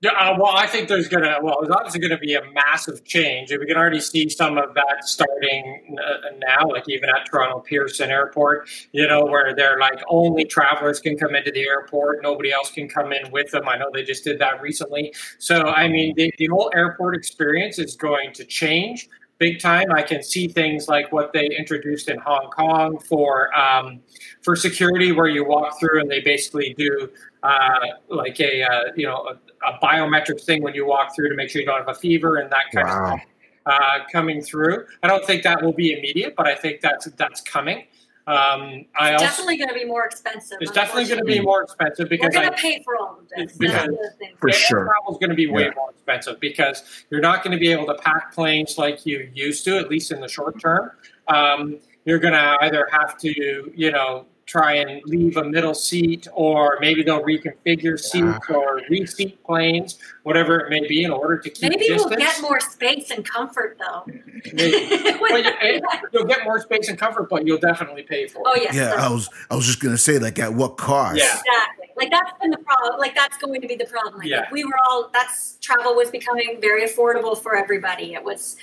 uh, 0.06 0.36
well, 0.39 0.56
I 0.56 0.68
think 0.68 0.88
there's 0.88 1.08
gonna 1.08 1.38
well, 1.41 1.58
there's 1.62 1.74
obviously 1.74 2.02
gonna 2.02 2.20
be 2.20 2.36
a 2.36 2.41
massive 2.54 3.04
change, 3.04 3.50
and 3.52 3.60
we 3.60 3.66
can 3.66 3.78
already 3.78 4.00
see 4.00 4.30
some 4.30 4.58
of 4.58 4.76
that 4.76 5.04
starting 5.04 5.98
uh, 6.00 6.30
now, 6.38 6.70
like 6.70 6.88
even 6.88 7.10
at 7.10 7.26
Toronto 7.26 7.60
Pearson 7.62 8.12
Airport. 8.12 8.70
You 8.91 9.08
know, 9.08 9.26
where 9.26 9.56
they're 9.56 9.80
like 9.80 10.00
only 10.08 10.45
travelers 10.45 11.00
can 11.00 11.18
come 11.18 11.36
into 11.36 11.52
the 11.52 11.68
airport, 11.68 12.22
nobody 12.22 12.52
else 12.52 12.70
can 12.70 12.88
come 12.88 13.12
in 13.12 13.32
with 13.32 13.50
them. 13.52 13.68
I 13.68 13.78
know 13.78 13.89
they 13.91 14.04
just 14.04 14.24
did 14.24 14.38
that 14.39 14.62
recently. 14.62 15.14
So, 15.39 15.64
I 15.64 15.88
mean, 15.88 16.14
the, 16.16 16.32
the 16.38 16.48
whole 16.48 16.72
airport 16.76 17.16
experience 17.16 17.80
is 17.80 17.95
going 17.95 18.34
to 18.34 18.45
change 18.45 19.10
big 19.39 19.60
time. 19.60 19.91
I 19.91 20.02
can 20.02 20.24
see 20.24 20.48
things 20.48 20.88
like 20.88 21.12
what 21.12 21.34
they 21.34 21.48
introduced 21.48 22.10
in 22.10 22.20
Hong 22.20 22.50
Kong 22.52 23.00
for 23.00 23.56
um, 23.58 24.00
for 24.41 24.56
security, 24.56 25.12
where 25.12 25.28
you 25.28 25.45
walk 25.45 25.80
through 25.80 26.02
and 26.02 26.10
they 26.10 26.22
basically 26.22 26.74
do 26.78 27.10
uh, 27.43 27.80
like 28.10 28.39
a 28.39 28.64
uh, 28.64 28.82
you 28.95 29.08
know 29.08 29.38
a, 29.66 29.74
biometric 29.86 30.41
thing 30.43 30.62
when 30.64 30.74
you 30.74 30.86
walk 30.86 31.16
through 31.16 31.30
to 31.30 31.36
make 31.36 31.49
sure 31.49 31.62
you 31.62 31.68
don't 31.68 31.80
have 31.80 31.89
a 31.89 31.99
fever 31.99 32.38
and 32.38 32.51
that 32.51 32.66
kind 32.74 32.88
of 32.88 32.93
Wow. 32.95 33.08
stuff 33.18 33.22
uh, 33.66 33.99
coming 34.12 34.41
through. 34.41 34.86
I 35.03 35.08
don't 35.08 35.26
think 35.26 35.43
that 35.43 35.62
will 35.62 35.74
be 35.74 35.91
immediate, 35.97 36.36
but 36.36 36.47
I 36.47 36.55
think 36.55 36.82
that's 36.82 37.05
that's 37.18 37.41
coming. 37.41 37.86
Um, 38.28 38.86
I 38.99 39.14
It's 39.14 39.22
also 39.22 39.26
definitely 39.26 39.58
going 39.58 39.70
to 39.70 39.74
be 39.74 39.86
more 39.86 40.05
expensive. 40.05 40.58
it's 40.60 40.72
definitely 40.72 41.05
going 41.05 41.20
to 41.20 41.24
be 41.26 41.39
more 41.39 41.64
expensive 41.64 42.10
because 42.10 42.34
We're 42.36 42.41
going 42.41 42.51
to 42.51 42.58
pay 42.58 42.82
for 42.84 42.97
all 42.97 43.20
of 43.20 43.30
this. 43.30 43.55
Because- 43.58 43.74
That's 43.74 43.88
the 43.88 43.93
other 43.97 44.16
thing. 44.20 44.34
For 44.38 44.49
air 44.49 44.53
sure. 44.53 44.84
travel 44.86 45.14
is 45.14 45.18
going 45.18 45.30
to 45.30 45.36
be 45.36 45.47
way 45.47 45.64
Yeah. 45.64 45.70
more 45.78 45.91
expensive 45.91 46.38
because 46.41 46.84
you're 47.10 47.22
not 47.22 47.41
going 47.41 47.53
to 47.53 47.58
be 47.60 47.72
able 47.72 47.86
to 47.86 47.95
pack 47.95 48.34
planes 48.34 48.78
like 48.78 49.05
you 49.05 49.30
used 49.34 49.64
to, 49.66 49.78
at 49.78 49.89
least 49.89 50.12
in 50.12 50.20
the 50.20 50.28
short 50.28 50.60
term. 50.60 50.91
Um, 51.30 51.78
you're 52.03 52.20
going 52.20 52.34
to 52.34 52.58
either 52.62 52.88
have 52.91 53.18
to, 53.20 53.72
you 53.74 53.91
know, 53.91 54.26
try 54.48 54.76
and 54.76 55.02
leave 55.06 55.36
a 55.36 55.43
middle 55.43 55.76
seat, 55.76 56.26
or 56.34 56.78
maybe 56.80 57.04
they'll 57.04 57.22
reconfigure 57.22 58.00
seats 58.00 58.50
or 58.50 58.82
reseat 58.89 59.43
planes, 59.43 60.00
whatever 60.24 60.62
it 60.62 60.70
may 60.70 60.88
be, 60.88 61.04
in 61.04 61.12
order 61.12 61.38
to 61.38 61.50
keep 61.50 61.70
Maybe 61.70 61.89
distance. 61.89 62.06
we'll 62.10 62.18
get 62.18 62.41
more 62.41 62.60
space 62.62 63.12
and 63.12 63.26
comfort, 63.26 63.78
though. 63.78 64.06
Maybe. 64.54 64.88
Well, 65.20 65.38
you, 65.39 65.50
eh, 65.62 65.80
you'll 66.14 66.26
get 66.26 66.43
more 66.45 66.62
space 66.62 66.88
and 66.88 66.98
comfort, 66.98 67.30
but 67.30 67.45
you'll 67.45 67.58
definitely 67.58 68.04
pay 68.04 68.28
for 68.28 68.39
it. 68.39 68.43
oh 68.48 68.56
yes. 68.56 68.74
Yeah, 68.74 68.93
I 68.98 69.10
was 69.12 69.30
I 69.50 69.56
was 69.56 69.66
just 69.66 69.82
gonna 69.82 69.98
say 69.98 70.20
like 70.20 70.39
at 70.39 70.54
what 70.54 70.78
cost? 70.78 71.18
Yeah. 71.18 71.26
Exactly. 71.26 71.88
Like 71.98 72.12
that's 72.12 72.32
been 72.39 72.52
the 72.52 72.58
problem. 72.60 73.00
Like 73.00 73.14
that's 73.16 73.38
going 73.38 73.60
to 73.60 73.68
be 73.68 73.76
the 73.76 73.86
problem. 73.86 74.20
Like 74.20 74.28
Yeah. 74.30 74.45
we 74.52 74.64
were 74.64 74.78
all 74.88 75.10
that's 75.12 75.58
travel 75.62 75.95
was 75.95 76.10
becoming 76.12 76.60
very 76.62 76.88
affordable 76.88 77.38
for 77.41 77.56
everybody. 77.58 78.14
It 78.14 78.24
was, 78.24 78.56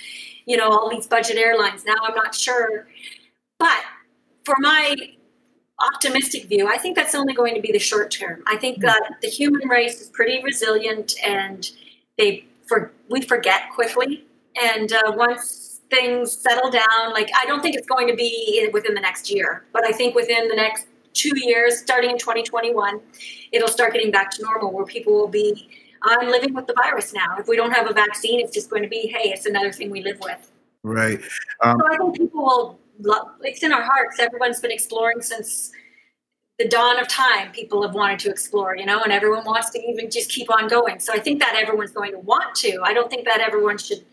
you 0.45 0.57
know, 0.57 0.69
all 0.71 0.89
these 0.89 1.05
budget 1.05 1.37
airlines. 1.37 1.85
Now 1.85 1.95
I'm 2.01 2.15
not 2.15 2.33
sure. 2.33 2.87
But 3.59 3.83
for 4.45 4.55
my 4.59 4.95
optimistic 5.79 6.45
view, 6.45 6.67
I 6.67 6.77
think 6.77 6.95
that's 6.95 7.15
only 7.15 7.33
going 7.33 7.55
to 7.55 7.61
be 7.61 7.71
the 7.71 7.79
short 7.79 8.11
term. 8.11 8.43
I 8.47 8.57
think 8.57 8.81
that 8.81 9.01
the 9.21 9.27
human 9.27 9.67
race 9.67 10.01
is 10.01 10.09
pretty 10.09 10.41
resilient 10.43 11.15
and 11.25 11.69
they 12.17 12.45
for 12.65 12.91
we 13.09 13.21
forget 13.21 13.63
quickly. 13.73 14.25
And 14.61 14.91
uh, 14.91 15.13
once 15.15 15.81
things 15.89 16.31
settle 16.31 16.71
down, 16.71 17.11
like 17.13 17.29
I 17.37 17.45
don't 17.45 17.61
think 17.61 17.75
it's 17.75 17.87
going 17.87 18.07
to 18.07 18.15
be 18.15 18.69
within 18.73 18.93
the 18.93 19.01
next 19.01 19.29
year, 19.29 19.65
but 19.73 19.85
I 19.85 19.91
think 19.91 20.15
within 20.15 20.47
the 20.47 20.55
next 20.55 20.87
two 21.13 21.31
years, 21.35 21.79
starting 21.79 22.11
in 22.11 22.17
2021, 22.17 22.99
it'll 23.51 23.67
start 23.67 23.93
getting 23.93 24.11
back 24.11 24.31
to 24.31 24.43
normal 24.43 24.71
where 24.71 24.85
people 24.85 25.13
will 25.13 25.27
be, 25.27 25.69
I'm 26.03 26.29
living 26.29 26.53
with 26.53 26.67
the 26.67 26.73
virus 26.73 27.13
now. 27.13 27.37
If 27.39 27.47
we 27.47 27.55
don't 27.55 27.71
have 27.71 27.89
a 27.89 27.93
vaccine, 27.93 28.39
it's 28.39 28.53
just 28.53 28.69
going 28.69 28.83
to 28.83 28.89
be, 28.89 29.07
hey, 29.07 29.29
it's 29.29 29.45
another 29.45 29.71
thing 29.71 29.89
we 29.89 30.03
live 30.03 30.19
with. 30.19 30.51
Right. 30.83 31.19
Um, 31.61 31.77
So 31.79 31.93
I 31.93 31.97
think 31.97 32.17
people 32.17 32.43
will 32.43 32.79
it's 33.41 33.63
in 33.63 33.71
our 33.71 33.83
hearts. 33.83 34.19
Everyone's 34.19 34.59
been 34.59 34.71
exploring 34.71 35.21
since 35.21 35.71
the 36.57 36.67
dawn 36.67 36.99
of 36.99 37.07
time. 37.07 37.51
People 37.51 37.81
have 37.81 37.93
wanted 37.93 38.19
to 38.19 38.29
explore, 38.29 38.75
you 38.77 38.85
know, 38.85 39.01
and 39.03 39.11
everyone 39.11 39.43
wants 39.45 39.69
to 39.71 39.79
even 39.79 40.09
just 40.09 40.29
keep 40.29 40.49
on 40.49 40.67
going. 40.67 40.99
So 40.99 41.13
I 41.13 41.19
think 41.19 41.39
that 41.39 41.55
everyone's 41.55 41.91
going 41.91 42.11
to 42.11 42.19
want 42.19 42.55
to. 42.55 42.79
I 42.83 42.93
don't 42.93 43.09
think 43.09 43.25
that 43.25 43.41
everyone 43.41 43.77
should 43.77 44.05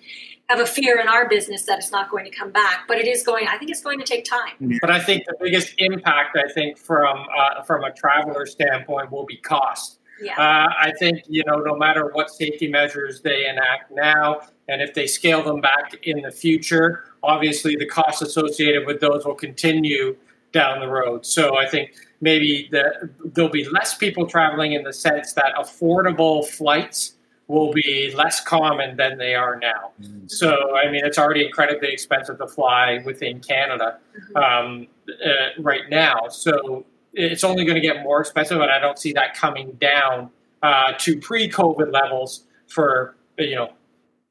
have 0.49 0.61
a 0.61 0.67
fear 0.67 1.01
in 1.01 1.09
our 1.09 1.29
business 1.29 1.65
that 1.65 1.79
it's 1.79 1.93
not 1.93 2.11
going 2.11 2.25
to 2.25 2.31
come 2.31 2.51
back, 2.51 2.85
but 2.89 2.99
it 2.99 3.07
is 3.07 3.23
going, 3.23 3.47
I 3.49 3.59
think 3.59 3.71
it's 3.71 3.81
going 3.81 3.99
to 4.01 4.05
take 4.05 4.25
time. 4.25 4.79
But 4.81 4.91
I 4.91 5.01
think 5.01 5.25
the 5.27 5.35
biggest 5.41 5.75
impact, 5.79 6.37
I 6.37 6.51
think, 6.53 6.79
from 6.79 7.27
uh, 7.37 7.63
from 7.63 7.85
a 7.85 7.93
traveler 7.93 8.47
standpoint, 8.47 9.11
will 9.11 9.25
be 9.25 9.37
cost. 9.37 10.01
Yeah. 10.21 10.35
Uh, 10.35 10.69
I 10.79 10.93
think 10.99 11.23
you 11.29 11.43
know, 11.47 11.57
no 11.57 11.77
matter 11.77 12.11
what 12.13 12.31
safety 12.31 12.69
measures 12.69 13.23
they 13.23 13.47
enact 13.47 13.93
now, 13.93 14.43
and 14.73 14.83
if 14.83 14.95
they 14.95 15.07
scale 15.07 15.43
them 15.43 15.61
back 15.61 15.95
in 16.03 16.23
the 16.23 16.31
future, 16.31 17.05
obviously 17.23 17.77
the 17.77 17.87
costs 17.87 18.23
associated 18.23 18.87
with 18.87 19.01
those 19.01 19.25
will 19.25 19.35
continue 19.35 20.17
down 20.53 20.81
the 20.81 20.89
road. 20.89 21.25
So 21.25 21.57
I 21.57 21.67
think 21.67 21.93
maybe 22.21 22.69
the, 22.71 23.11
there'll 23.25 23.51
be 23.51 23.69
less 23.69 23.97
people 23.97 24.27
traveling 24.27 24.73
in 24.73 24.83
the 24.83 24.93
sense 24.93 25.33
that 25.35 25.55
affordable 25.59 26.47
flights 26.47 27.15
will 27.49 27.73
be 27.73 28.13
less 28.15 28.43
common 28.43 28.97
than 28.97 29.19
they 29.19 29.35
are 29.35 29.59
now. 29.59 29.93
So 30.27 30.77
I 30.77 30.91
mean, 30.91 31.05
it's 31.05 31.19
already 31.19 31.45
incredibly 31.45 31.93
expensive 31.93 32.39
to 32.39 32.47
fly 32.47 33.03
within 33.05 33.41
Canada 33.41 33.99
um, 34.37 34.87
uh, 35.09 35.61
right 35.61 35.91
now. 35.91 36.29
So 36.29 36.87
it's 37.13 37.45
only 37.45 37.65
going 37.65 37.75
to 37.75 37.87
get 37.87 38.03
more 38.03 38.21
expensive, 38.21 38.61
and 38.61 38.71
I 38.71 38.79
don't 38.79 38.99
see 38.99 39.13
that 39.13 39.35
coming 39.35 39.73
down 39.73 40.31
uh, 40.63 40.93
to 41.01 41.19
pre-COVID 41.21 41.93
levels 41.93 42.45
for 42.69 43.17
you 43.39 43.57
know 43.57 43.73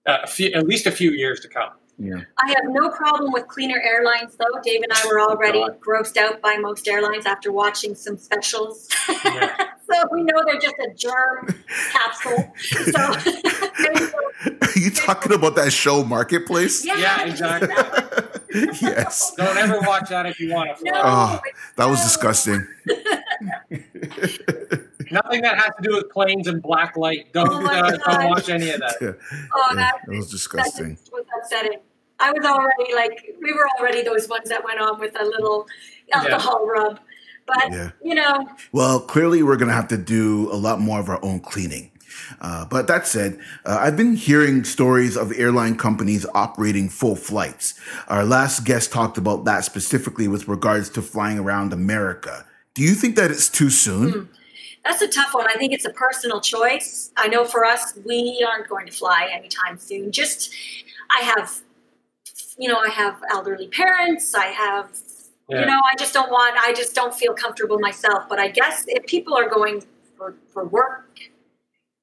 Uh, 0.07 0.17
a 0.23 0.27
few, 0.27 0.51
at 0.53 0.65
least 0.67 0.87
a 0.87 0.91
few 0.91 1.11
years 1.11 1.39
to 1.41 1.47
come. 1.47 1.69
yeah. 1.99 2.21
I 2.43 2.49
have 2.49 2.63
no 2.69 2.89
problem 2.89 3.31
with 3.31 3.47
cleaner 3.47 3.79
airlines, 3.83 4.35
though. 4.35 4.59
Dave 4.63 4.81
and 4.81 4.91
I 4.91 5.05
were 5.07 5.21
already 5.21 5.59
God. 5.59 5.79
grossed 5.79 6.17
out 6.17 6.41
by 6.41 6.55
most 6.57 6.87
airlines 6.87 7.27
after 7.27 7.51
watching 7.51 7.93
some 7.93 8.17
specials. 8.17 8.89
Yeah. 9.23 9.55
so 9.91 10.03
we 10.11 10.23
know 10.23 10.41
they're 10.45 10.59
just 10.59 10.75
a 10.79 10.91
germ 10.95 11.53
capsule. 11.91 12.51
So 12.91 14.49
Are 14.61 14.79
you 14.79 14.89
talking 14.89 15.33
about 15.33 15.55
that 15.57 15.71
show 15.71 16.03
Marketplace? 16.03 16.83
yeah, 16.83 16.97
Yeah, 16.97 17.25
exactly. 17.25 17.69
yes. 18.81 19.33
Don't 19.37 19.55
ever 19.57 19.79
watch 19.81 20.09
that 20.09 20.25
if 20.25 20.39
you 20.39 20.51
want 20.51 20.69
to 20.71 20.75
fly. 20.77 20.91
No, 20.91 21.01
Oh, 21.03 21.39
That 21.75 21.85
was 21.87 21.99
no. 21.99 22.05
disgusting. 22.05 22.67
Nothing 25.11 25.41
that 25.41 25.57
has 25.57 25.71
to 25.81 25.83
do 25.89 25.95
with 25.95 26.09
planes 26.09 26.47
and 26.47 26.61
black 26.61 26.95
light. 26.97 27.31
Don't 27.33 27.49
Oh 27.49 27.61
my 27.61 27.79
uh, 27.79 27.91
don't 27.97 28.29
watch 28.29 28.49
any 28.49 28.69
of 28.71 28.79
that. 28.79 28.95
Yeah, 29.01 29.11
Oh, 29.53 29.67
yeah, 29.71 29.75
that, 29.75 29.93
that 30.07 30.15
was 30.17 30.29
disgusting. 30.31 30.95
just 30.95 31.11
was 31.11 31.25
upsetting. 31.43 31.79
I 32.19 32.31
was 32.31 32.45
already 32.45 32.93
like, 32.93 33.35
we 33.41 33.51
were 33.53 33.67
already 33.79 34.03
those 34.03 34.29
ones 34.29 34.47
that 34.49 34.63
went 34.63 34.79
on 34.79 34.99
with 34.99 35.19
a 35.19 35.23
little 35.25 35.65
alcohol 36.13 36.67
rub. 36.67 36.99
But, 37.47 37.71
Yeah. 37.71 37.91
you 38.03 38.13
know, 38.15 38.47
Well, 38.71 38.99
clearly 38.99 39.41
we're 39.43 39.55
going 39.57 39.69
to 39.69 39.73
have 39.75 39.87
to 39.89 39.97
do 39.97 40.47
a 40.51 40.55
lot 40.55 40.79
more 40.79 40.99
of 40.99 41.09
our 41.09 41.23
own 41.23 41.39
cleaning. 41.39 41.91
Uh, 42.41 42.65
but 42.65 42.87
that 42.87 43.07
said, 43.07 43.39
uh, 43.65 43.77
I've 43.81 43.97
been 43.97 44.15
hearing 44.15 44.63
stories 44.65 45.17
of 45.17 45.31
airline 45.37 45.75
companies 45.77 46.25
operating 46.35 46.89
full 46.89 47.15
flights. 47.15 47.73
Our 48.09 48.23
last 48.25 48.65
guest 48.65 48.91
talked 48.91 49.17
about 49.17 49.45
that 49.45 49.63
specifically 49.65 50.27
with 50.27 50.47
regards 50.47 50.89
to 50.91 51.01
flying 51.01 51.39
around 51.39 51.73
America. 51.73 52.45
Do 52.75 52.83
you 52.83 52.93
think 52.93 53.15
that 53.15 53.31
it's 53.31 53.49
too 53.49 53.69
soon? 53.69 54.29
That's 54.83 55.01
a 55.01 55.07
tough 55.07 55.33
one. 55.33 55.47
I 55.47 55.53
think 55.53 55.73
it's 55.73 55.85
a 55.85 55.91
personal 55.91 56.41
choice. 56.41 57.11
I 57.17 57.27
know 57.27 57.45
for 57.45 57.65
us, 57.65 57.97
we 58.05 58.45
aren't 58.49 58.67
going 58.67 58.85
to 58.87 58.91
fly 58.91 59.29
anytime 59.31 59.77
soon. 59.77 60.11
Just, 60.11 60.53
I 61.09 61.21
have, 61.23 61.61
you 62.57 62.67
know, 62.67 62.77
I 62.77 62.89
have 62.89 63.21
elderly 63.29 63.67
parents. 63.67 64.33
I 64.33 64.45
have, 64.47 64.89
Yeah. 65.49 65.61
you 65.61 65.65
know, 65.67 65.79
I 65.91 65.95
just 65.97 66.13
don't 66.13 66.31
want, 66.31 66.55
I 66.65 66.73
just 66.73 66.95
don't 66.95 67.13
feel 67.13 67.33
comfortable 67.33 67.79
myself. 67.79 68.23
But 68.27 68.39
I 68.39 68.47
guess 68.47 68.85
if 68.87 69.05
people 69.05 69.35
are 69.35 69.49
going 69.49 69.83
for, 70.17 70.35
for 70.51 70.65
work, 70.65 71.19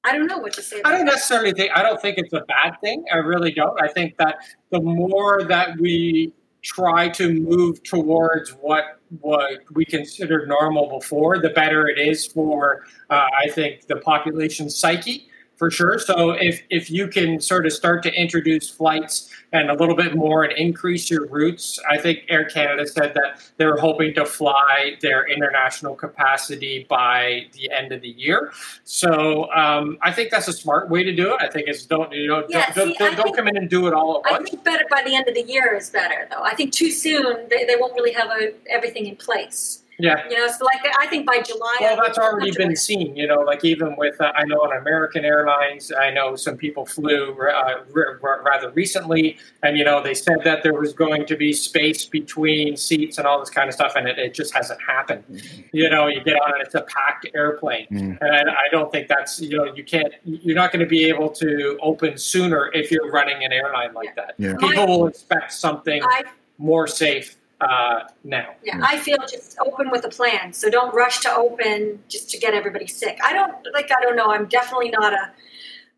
I 0.05 0.13
don't 0.17 0.27
know 0.27 0.37
what 0.37 0.53
to 0.53 0.61
say. 0.61 0.81
I 0.85 0.91
don't 0.91 1.05
that. 1.05 1.11
necessarily 1.15 1.51
think. 1.51 1.71
I 1.75 1.83
don't 1.83 2.01
think 2.01 2.17
it's 2.17 2.31
a 2.31 2.41
bad 2.47 2.79
thing. 2.81 3.03
I 3.11 3.17
really 3.17 3.51
don't. 3.51 3.77
I 3.81 3.89
think 3.89 4.15
that 4.17 4.37
the 4.71 4.79
more 4.79 5.43
that 5.43 5.77
we 5.77 6.31
try 6.61 7.09
to 7.09 7.33
move 7.33 7.83
towards 7.83 8.51
what 8.51 8.98
what 9.21 9.59
we 9.73 9.85
considered 9.85 10.47
normal 10.47 10.99
before, 10.99 11.39
the 11.39 11.49
better 11.49 11.87
it 11.87 11.97
is 11.97 12.27
for 12.27 12.85
uh, 13.09 13.27
I 13.37 13.49
think 13.49 13.87
the 13.87 13.97
population 13.97 14.69
psyche 14.69 15.28
for 15.59 15.69
sure. 15.69 15.99
So 15.99 16.31
if 16.31 16.63
if 16.69 16.89
you 16.89 17.09
can 17.09 17.39
sort 17.41 17.65
of 17.65 17.73
start 17.73 18.01
to 18.03 18.13
introduce 18.13 18.69
flights 18.69 19.29
and 19.51 19.69
a 19.69 19.73
little 19.73 19.95
bit 19.95 20.15
more 20.15 20.43
and 20.45 20.53
increase 20.57 21.09
your 21.09 21.27
routes, 21.27 21.77
I 21.89 21.97
think 21.97 22.19
Air 22.29 22.45
Canada 22.45 22.87
said 22.87 23.13
that 23.15 23.41
they're 23.57 23.75
hoping 23.75 24.13
to 24.13 24.25
fly 24.25 24.95
their 25.01 25.27
international 25.27 25.95
capacity 25.95 26.85
by 26.89 27.47
the 27.51 27.69
end 27.71 27.91
of 27.91 28.01
the 28.01 28.09
year. 28.09 28.53
So 28.85 29.51
um, 29.51 29.97
I 30.01 30.13
think 30.13 30.31
that's 30.31 30.47
a 30.47 30.53
smart 30.53 30.89
way 30.89 31.03
to 31.03 31.13
do 31.13 31.33
it. 31.33 31.41
I 31.41 31.49
think 31.49 31.67
it's 31.67 31.85
don't 31.85 32.11
you 32.13 32.29
know 32.29 32.45
Yeah, 32.47 32.71
don't, 32.73 32.75
don't, 32.75 32.87
see, 32.91 32.97
don't, 32.97 33.15
don't 33.17 33.23
think- 33.25 33.35
come 33.35 33.47
in 33.49 33.57
and 33.57 33.69
do 33.69 33.87
it 33.87 33.93
all 33.93 34.21
at 34.25 34.31
once. 34.31 34.47
I 34.47 34.49
think 34.51 34.63
better 34.63 34.85
by 34.89 35.03
the 35.03 35.13
end 35.13 35.27
of 35.27 35.35
the 35.35 35.43
year 35.43 35.75
is 35.75 35.89
better, 35.89 36.25
though. 36.31 36.41
I 36.41 36.55
think 36.55 36.71
too 36.71 36.89
soon 36.89 37.47
they, 37.49 37.65
they 37.65 37.75
won't 37.77 37.93
really 37.95 38.13
have 38.13 38.29
a, 38.29 38.53
everything 38.69 39.07
in 39.07 39.17
place. 39.17 39.83
Yeah. 39.99 40.23
You 40.29 40.37
know, 40.37 40.47
so 40.47 40.65
like 40.65 40.81
I 40.97 41.07
think 41.07 41.25
by 41.25 41.41
July. 41.41 41.77
Well, 41.81 41.99
that's 42.01 42.17
already 42.17 42.51
feel 42.51 42.67
been 42.67 42.75
seen, 42.75 43.15
you 43.15 43.27
know, 43.27 43.41
like 43.41 43.65
even 43.65 43.95
with, 43.97 44.19
uh, 44.21 44.31
I 44.33 44.45
know 44.45 44.57
on 44.57 44.77
American 44.77 45.25
Airlines, 45.25 45.91
I 45.91 46.09
know 46.09 46.35
some 46.37 46.55
people 46.55 46.85
flew 46.85 47.33
uh, 47.33 47.83
r- 47.95 48.19
r- 48.23 48.41
rather 48.43 48.71
recently, 48.71 49.37
and, 49.61 49.77
you 49.77 49.83
know, 49.83 50.01
they 50.01 50.13
said 50.13 50.37
that 50.45 50.63
there 50.63 50.73
was 50.73 50.93
going 50.93 51.25
to 51.25 51.35
be 51.35 51.51
space 51.51 52.05
between 52.05 52.77
seats 52.77 53.17
and 53.17 53.27
all 53.27 53.39
this 53.39 53.49
kind 53.49 53.67
of 53.67 53.75
stuff, 53.75 53.93
and 53.95 54.07
it, 54.07 54.17
it 54.17 54.33
just 54.33 54.53
hasn't 54.53 54.79
happened. 54.81 55.23
You 55.73 55.89
know, 55.89 56.07
you 56.07 56.23
get 56.23 56.35
on 56.35 56.53
and 56.53 56.61
it's 56.61 56.75
a 56.75 56.81
packed 56.83 57.27
airplane. 57.35 57.87
Mm. 57.91 58.17
And 58.21 58.49
I 58.49 58.69
don't 58.71 58.91
think 58.91 59.09
that's, 59.09 59.41
you 59.41 59.57
know, 59.57 59.65
you 59.65 59.83
can't, 59.83 60.13
you're 60.23 60.55
not 60.55 60.71
going 60.71 60.79
to 60.79 60.89
be 60.89 61.05
able 61.05 61.29
to 61.31 61.77
open 61.81 62.17
sooner 62.17 62.71
if 62.73 62.89
you're 62.89 63.11
running 63.11 63.43
an 63.43 63.51
airline 63.51 63.93
like 63.93 64.15
that. 64.15 64.35
Yeah. 64.37 64.55
People 64.59 64.87
will 64.87 65.07
expect 65.07 65.51
something 65.51 66.01
I 66.03 66.23
more 66.57 66.87
safe 66.87 67.37
uh, 67.61 68.03
now. 68.23 68.53
yeah, 68.63 68.79
I 68.81 68.97
feel 68.97 69.17
just 69.29 69.57
open 69.59 69.89
with 69.91 70.05
a 70.05 70.09
plan. 70.09 70.53
So 70.53 70.69
don't 70.69 70.93
rush 70.93 71.19
to 71.21 71.35
open 71.35 72.01
just 72.07 72.29
to 72.31 72.37
get 72.37 72.53
everybody 72.53 72.87
sick. 72.87 73.19
I 73.23 73.33
don't 73.33 73.53
like. 73.73 73.91
I 73.91 74.01
don't 74.01 74.15
know. 74.15 74.27
I'm 74.27 74.45
definitely 74.47 74.89
not 74.89 75.13
a 75.13 75.31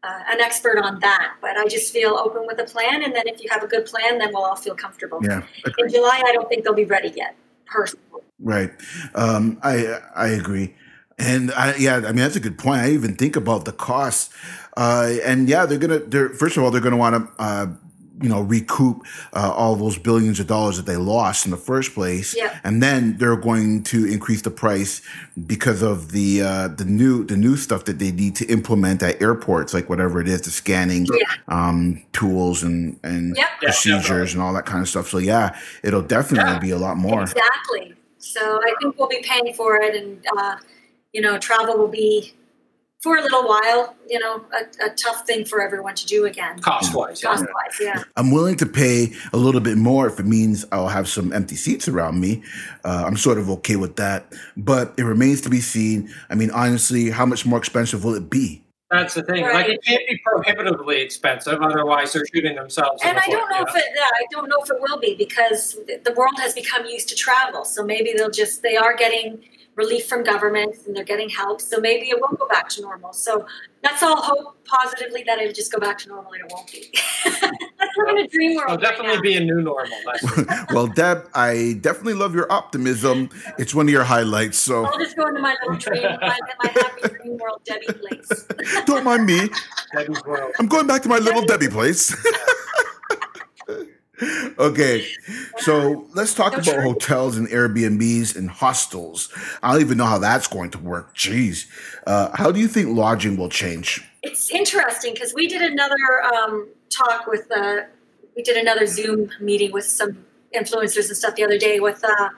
uh, 0.03 0.19
an 0.29 0.41
expert 0.41 0.79
on 0.79 0.99
that, 0.99 1.35
but 1.41 1.57
I 1.57 1.67
just 1.67 1.93
feel 1.93 2.15
open 2.15 2.47
with 2.47 2.59
a 2.59 2.63
plan. 2.63 3.03
And 3.03 3.15
then 3.15 3.27
if 3.27 3.43
you 3.43 3.49
have 3.51 3.63
a 3.63 3.67
good 3.67 3.85
plan, 3.85 4.17
then 4.17 4.29
we'll 4.33 4.43
all 4.43 4.55
feel 4.55 4.75
comfortable. 4.75 5.19
Yeah, 5.23 5.43
In 5.77 5.89
July, 5.89 6.23
I 6.25 6.31
don't 6.33 6.49
think 6.49 6.63
they'll 6.63 6.73
be 6.73 6.85
ready 6.85 7.13
yet. 7.15 7.35
Personally, 7.65 8.23
right. 8.39 8.71
Um, 9.15 9.59
I 9.63 9.99
I 10.15 10.27
agree. 10.29 10.75
And 11.17 11.51
I, 11.51 11.75
yeah, 11.75 11.97
I 11.97 12.07
mean 12.07 12.17
that's 12.17 12.35
a 12.35 12.39
good 12.39 12.57
point. 12.57 12.81
I 12.81 12.89
even 12.89 13.15
think 13.15 13.35
about 13.35 13.65
the 13.65 13.71
costs, 13.71 14.33
uh, 14.75 15.13
and 15.23 15.47
yeah, 15.47 15.65
they're 15.65 15.77
gonna. 15.77 15.99
They're 15.99 16.29
first 16.29 16.57
of 16.57 16.63
all, 16.63 16.71
they're 16.71 16.81
gonna 16.81 16.97
want 16.97 17.15
to, 17.15 17.41
uh, 17.41 17.67
you 18.21 18.29
know, 18.29 18.41
recoup 18.41 19.05
uh, 19.33 19.51
all 19.55 19.75
those 19.75 19.97
billions 19.97 20.39
of 20.39 20.47
dollars 20.47 20.77
that 20.77 20.85
they 20.85 20.97
lost 20.97 21.45
in 21.45 21.51
the 21.51 21.57
first 21.57 21.93
place, 21.93 22.35
Yeah. 22.35 22.59
and 22.63 22.81
then 22.81 23.17
they're 23.17 23.35
going 23.35 23.83
to 23.85 24.05
increase 24.05 24.41
the 24.41 24.51
price 24.51 25.01
because 25.47 25.81
of 25.81 26.11
the 26.11 26.41
uh, 26.41 26.67
the 26.69 26.85
new 26.85 27.23
the 27.23 27.37
new 27.37 27.55
stuff 27.57 27.85
that 27.85 27.99
they 27.99 28.11
need 28.11 28.35
to 28.37 28.45
implement 28.47 29.01
at 29.03 29.21
airports, 29.21 29.73
like 29.73 29.89
whatever 29.89 30.19
it 30.21 30.27
is, 30.27 30.41
the 30.41 30.51
scanning 30.51 31.05
Yeah. 31.05 31.25
um, 31.47 32.01
tools 32.13 32.63
and 32.63 32.99
and 33.03 33.35
Yep. 33.37 33.47
Procedures 33.61 34.01
definitely. 34.03 34.31
and 34.33 34.41
all 34.41 34.53
that 34.53 34.65
kind 34.65 34.81
of 34.81 34.89
stuff. 34.89 35.07
So 35.09 35.17
yeah, 35.17 35.57
it'll 35.83 36.01
definitely 36.01 36.51
Yeah. 36.53 36.59
be 36.59 36.71
a 36.71 36.77
lot 36.77 36.97
more. 36.97 37.21
exactly. 37.23 37.95
So 38.17 38.59
I 38.61 38.73
think 38.81 38.97
we'll 38.99 39.07
be 39.09 39.23
paying 39.23 39.53
for 39.55 39.77
it, 39.81 39.95
and 39.95 40.23
uh, 40.37 40.55
you 41.13 41.21
know, 41.21 41.37
travel 41.37 41.77
will 41.77 41.87
be 41.87 42.33
for 43.01 43.17
a 43.17 43.21
little 43.21 43.47
while. 43.47 43.95
You 44.07 44.19
know, 44.19 44.43
a, 44.53 44.85
a 44.85 44.89
tough 44.95 45.25
thing 45.25 45.45
for 45.45 45.61
everyone 45.61 45.95
to 45.95 46.05
do 46.05 46.25
again, 46.25 46.59
Cost 46.59 46.93
wise. 46.95 47.21
cost 47.21 47.43
wise. 47.43 47.77
Yeah. 47.79 48.03
I'm 48.15 48.31
willing 48.31 48.55
to 48.57 48.65
pay 48.65 49.13
a 49.33 49.37
little 49.37 49.61
bit 49.61 49.77
more 49.77 50.07
if 50.07 50.19
it 50.19 50.25
means 50.25 50.65
I'll 50.71 50.87
have 50.89 51.07
some 51.07 51.31
empty 51.33 51.55
seats 51.55 51.87
around 51.87 52.19
me. 52.19 52.43
Uh, 52.83 53.03
I'm 53.05 53.17
sort 53.17 53.37
of 53.37 53.49
okay 53.49 53.75
with 53.75 53.95
that, 53.97 54.31
but 54.57 54.93
it 54.97 55.03
remains 55.03 55.41
to 55.41 55.49
be 55.49 55.61
seen. 55.61 56.13
I 56.29 56.35
mean, 56.35 56.51
honestly, 56.51 57.09
how 57.09 57.25
much 57.25 57.45
more 57.45 57.59
expensive 57.59 58.03
will 58.03 58.15
it 58.15 58.29
be? 58.29 58.63
That's 58.91 59.13
the 59.13 59.23
thing. 59.23 59.43
Like 59.43 59.69
it 59.69 59.81
can't 59.85 60.01
be 60.05 60.19
prohibitively 60.25 60.99
expensive, 60.99 61.61
otherwise 61.61 62.11
they're 62.11 62.25
shooting 62.35 62.55
themselves. 62.55 63.01
And 63.05 63.17
the 63.17 63.21
I 63.23 63.27
don't 63.27 63.49
know 63.49 63.61
if 63.65 63.73
it. 63.73 63.85
Yeah, 63.95 64.01
I 64.03 64.23
don't 64.31 64.49
know 64.49 64.57
if 64.61 64.69
it 64.69 64.75
will 64.81 64.99
be 64.99 65.15
because 65.15 65.77
the 66.03 66.13
world 66.17 66.33
has 66.39 66.53
become 66.53 66.85
used 66.85 67.07
to 67.07 67.15
travel. 67.15 67.63
So 67.63 67.85
maybe 67.85 68.11
they'll 68.17 68.29
just 68.29 68.63
they 68.63 68.75
are 68.75 68.93
getting 68.93 69.41
relief 69.75 70.07
from 70.07 70.23
governments 70.23 70.85
and 70.85 70.95
they're 70.95 71.03
getting 71.03 71.29
help. 71.29 71.61
So 71.61 71.79
maybe 71.79 72.09
it 72.09 72.19
won't 72.19 72.37
go 72.37 72.47
back 72.47 72.67
to 72.69 72.81
normal. 72.81 73.13
So 73.13 73.45
let's 73.83 74.03
all 74.03 74.21
hope 74.21 74.57
positively 74.65 75.23
that 75.25 75.39
it'll 75.39 75.53
just 75.53 75.71
go 75.71 75.79
back 75.79 75.97
to 75.99 76.09
normal 76.09 76.33
and 76.33 76.43
it 76.45 76.51
won't 76.51 76.71
be. 76.71 76.91
let's 77.79 77.97
live 77.97 78.09
in 78.09 78.17
a 78.17 78.27
dream 78.27 78.55
world. 78.55 78.71
It'll 78.71 78.81
definitely 78.81 79.15
now. 79.15 79.21
be 79.21 79.35
a 79.35 79.39
new 79.39 79.61
normal. 79.61 79.97
Well, 80.73 80.87
Deb, 80.87 81.29
I 81.33 81.77
definitely 81.81 82.13
love 82.13 82.35
your 82.35 82.51
optimism. 82.51 83.29
It's 83.57 83.73
one 83.73 83.87
of 83.87 83.91
your 83.91 84.03
highlights, 84.03 84.57
so 84.57 84.85
I'll 84.85 84.99
just 84.99 85.15
go 85.15 85.27
into 85.27 85.41
my 85.41 85.55
little 85.61 85.77
dream, 85.77 86.03
my, 86.03 86.37
my 86.63 86.69
happy 86.69 87.15
dream 87.15 87.37
world, 87.37 87.61
Debbie 87.65 87.93
place. 87.93 88.45
don't 88.85 89.03
mind 89.03 89.25
me. 89.25 89.49
Debbie's 89.93 90.23
world. 90.25 90.51
I'm 90.59 90.67
going 90.67 90.87
back 90.87 91.01
to 91.03 91.09
my 91.09 91.17
little 91.17 91.43
Debbie 91.43 91.69
place. 91.69 92.15
okay, 94.59 95.05
so 95.57 96.07
let's 96.13 96.33
talk 96.33 96.51
No, 96.53 96.59
about 96.59 96.65
sure. 96.65 96.81
hotels 96.81 97.37
and 97.37 97.47
Airbnbs 97.47 98.35
and 98.35 98.49
hostels. 98.49 99.29
I 99.63 99.71
don't 99.73 99.81
even 99.81 99.97
know 99.97 100.05
how 100.05 100.19
that's 100.19 100.47
going 100.47 100.71
to 100.71 100.77
work. 100.79 101.15
Jeez. 101.15 101.67
Uh, 102.05 102.29
how 102.35 102.51
do 102.51 102.59
you 102.59 102.67
think 102.67 102.89
lodging 102.89 103.37
will 103.37 103.49
change? 103.49 104.07
It's 104.23 104.51
interesting 104.51 105.13
because 105.13 105.33
we 105.33 105.47
did 105.47 105.61
another 105.61 106.23
um, 106.35 106.67
talk 106.89 107.25
with, 107.27 107.51
uh, 107.51 107.81
we 108.35 108.43
did 108.43 108.57
another 108.57 108.85
Zoom 108.85 109.29
meeting 109.39 109.71
with 109.71 109.85
some 109.85 110.25
influencers 110.55 111.07
and 111.07 111.17
stuff 111.17 111.35
the 111.35 111.43
other 111.43 111.57
day 111.57 111.79
with, 111.79 112.03
uh, 112.03 112.29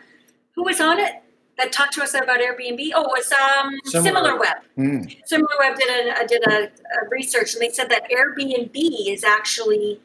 who 0.55 0.63
was 0.63 0.79
on 0.79 0.99
it 0.99 1.13
that 1.57 1.71
talked 1.71 1.93
to 1.93 2.01
us 2.03 2.13
about 2.13 2.39
Airbnb? 2.39 2.91
Oh, 2.95 3.03
it 3.03 3.11
was 3.11 3.31
um, 3.34 3.73
Similar. 3.86 4.31
SimilarWeb. 4.38 4.53
Hmm. 4.75 5.01
SimilarWeb 5.31 5.75
did 5.77 5.89
a, 6.07 6.11
uh, 6.13 6.27
did 6.27 6.47
a, 6.47 6.63
a 6.65 7.09
research 7.09 7.53
and 7.53 7.61
they 7.61 7.69
said 7.69 7.89
that 7.89 8.09
Airbnb 8.09 8.71
is 9.07 9.23
actually, 9.23 9.99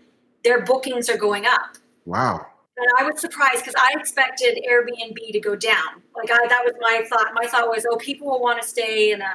their 0.45 0.62
bookings 0.62 1.09
are 1.09 1.16
going 1.16 1.47
up. 1.47 1.76
Wow. 2.05 2.47
And 2.76 2.86
I 2.99 3.11
was 3.11 3.20
surprised 3.20 3.59
because 3.59 3.74
I 3.76 3.99
expected 3.99 4.64
Airbnb 4.70 5.32
to 5.32 5.41
go 5.41 5.57
down. 5.57 6.03
Like 6.14 6.30
I, 6.30 6.47
that 6.47 6.62
was 6.64 6.74
my 6.80 7.05
thought. 7.09 7.32
My 7.34 7.47
thought 7.47 7.68
was, 7.68 7.84
oh, 7.91 7.97
people 7.97 8.28
will 8.28 8.41
want 8.41 8.62
to 8.62 8.68
stay 8.68 9.12
in 9.12 9.20
a 9.20 9.32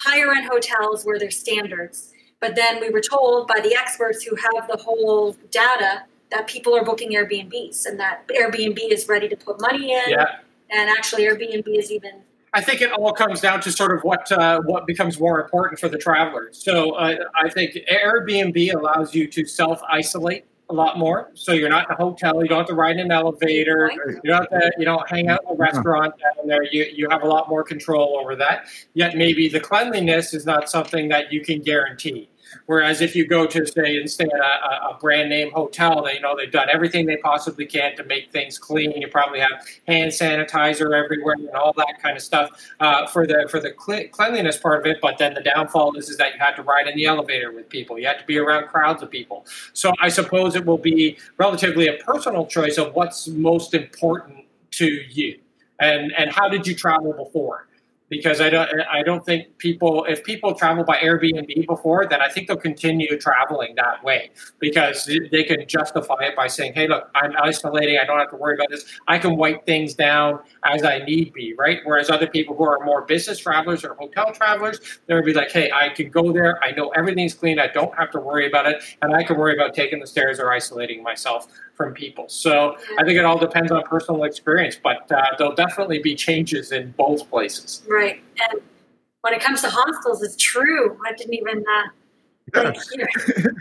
higher 0.00 0.30
end 0.30 0.46
hotels 0.46 1.04
where 1.04 1.18
there's 1.18 1.36
standards. 1.36 2.12
But 2.40 2.54
then 2.54 2.80
we 2.80 2.90
were 2.90 3.00
told 3.00 3.48
by 3.48 3.60
the 3.60 3.74
experts 3.74 4.22
who 4.22 4.36
have 4.36 4.68
the 4.68 4.76
whole 4.76 5.36
data 5.50 6.04
that 6.30 6.46
people 6.46 6.76
are 6.76 6.84
booking 6.84 7.12
Airbnbs 7.12 7.86
and 7.86 7.98
that 7.98 8.26
Airbnb 8.28 8.78
is 8.90 9.08
ready 9.08 9.28
to 9.28 9.36
put 9.36 9.60
money 9.60 9.92
in. 9.92 10.10
Yeah. 10.10 10.36
And 10.70 10.88
actually, 10.90 11.24
Airbnb 11.24 11.66
is 11.66 11.90
even 11.90 12.22
I 12.54 12.60
think 12.60 12.80
it 12.80 12.92
all 12.92 13.12
comes 13.12 13.40
down 13.40 13.60
to 13.62 13.72
sort 13.72 13.92
of 13.96 14.04
what 14.04 14.30
uh, 14.30 14.60
what 14.64 14.86
becomes 14.86 15.18
more 15.18 15.40
important 15.40 15.80
for 15.80 15.88
the 15.88 15.98
traveler. 15.98 16.50
So 16.52 16.92
uh, 16.92 17.16
I 17.34 17.48
think 17.50 17.76
Airbnb 17.90 18.74
allows 18.74 19.12
you 19.12 19.26
to 19.26 19.44
self 19.44 19.80
isolate 19.90 20.44
a 20.70 20.72
lot 20.72 20.96
more. 20.96 21.30
So 21.34 21.52
you're 21.52 21.68
not 21.68 21.88
in 21.88 21.94
a 21.94 21.96
hotel. 21.96 22.42
You 22.42 22.48
don't 22.48 22.58
have 22.58 22.68
to 22.68 22.74
ride 22.74 22.96
in 22.96 23.00
an 23.00 23.12
elevator. 23.12 23.90
You 23.92 24.30
don't 24.30 24.50
have 24.52 24.60
to, 24.60 24.72
you 24.78 24.84
know, 24.86 25.04
hang 25.08 25.28
out 25.28 25.40
in 25.44 25.54
a 25.54 25.56
restaurant 25.56 26.14
down 26.18 26.46
there. 26.46 26.62
You 26.62 26.86
you 26.94 27.08
have 27.10 27.22
a 27.22 27.26
lot 27.26 27.48
more 27.48 27.64
control 27.64 28.18
over 28.20 28.36
that. 28.36 28.66
Yet 28.94 29.16
maybe 29.16 29.48
the 29.48 29.60
cleanliness 29.60 30.32
is 30.32 30.46
not 30.46 30.70
something 30.70 31.08
that 31.08 31.32
you 31.32 31.42
can 31.42 31.60
guarantee. 31.60 32.30
Whereas 32.66 33.00
if 33.00 33.14
you 33.14 33.26
go 33.26 33.46
to 33.46 33.66
say 33.66 33.98
at 33.98 34.20
a, 34.20 34.88
a 34.90 34.98
brand 35.00 35.28
name 35.28 35.52
hotel, 35.52 36.02
they 36.02 36.14
you 36.14 36.20
know 36.20 36.36
they've 36.36 36.50
done 36.50 36.68
everything 36.72 37.06
they 37.06 37.18
possibly 37.18 37.66
can 37.66 37.96
to 37.96 38.04
make 38.04 38.30
things 38.30 38.58
clean. 38.58 38.92
You 38.92 39.08
probably 39.08 39.40
have 39.40 39.66
hand 39.86 40.12
sanitizer 40.12 40.96
everywhere 40.96 41.34
and 41.34 41.50
all 41.50 41.72
that 41.74 42.00
kind 42.00 42.16
of 42.16 42.22
stuff 42.22 42.50
uh, 42.80 43.06
for 43.06 43.26
the 43.26 43.46
for 43.50 43.60
the 43.60 43.72
cleanliness 43.72 44.56
part 44.56 44.80
of 44.80 44.86
it. 44.86 44.98
But 45.02 45.18
then 45.18 45.34
the 45.34 45.42
downfall 45.42 45.96
is 45.96 46.08
is 46.08 46.16
that 46.18 46.34
you 46.34 46.38
had 46.38 46.56
to 46.56 46.62
ride 46.62 46.86
in 46.86 46.96
the 46.96 47.06
elevator 47.06 47.52
with 47.52 47.68
people. 47.68 47.98
You 47.98 48.06
had 48.06 48.18
to 48.18 48.26
be 48.26 48.38
around 48.38 48.68
crowds 48.68 49.02
of 49.02 49.10
people. 49.10 49.46
So 49.72 49.92
I 50.00 50.08
suppose 50.08 50.56
it 50.56 50.64
will 50.64 50.78
be 50.78 51.18
relatively 51.36 51.88
a 51.88 51.94
personal 51.94 52.46
choice 52.46 52.78
of 52.78 52.94
what's 52.94 53.28
most 53.28 53.74
important 53.74 54.44
to 54.72 54.86
you 54.86 55.38
and 55.80 56.12
and 56.16 56.30
how 56.30 56.48
did 56.48 56.66
you 56.66 56.74
travel 56.74 57.12
before 57.12 57.66
because 58.16 58.40
I 58.40 58.48
don't 58.48 58.70
I 58.90 59.02
don't 59.02 59.24
think 59.24 59.58
people 59.58 60.04
if 60.04 60.22
people 60.22 60.54
travel 60.54 60.84
by 60.84 60.98
Airbnb 60.98 61.66
before 61.66 62.06
then 62.06 62.20
I 62.20 62.28
think 62.28 62.46
they'll 62.46 62.56
continue 62.56 63.18
traveling 63.18 63.74
that 63.74 64.04
way 64.04 64.30
because 64.60 65.10
they 65.32 65.42
can 65.42 65.66
justify 65.66 66.20
it 66.20 66.36
by 66.36 66.46
saying 66.46 66.74
hey 66.74 66.86
look 66.86 67.10
I'm 67.14 67.34
isolating. 67.42 67.98
I 67.98 68.04
don't 68.04 68.18
have 68.18 68.30
to 68.30 68.36
worry 68.36 68.54
about 68.54 68.70
this. 68.70 68.84
I 69.08 69.18
can 69.18 69.36
wipe 69.36 69.66
things 69.66 69.94
down 69.94 70.40
as 70.64 70.84
I 70.84 70.98
need 71.00 71.32
be 71.32 71.54
right? 71.58 71.80
Whereas 71.84 72.08
other 72.08 72.28
people 72.28 72.54
who 72.56 72.64
are 72.64 72.84
more 72.84 73.02
business 73.02 73.38
travelers 73.38 73.84
or 73.84 73.94
hotel 73.94 74.32
travelers 74.32 75.00
they'll 75.06 75.24
be 75.24 75.34
like 75.34 75.50
hey 75.50 75.70
I 75.72 75.88
can 75.88 76.08
go 76.10 76.32
there. 76.32 76.62
I 76.62 76.70
know 76.70 76.90
everything's 76.90 77.34
clean. 77.34 77.58
I 77.58 77.66
don't 77.66 77.94
have 77.96 78.10
to 78.12 78.20
worry 78.20 78.46
about 78.46 78.66
it. 78.66 78.82
And 79.02 79.14
I 79.14 79.24
can 79.24 79.36
worry 79.36 79.54
about 79.54 79.74
taking 79.74 79.98
the 79.98 80.06
stairs 80.06 80.38
or 80.38 80.52
isolating 80.52 81.02
myself 81.02 81.48
from 81.74 81.92
people. 81.92 82.28
So 82.28 82.76
I 82.98 83.04
think 83.04 83.18
it 83.18 83.24
all 83.24 83.38
depends 83.38 83.72
on 83.72 83.82
personal 83.82 84.24
experience, 84.24 84.78
but 84.82 85.10
uh, 85.10 85.22
there'll 85.36 85.54
definitely 85.54 85.98
be 85.98 86.14
changes 86.14 86.72
in 86.72 86.92
both 86.92 87.28
places. 87.28 87.82
Right. 87.88 88.22
And 88.50 88.60
when 89.22 89.34
it 89.34 89.40
comes 89.40 89.60
to 89.62 89.70
hostels, 89.70 90.22
it's 90.22 90.36
true. 90.36 90.98
I 91.06 91.12
didn't 91.14 91.34
even. 91.34 91.58
Uh, 91.58 91.88
like, 92.62 92.76
you 92.92 92.98
know, 92.98 93.06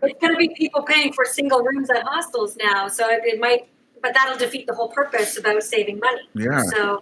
it's 0.03 0.19
going 0.19 0.33
to 0.33 0.37
be 0.37 0.49
people 0.49 0.83
paying 0.83 1.13
for 1.13 1.25
single 1.25 1.63
rooms 1.63 1.89
at 1.89 2.03
hostels 2.03 2.57
now, 2.57 2.89
so 2.89 3.09
it, 3.09 3.21
it 3.23 3.39
might, 3.39 3.67
but 4.01 4.13
that'll 4.13 4.37
defeat 4.37 4.67
the 4.67 4.73
whole 4.73 4.89
purpose 4.89 5.37
about 5.37 5.63
saving 5.63 5.99
money. 5.99 6.21
Yeah. 6.35 6.61
So 6.63 7.01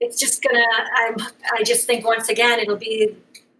it's 0.00 0.18
just 0.18 0.42
gonna. 0.42 0.64
I'm. 0.96 1.16
I 1.52 1.62
just 1.62 1.86
think 1.86 2.04
once 2.04 2.30
again, 2.30 2.58
it'll 2.58 2.76
be 2.76 3.14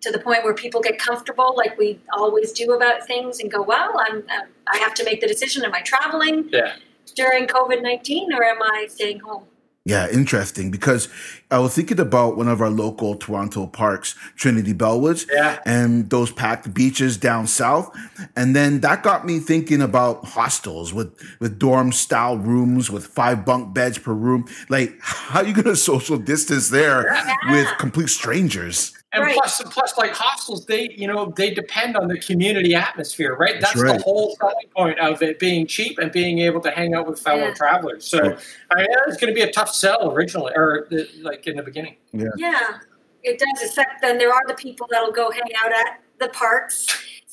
to 0.07 0.13
the 0.13 0.19
point 0.19 0.45
where 0.45 0.55
people 0.55 0.81
get 0.81 0.99
comfortable, 0.99 1.55
like 1.57 1.77
we 1.77 1.99
always 2.13 2.53
do 2.53 2.73
about 2.73 3.07
things, 3.07 3.41
and 3.41 3.51
go, 3.51 3.63
"Well, 3.63 3.93
I'm, 3.99 4.23
I'm 4.31 4.49
I 4.69 4.79
have 4.79 4.95
to 4.95 5.05
make 5.05 5.21
the 5.21 5.27
decision: 5.27 5.65
Am 5.65 5.75
I 5.75 5.83
traveling 5.83 6.49
yeah. 6.53 6.77
during 7.15 7.47
COVID 7.47 7.83
nineteen, 7.83 8.33
or 8.33 8.43
am 8.45 8.63
I 8.63 8.87
staying 8.89 9.21
home?" 9.21 9.45
Yeah, 9.85 10.09
interesting 10.11 10.73
because 10.73 11.09
I 11.49 11.61
was 11.61 11.77
thinking 11.77 12.01
about 12.01 12.37
one 12.37 12.49
of 12.49 12.61
our 12.61 12.71
local 12.71 13.15
Toronto 13.15 13.69
parks, 13.69 14.17
Trinity 14.35 14.75
Bellwoods, 14.75 15.29
yeah. 15.33 15.61
and 15.65 16.11
those 16.11 16.33
packed 16.33 16.75
beaches 16.75 17.17
down 17.17 17.47
south. 17.47 17.97
And 18.35 18.57
then 18.57 18.81
that 18.81 19.05
got 19.05 19.25
me 19.25 19.39
thinking 19.39 19.81
about 19.81 20.25
hostels 20.25 20.93
with, 20.93 21.17
with 21.39 21.61
dorm 21.61 21.93
style 21.93 22.37
rooms 22.37 22.91
with 22.91 23.07
five 23.07 23.45
bunk 23.45 23.75
beds 23.75 23.97
per 23.97 24.13
room. 24.13 24.49
Like, 24.69 24.97
how 25.01 25.43
are 25.43 25.47
you 25.47 25.55
going 25.55 25.67
to 25.67 25.77
social 25.77 26.19
distance 26.19 26.69
there 26.71 27.07
yeah. 27.07 27.53
with 27.53 27.69
complete 27.79 28.09
strangers? 28.09 28.96
And 29.13 29.23
right. 29.23 29.35
plus, 29.37 29.63
plus, 29.71 29.97
like 29.97 30.13
hostels, 30.13 30.67
they 30.67 30.91
you 30.91 31.07
know 31.07 31.33
they 31.37 31.55
depend 31.55 31.97
on 31.97 32.09
the 32.09 32.19
community 32.19 32.75
atmosphere, 32.75 33.37
right? 33.37 33.61
That's, 33.61 33.75
That's 33.75 33.83
right. 33.83 33.99
the 33.99 34.03
whole 34.03 34.37
selling 34.41 34.69
point 34.77 34.99
of 34.99 35.23
it 35.23 35.39
being 35.39 35.67
cheap 35.67 35.99
and 35.99 36.11
being 36.11 36.41
able 36.41 36.61
to 36.63 36.71
hang 36.71 36.95
out 36.95 37.07
with 37.07 37.21
fellow 37.21 37.47
yeah. 37.47 37.55
travelers. 37.55 38.05
So, 38.05 38.21
right. 38.21 38.39
I 38.73 38.77
mean, 38.79 38.87
it's 39.07 39.17
going 39.17 39.33
to 39.33 39.35
be 39.35 39.43
a 39.43 39.53
tough 39.53 39.73
sell 39.73 40.13
originally, 40.13 40.53
or 40.57 40.89
like 41.23 41.47
in 41.47 41.57
the 41.57 41.63
beginning. 41.63 41.97
Yeah, 42.13 42.29
yeah, 42.37 42.79
it 43.23 43.39
does. 43.39 43.63
Except 43.63 44.03
then 44.03 44.19
there 44.19 44.33
are 44.33 44.43
the 44.47 44.55
people 44.55 44.89
that'll 44.91 45.13
go 45.13 45.31
hang 45.31 45.55
out 45.65 45.73
at 45.73 46.01
the 46.19 46.29
parks. 46.29 46.87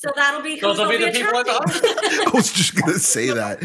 So 0.04 0.12
that'll 0.14 0.42
be 0.42 0.60
those 0.60 0.78
will 0.78 0.86
be 0.86 0.98
the 0.98 1.10
people 1.10 1.38
at 1.38 1.46
the 1.46 1.52
hospital. 1.52 1.94
I 2.26 2.30
was 2.34 2.52
just 2.52 2.74
gonna 2.74 2.98
say 2.98 3.28
that 3.28 3.58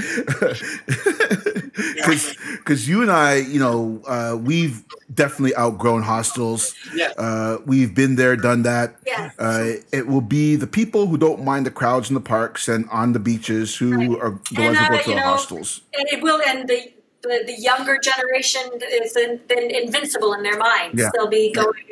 because 1.76 2.38
because 2.58 2.88
you 2.88 3.02
and 3.02 3.12
I, 3.12 3.36
you 3.36 3.60
know, 3.60 4.02
uh, 4.08 4.38
we've 4.42 4.86
definitely 5.14 5.54
outgrown 5.58 6.04
hostels. 6.04 6.76
Yes. 6.96 7.14
Uh, 7.18 7.58
we've 7.66 7.94
been 7.94 8.16
there, 8.16 8.38
done 8.38 8.64
that. 8.64 8.96
Yes. 9.06 9.38
Uh, 9.38 9.74
it 9.92 10.08
will 10.08 10.22
be 10.22 10.56
the 10.56 10.66
people 10.66 11.08
who 11.08 11.18
don't 11.18 11.44
mind 11.44 11.66
the 11.66 11.72
crowds 11.72 12.10
in 12.10 12.14
the 12.14 12.22
parks 12.22 12.70
and 12.70 12.90
on 12.90 13.12
the 13.12 13.20
beaches 13.20 13.76
who 13.76 13.98
right. 13.98 14.22
are 14.22 14.40
the 14.52 14.62
and, 14.62 14.66
ones 14.66 14.78
who 14.78 14.88
go 14.88 15.02
to 15.02 15.10
the 15.10 15.16
know, 15.18 15.22
hostels. 15.24 15.82
And 15.94 16.08
it 16.08 16.24
will, 16.24 16.42
and 16.48 16.70
the 16.70 16.94
the, 17.22 17.44
the 17.48 17.60
younger 17.60 18.00
generation 18.02 18.62
is 18.94 19.18
in, 19.18 19.42
been 19.50 19.70
invincible 19.76 20.32
in 20.36 20.44
their 20.44 20.58
minds. 20.58 21.02
Yeah. 21.02 21.10
They'll 21.14 21.28
be 21.28 21.52
going, 21.52 21.84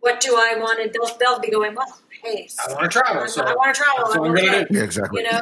"What 0.00 0.18
do 0.18 0.34
I 0.34 0.56
want?" 0.58 0.80
And 0.80 0.92
they'll, 0.92 1.16
they'll 1.18 1.38
be 1.38 1.50
going, 1.50 1.76
"Well, 1.76 2.00
hey, 2.22 2.48
I 2.66 2.72
want 2.72 2.84
to 2.84 2.88
travel. 2.88 3.28
So 3.28 3.42
I 3.42 3.54
want 3.54 3.74
to 3.74 3.82
travel. 3.82 4.04
That's 4.04 4.18
what 4.18 4.28
I'm 4.28 4.34
going 4.34 4.52
to 4.52 4.64
do." 4.66 4.78
Yeah, 4.78 4.84
exactly. 4.84 5.22
You 5.22 5.30
know, 5.30 5.40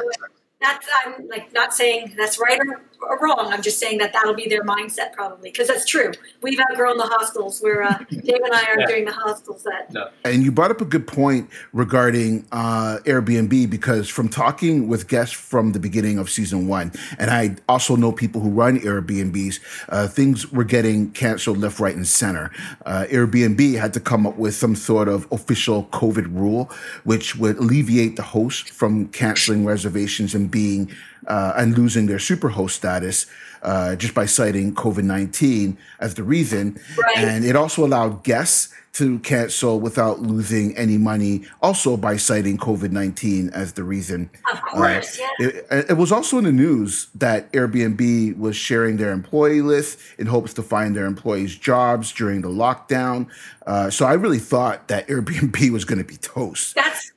that's 0.61 0.87
I'm 1.05 1.27
like 1.27 1.53
not 1.53 1.73
saying 1.73 2.13
that's 2.17 2.39
right 2.39 2.59
or, 2.59 2.73
or, 2.73 2.81
wrong. 3.21 3.51
I'm 3.51 3.61
just 3.61 3.79
saying 3.79 3.97
that 3.99 4.13
that'll 4.13 4.33
be 4.33 4.47
their 4.47 4.63
mindset 4.63 5.13
probably 5.13 5.49
because 5.51 5.67
that's 5.67 5.85
true. 5.85 6.11
We've 6.41 6.59
outgrown 6.71 6.97
the 6.97 7.05
hostels. 7.05 7.59
Where 7.59 7.83
uh, 7.83 7.97
Dave 8.09 8.41
and 8.43 8.53
I 8.53 8.65
are 8.65 8.79
yeah. 8.79 8.87
doing 8.87 9.05
the 9.05 9.11
hostels. 9.11 9.63
That 9.63 9.91
no. 9.91 10.09
and 10.23 10.43
you 10.43 10.51
brought 10.51 10.71
up 10.71 10.81
a 10.81 10.85
good 10.85 11.07
point 11.07 11.49
regarding 11.73 12.45
uh, 12.51 12.99
Airbnb 13.05 13.69
because 13.69 14.09
from 14.09 14.29
talking 14.29 14.87
with 14.87 15.07
guests 15.07 15.33
from 15.33 15.71
the 15.71 15.79
beginning 15.79 16.17
of 16.17 16.29
season 16.29 16.67
one, 16.67 16.91
and 17.17 17.29
I 17.29 17.55
also 17.67 17.95
know 17.95 18.11
people 18.11 18.41
who 18.41 18.49
run 18.49 18.79
Airbnbs, 18.79 19.59
uh, 19.89 20.07
things 20.07 20.51
were 20.51 20.63
getting 20.63 21.11
canceled 21.11 21.57
left, 21.57 21.79
right, 21.79 21.95
and 21.95 22.07
center. 22.07 22.51
Uh, 22.85 23.05
Airbnb 23.09 23.79
had 23.79 23.93
to 23.93 23.99
come 23.99 24.27
up 24.27 24.37
with 24.37 24.55
some 24.55 24.75
sort 24.75 25.07
of 25.07 25.27
official 25.31 25.85
COVID 25.85 26.33
rule, 26.33 26.69
which 27.03 27.35
would 27.35 27.57
alleviate 27.57 28.15
the 28.15 28.23
host 28.23 28.69
from 28.69 29.07
canceling 29.09 29.65
reservations 29.65 30.35
and 30.35 30.49
being 30.51 30.91
uh, 31.27 31.53
and 31.57 31.77
losing 31.77 32.05
their 32.07 32.17
superhost 32.17 32.71
status 32.71 33.25
uh, 33.63 33.95
just 33.95 34.13
by 34.13 34.25
citing 34.25 34.73
COVID 34.73 35.03
19 35.03 35.77
as 35.99 36.13
the 36.15 36.23
reason. 36.23 36.79
Right. 36.97 37.17
And 37.17 37.43
it 37.43 37.55
also 37.55 37.85
allowed 37.85 38.23
guests 38.23 38.73
to 38.93 39.19
cancel 39.19 39.81
without 39.81 40.21
losing 40.21 40.75
any 40.77 40.97
money, 40.97 41.43
also 41.61 41.97
by 41.97 42.15
citing 42.15 42.57
COVID 42.57 42.91
19 42.91 43.49
as 43.49 43.73
the 43.73 43.83
reason. 43.83 44.29
Of 44.49 44.61
course, 44.61 45.19
uh, 45.19 45.27
yeah. 45.39 45.47
It, 45.47 45.85
it, 45.89 45.97
was 45.97 46.13
also 46.13 46.37
in 46.37 46.45
the 46.45 46.53
news 46.53 47.07
that 47.15 47.51
Airbnb 47.51 48.37
was 48.37 48.55
sharing 48.55 48.95
their 48.95 49.11
employee 49.11 49.61
list 49.61 49.99
in 50.17 50.27
hopes 50.27 50.53
to 50.53 50.63
find 50.63 50.95
their 50.95 51.07
employees 51.07 51.57
jobs 51.57 52.13
during 52.13 52.39
the 52.39 52.47
lockdown. 52.47 53.27
Uh, 53.67 53.89
so 53.89 54.05
I 54.05 54.13
really 54.13 54.39
thought 54.39 54.87
that 54.87 55.07
Airbnb 55.09 55.71
was 55.71 55.83
going 55.83 55.99
to 55.99 56.05
be 56.05 56.15
toast. 56.17 56.75
That's 56.75 57.11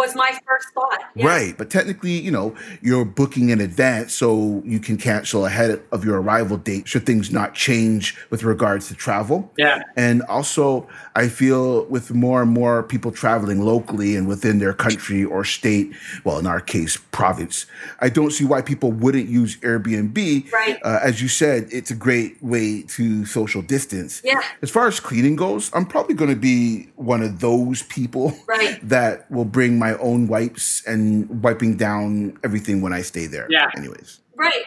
was 0.00 0.16
my 0.16 0.30
first 0.46 0.68
thought. 0.72 1.02
Yeah. 1.14 1.26
Right. 1.26 1.58
But 1.58 1.70
technically, 1.70 2.18
you 2.18 2.30
know, 2.30 2.56
you're 2.80 3.04
booking 3.04 3.50
in 3.50 3.60
advance 3.60 4.14
so 4.14 4.62
you 4.64 4.80
can 4.80 4.96
cancel 4.96 5.44
ahead 5.44 5.82
of 5.92 6.04
your 6.04 6.20
arrival 6.20 6.56
date 6.56 6.88
should 6.88 7.04
things 7.04 7.30
not 7.30 7.54
change 7.54 8.16
with 8.30 8.42
regards 8.42 8.88
to 8.88 8.94
travel. 8.94 9.52
Yeah. 9.58 9.82
And 9.96 10.22
also, 10.22 10.88
I 11.14 11.28
feel 11.28 11.84
with 11.86 12.12
more 12.12 12.40
and 12.40 12.50
more 12.50 12.82
people 12.82 13.12
traveling 13.12 13.60
locally 13.60 14.16
and 14.16 14.26
within 14.26 14.58
their 14.58 14.72
country 14.72 15.22
or 15.22 15.44
state, 15.44 15.92
well, 16.24 16.38
in 16.38 16.46
our 16.46 16.60
case, 16.60 16.96
province, 17.12 17.66
I 18.00 18.08
don't 18.08 18.30
see 18.30 18.46
why 18.46 18.62
people 18.62 18.92
wouldn't 18.92 19.28
use 19.28 19.58
Airbnb. 19.58 20.50
Right. 20.50 20.78
Uh, 20.82 21.00
as 21.02 21.20
you 21.20 21.28
said, 21.28 21.68
it's 21.70 21.90
a 21.90 21.94
great 21.94 22.42
way 22.42 22.82
to 22.82 23.26
social 23.26 23.60
distance. 23.60 24.22
Yeah. 24.24 24.40
As 24.62 24.70
far 24.70 24.88
as 24.88 24.98
cleaning 24.98 25.36
goes, 25.36 25.70
I'm 25.74 25.84
probably 25.84 26.14
going 26.14 26.30
to 26.30 26.40
be 26.40 26.88
one 26.96 27.22
of 27.22 27.40
those 27.40 27.82
people 27.82 28.32
right. 28.46 28.78
that 28.88 29.30
will 29.30 29.44
bring 29.44 29.78
my 29.78 29.89
own 29.94 30.26
wipes 30.28 30.82
and 30.86 31.42
wiping 31.42 31.76
down 31.76 32.38
everything 32.44 32.80
when 32.80 32.92
I 32.92 33.02
stay 33.02 33.26
there. 33.26 33.46
Yeah. 33.50 33.70
Anyways. 33.76 34.20
Right. 34.36 34.64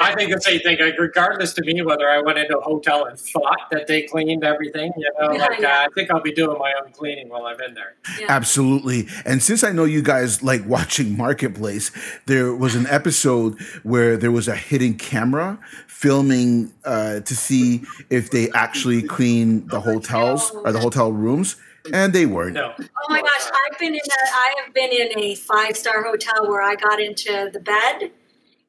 I 0.00 0.14
think 0.14 0.32
the 0.32 0.40
same 0.40 0.60
thing. 0.60 0.78
Like, 0.80 0.98
regardless 0.98 1.52
to 1.54 1.62
me 1.62 1.82
whether 1.82 2.08
I 2.08 2.20
went 2.20 2.38
into 2.38 2.58
a 2.58 2.62
hotel 2.62 3.04
and 3.04 3.18
thought 3.18 3.70
that 3.70 3.86
they 3.86 4.02
cleaned 4.02 4.42
everything, 4.42 4.92
you 4.96 5.10
know, 5.18 5.32
yeah, 5.32 5.38
like 5.38 5.60
yeah. 5.60 5.80
Uh, 5.80 5.84
I 5.84 5.88
think 5.94 6.10
I'll 6.10 6.22
be 6.22 6.32
doing 6.32 6.58
my 6.58 6.72
own 6.82 6.92
cleaning 6.92 7.28
while 7.28 7.44
I'm 7.44 7.60
in 7.60 7.74
there. 7.74 7.94
Yeah. 8.18 8.26
Absolutely. 8.28 9.06
And 9.24 9.42
since 9.42 9.62
I 9.62 9.72
know 9.72 9.84
you 9.84 10.02
guys 10.02 10.42
like 10.42 10.66
watching 10.66 11.16
Marketplace, 11.16 11.90
there 12.26 12.54
was 12.54 12.74
an 12.74 12.86
episode 12.86 13.60
where 13.82 14.16
there 14.16 14.32
was 14.32 14.48
a 14.48 14.56
hidden 14.56 14.94
camera 14.94 15.58
filming 15.86 16.72
uh, 16.84 17.20
to 17.20 17.36
see 17.36 17.82
if 18.10 18.30
they 18.30 18.50
actually 18.52 19.02
clean 19.02 19.66
the 19.68 19.80
hotels 19.80 20.50
or 20.50 20.72
the 20.72 20.80
hotel 20.80 21.12
rooms 21.12 21.56
and 21.92 22.12
they 22.12 22.26
weren't. 22.26 22.54
No. 22.54 22.74
Oh 22.78 23.06
my 23.08 23.20
gosh, 23.20 23.50
I've 23.70 23.78
been 23.78 23.94
in 23.94 24.00
a 24.00 24.28
I 24.34 24.54
have 24.64 24.74
been 24.74 24.90
in 24.90 25.18
a 25.18 25.34
five 25.36 25.76
star 25.76 26.02
hotel 26.02 26.48
where 26.48 26.62
I 26.62 26.74
got 26.74 27.00
into 27.00 27.50
the 27.52 27.60
bed 27.60 28.10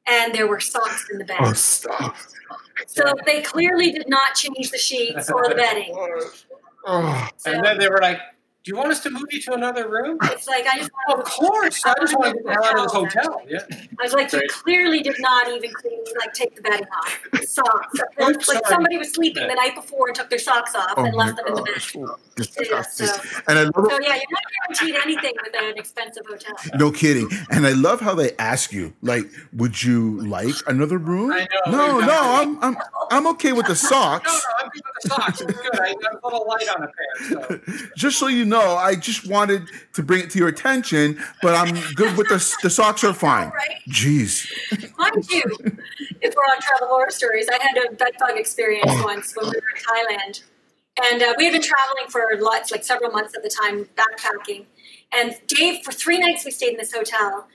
and 0.08 0.34
there 0.34 0.48
were 0.48 0.60
socks 0.60 1.08
in 1.12 1.18
the 1.18 1.26
bed. 1.26 1.38
Oh 1.40 1.54
stop. 1.54 2.16
So 2.86 3.04
they 3.26 3.42
clearly 3.42 3.92
did 3.92 4.08
not 4.08 4.36
change 4.36 4.72
the 4.72 4.78
sheets 4.78 5.30
or 5.30 5.48
the 5.48 5.56
bedding. 5.56 5.94
Oh. 6.86 7.30
And 7.46 7.64
then 7.64 7.80
they 7.80 7.90
were 7.90 8.00
like, 8.02 8.20
Do 8.68 8.74
you 8.74 8.78
want 8.80 8.92
us 8.92 9.00
to 9.04 9.10
move 9.10 9.24
you 9.32 9.40
to 9.44 9.54
another 9.54 9.88
room? 9.88 10.18
It's 10.24 10.46
like 10.46 10.66
I 10.68 10.80
just 10.80 10.92
Of 11.08 11.24
course. 11.24 11.86
I 11.86 11.94
just 12.02 12.18
want 12.20 12.36
to 12.38 12.44
get 12.44 12.58
out 12.58 12.76
of 12.78 12.84
this 12.84 12.92
hotel. 12.92 13.42
Yeah. 13.48 13.60
I 13.98 14.04
was 14.04 14.12
like, 14.12 14.30
you 14.34 14.42
clearly 14.50 15.00
did 15.02 15.16
not 15.20 15.48
even 15.48 15.72
clean, 15.72 16.04
like 16.20 16.34
take 16.34 16.54
the 16.54 16.62
bedding 16.62 16.86
off, 16.88 17.18
the 17.32 17.44
socks. 17.48 17.98
I'm 18.20 18.34
like 18.34 18.44
sorry. 18.44 18.60
somebody 18.68 18.98
was 18.98 19.14
sleeping 19.14 19.44
Yeah. 19.44 19.48
the 19.48 19.56
night 19.56 19.74
before 19.74 20.08
and 20.08 20.16
took 20.18 20.30
their 20.30 20.38
socks 20.38 20.76
off 20.76 20.96
Oh 20.98 21.06
and 21.06 21.16
left 21.16 21.38
them 21.38 21.48
in 21.48 21.54
the 21.56 21.62
bed. 21.62 21.74
gosh. 21.76 21.96
Yeah, 21.96 22.06
Disgusting. 22.36 23.08
so, 23.08 23.22
And 23.48 23.58
I 23.58 23.64
love 23.64 23.74
so 23.90 24.00
yeah, 24.02 24.16
you're 24.16 24.32
not 24.32 24.78
guaranteed 24.78 24.96
anything 25.02 25.34
with 25.42 25.56
an 25.64 25.78
expensive 25.78 26.26
hotel. 26.28 26.56
No 26.76 26.92
kidding. 26.92 27.30
And 27.52 27.66
I 27.66 27.72
love 27.72 28.02
how 28.02 28.16
they 28.16 28.36
ask 28.38 28.74
you, 28.74 28.94
like, 29.02 29.24
would 29.54 29.82
you 29.82 30.20
like 30.28 30.54
another 30.68 30.98
room? 30.98 31.32
I 31.32 31.48
know. 31.66 31.72
No, 31.72 32.00
no, 32.02 32.20
I'm 32.22 32.62
I'm 32.62 32.78
I'm 33.12 33.28
okay 33.28 33.54
with 33.54 33.66
the 33.68 33.70
No, 33.82 33.90
socks. 33.90 34.28
no, 34.28 34.64
I'm 34.66 34.70
good 34.72 34.82
with 34.84 35.04
the 35.04 35.10
socks. 35.10 35.42
It's 35.42 35.54
good. 35.54 35.80
I 35.80 35.94
got 35.94 36.14
a 36.14 36.20
little 36.28 36.46
light 36.48 36.68
on 36.76 36.84
a 36.84 36.88
pair. 37.48 37.62
So. 37.66 37.90
Just 37.96 38.20
so 38.20 38.28
you 38.28 38.44
know, 38.46 38.57
I 38.62 38.96
just 38.96 39.28
wanted 39.28 39.70
to 39.94 40.04
bring 40.04 40.22
it 40.22 40.30
to 40.32 40.40
your 40.40 40.48
attention, 40.48 41.20
but 41.42 41.56
I'm 41.56 41.76
good 41.96 42.18
with 42.18 42.28
the 42.30 42.58
the 42.62 42.70
socks 42.70 43.04
are 43.04 43.14
fine. 43.28 43.50
Right? 43.50 43.82
Jeez. 43.90 44.48
Mind 44.98 45.30
you, 45.30 45.44
if 46.22 46.36
we're 46.36 46.44
on 46.44 46.62
travel 46.62 46.88
horror 46.88 47.10
stories, 47.10 47.48
I 47.50 47.62
had 47.62 47.78
a 47.78 47.96
bed 47.96 48.14
bug 48.20 48.38
experience 48.38 48.92
once 49.04 49.36
when 49.36 49.46
we 49.46 49.52
were 49.52 49.56
in 49.56 50.18
Thailand. 50.18 50.44
And 51.04 51.22
uh, 51.22 51.34
we 51.38 51.46
had 51.46 51.54
been 51.54 51.62
traveling 51.62 52.08
for 52.10 52.26
lots, 52.40 52.72
like 52.72 52.84
several 52.84 53.12
months 53.12 53.36
at 53.36 53.44
the 53.44 53.50
time, 53.50 53.88
backpacking. 53.96 54.66
And 55.12 55.36
Dave, 55.48 55.84
for 55.84 55.92
three 55.92 56.18
nights, 56.18 56.44
we 56.44 56.52
stayed 56.52 56.72
in 56.72 56.78
this 56.78 56.92
hotel, 56.92 57.48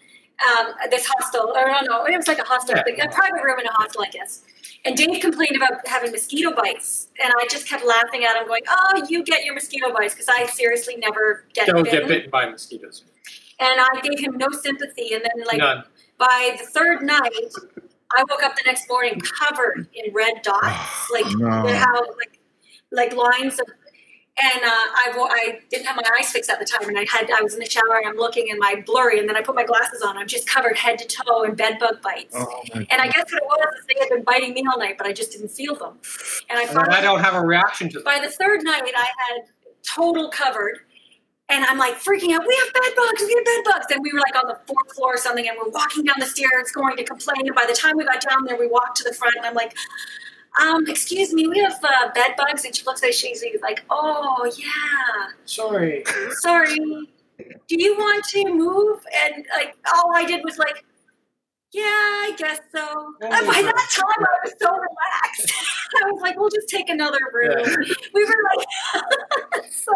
um, 0.50 0.74
this 0.90 1.06
hostel, 1.06 1.52
or 1.56 1.68
no, 1.68 1.80
no, 1.82 2.04
it 2.06 2.16
was 2.16 2.28
like 2.28 2.38
a 2.38 2.44
hostel, 2.44 2.74
Yeah. 2.76 3.04
a 3.04 3.08
private 3.12 3.42
room 3.42 3.58
in 3.60 3.66
a 3.66 3.72
hostel, 3.72 4.02
I 4.02 4.08
guess. 4.10 4.42
And 4.84 4.96
Dave 4.96 5.20
complained 5.20 5.56
about 5.56 5.86
having 5.86 6.10
mosquito 6.10 6.52
bites. 6.54 7.08
And 7.22 7.32
I 7.38 7.46
just 7.48 7.68
kept 7.68 7.84
laughing 7.84 8.24
at 8.24 8.36
him, 8.36 8.46
going, 8.48 8.62
Oh, 8.68 9.06
you 9.08 9.22
get 9.22 9.44
your 9.44 9.54
mosquito 9.54 9.92
bites, 9.92 10.14
because 10.14 10.28
I 10.28 10.46
seriously 10.46 10.96
never 10.96 11.44
get 11.54 11.66
Don't 11.68 11.84
bitten. 11.84 12.00
get 12.00 12.08
bitten 12.08 12.30
by 12.30 12.46
mosquitoes. 12.48 13.04
And 13.60 13.80
I 13.80 14.00
gave 14.02 14.18
him 14.18 14.36
no 14.36 14.48
sympathy. 14.50 15.14
And 15.14 15.22
then, 15.22 15.44
like, 15.46 15.58
None. 15.58 15.84
by 16.18 16.56
the 16.60 16.66
third 16.66 17.02
night, 17.02 17.30
I 18.14 18.24
woke 18.28 18.42
up 18.42 18.56
the 18.56 18.62
next 18.66 18.88
morning 18.88 19.20
covered 19.20 19.86
in 19.94 20.12
red 20.12 20.42
dots, 20.42 21.10
like 21.12 21.26
No. 21.36 21.48
how 21.68 22.00
like 22.16 22.38
like 22.90 23.14
lines 23.14 23.58
of. 23.60 23.66
And 24.40 24.64
uh, 24.64 24.66
I, 24.66 25.12
I 25.14 25.58
didn't 25.70 25.84
have 25.86 25.96
my 25.96 26.02
eyes 26.18 26.30
fixed 26.30 26.48
at 26.48 26.58
the 26.58 26.64
time, 26.64 26.88
and 26.88 26.98
I 26.98 27.04
had 27.10 27.30
I 27.30 27.42
was 27.42 27.52
in 27.52 27.60
the 27.60 27.68
shower 27.68 27.98
and 27.98 28.08
I'm 28.08 28.16
looking 28.16 28.50
and 28.50 28.58
my 28.58 28.82
blurry, 28.86 29.18
and 29.18 29.28
then 29.28 29.36
I 29.36 29.42
put 29.42 29.54
my 29.54 29.64
glasses 29.64 30.00
on. 30.00 30.16
I'm 30.16 30.26
just 30.26 30.46
covered 30.48 30.74
head 30.76 30.98
to 31.00 31.06
toe 31.06 31.42
in 31.42 31.54
bed 31.54 31.78
bug 31.78 32.00
bites. 32.00 32.34
Oh 32.34 32.62
And 32.72 32.86
I 32.90 33.08
guess 33.08 33.30
what 33.30 33.42
it 33.42 33.44
was 33.44 33.74
is 33.78 33.86
they 33.86 34.00
had 34.00 34.08
been 34.08 34.22
biting 34.22 34.54
me 34.54 34.64
all 34.70 34.78
night, 34.78 34.96
but 34.96 35.06
I 35.06 35.12
just 35.12 35.32
didn't 35.32 35.50
feel 35.50 35.74
them. 35.74 35.98
And 36.48 36.58
I 36.58 36.62
And 36.62 36.78
I 36.94 37.02
don't 37.02 37.20
have 37.20 37.34
a 37.34 37.42
reaction 37.42 37.90
to 37.90 37.98
them. 37.98 38.04
by 38.04 38.20
the 38.20 38.30
third 38.30 38.64
night, 38.64 38.84
I 38.96 39.04
had 39.04 39.42
total 39.82 40.30
covered. 40.30 40.78
And 41.48 41.66
I'm 41.66 41.76
like 41.76 41.96
freaking 41.96 42.32
out. 42.32 42.46
We 42.46 42.56
have 42.64 42.72
bed 42.72 42.96
bugs. 42.96 43.20
We 43.20 43.34
have 43.34 43.44
bed 43.44 43.64
bugs. 43.70 43.86
And 43.90 44.00
we 44.02 44.10
were 44.14 44.20
like 44.20 44.34
on 44.42 44.48
the 44.48 44.58
fourth 44.66 44.94
floor 44.94 45.14
or 45.14 45.18
something, 45.18 45.46
and 45.46 45.58
we're 45.62 45.70
walking 45.70 46.04
down 46.04 46.14
the 46.18 46.24
stairs, 46.24 46.72
going 46.72 46.96
to 46.96 47.04
complain. 47.04 47.46
And 47.46 47.54
by 47.54 47.66
the 47.66 47.74
time 47.74 47.98
we 47.98 48.04
got 48.04 48.22
down 48.22 48.46
there, 48.46 48.56
we 48.56 48.66
walked 48.66 48.96
to 48.98 49.04
the 49.04 49.12
front, 49.12 49.34
and 49.36 49.44
I'm 49.44 49.54
like, 49.54 49.76
um, 50.60 50.86
"Excuse 50.88 51.32
me, 51.32 51.48
we 51.48 51.58
have 51.60 51.78
uh, 51.82 52.12
bed 52.14 52.34
bugs." 52.36 52.64
And 52.64 52.74
she 52.74 52.84
looks 52.84 53.02
at 53.02 53.14
she's 53.14 53.42
like, 53.62 53.84
"Oh 53.90 54.50
yeah, 54.56 55.28
Sorry. 55.44 56.04
sorry. 56.40 56.76
Do 56.76 57.76
you 57.82 57.96
want 57.96 58.24
to 58.26 58.54
move?" 58.54 59.00
And 59.24 59.44
like, 59.54 59.76
all 59.94 60.14
I 60.14 60.24
did 60.24 60.44
was 60.44 60.58
like, 60.58 60.84
"Yeah, 61.72 61.82
I 61.82 62.34
guess 62.36 62.60
so." 62.74 63.14
And 63.22 63.46
by 63.46 63.62
that 63.62 63.88
time, 63.90 64.26
I 64.26 64.38
was 64.44 64.54
so 64.60 64.70
relaxed. 64.70 65.52
I 66.02 66.10
was 66.10 66.20
like, 66.22 66.38
"We'll 66.38 66.50
just 66.50 66.68
take 66.68 66.88
another 66.88 67.18
room." 67.32 67.58
Yeah. 67.58 67.76
We 68.14 68.24
were 68.24 68.36
like, 68.56 69.64
so 69.70 69.92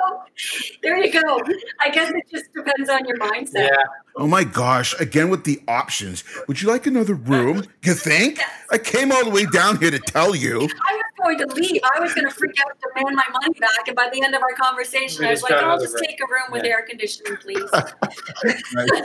there 0.83 0.97
you 0.97 1.13
go. 1.13 1.41
I 1.81 1.91
guess 1.91 2.11
it 2.11 2.25
just 2.33 2.53
depends 2.55 2.89
on 2.89 3.05
your 3.07 3.19
mindset. 3.19 3.69
Yeah. 3.69 3.77
Oh 4.17 4.27
my 4.27 4.45
gosh, 4.45 4.99
again 5.01 5.29
with 5.29 5.45
the 5.45 5.61
options. 5.69 6.25
Would 6.49 6.63
you 6.63 6.69
like 6.69 6.87
another 6.87 7.15
room? 7.15 7.65
You 7.83 7.95
think? 7.95 8.41
I 8.71 8.79
came 8.79 9.13
all 9.13 9.25
the 9.25 9.31
way 9.31 9.45
down 9.47 9.79
here 9.79 9.91
to 9.91 9.99
tell 9.99 10.35
you. 10.35 10.61
I 10.61 10.95
was 10.95 11.05
going 11.35 11.39
to 11.49 11.55
leave. 11.55 11.81
I 11.97 12.01
was 12.01 12.15
going 12.15 12.27
to 12.27 12.33
freak 12.35 12.55
out, 12.65 12.73
demand 12.95 13.17
my 13.17 13.25
money 13.33 13.59
back, 13.59 13.89
and 13.89 13.97
by 13.97 14.09
the 14.13 14.23
end 14.23 14.35
of 14.35 14.43
our 14.43 14.53
conversation, 14.55 15.25
I 15.25 15.31
was 15.31 15.43
like, 15.43 15.53
"I'll 15.53 15.79
just 15.81 15.95
room." 15.95 16.03
take 16.05 16.21
a 16.21 16.25
room 16.25 16.53
with 16.53 16.65
Yeah. 16.65 16.71
air 16.71 16.83
conditioning, 16.89 17.37
please." 17.39 17.69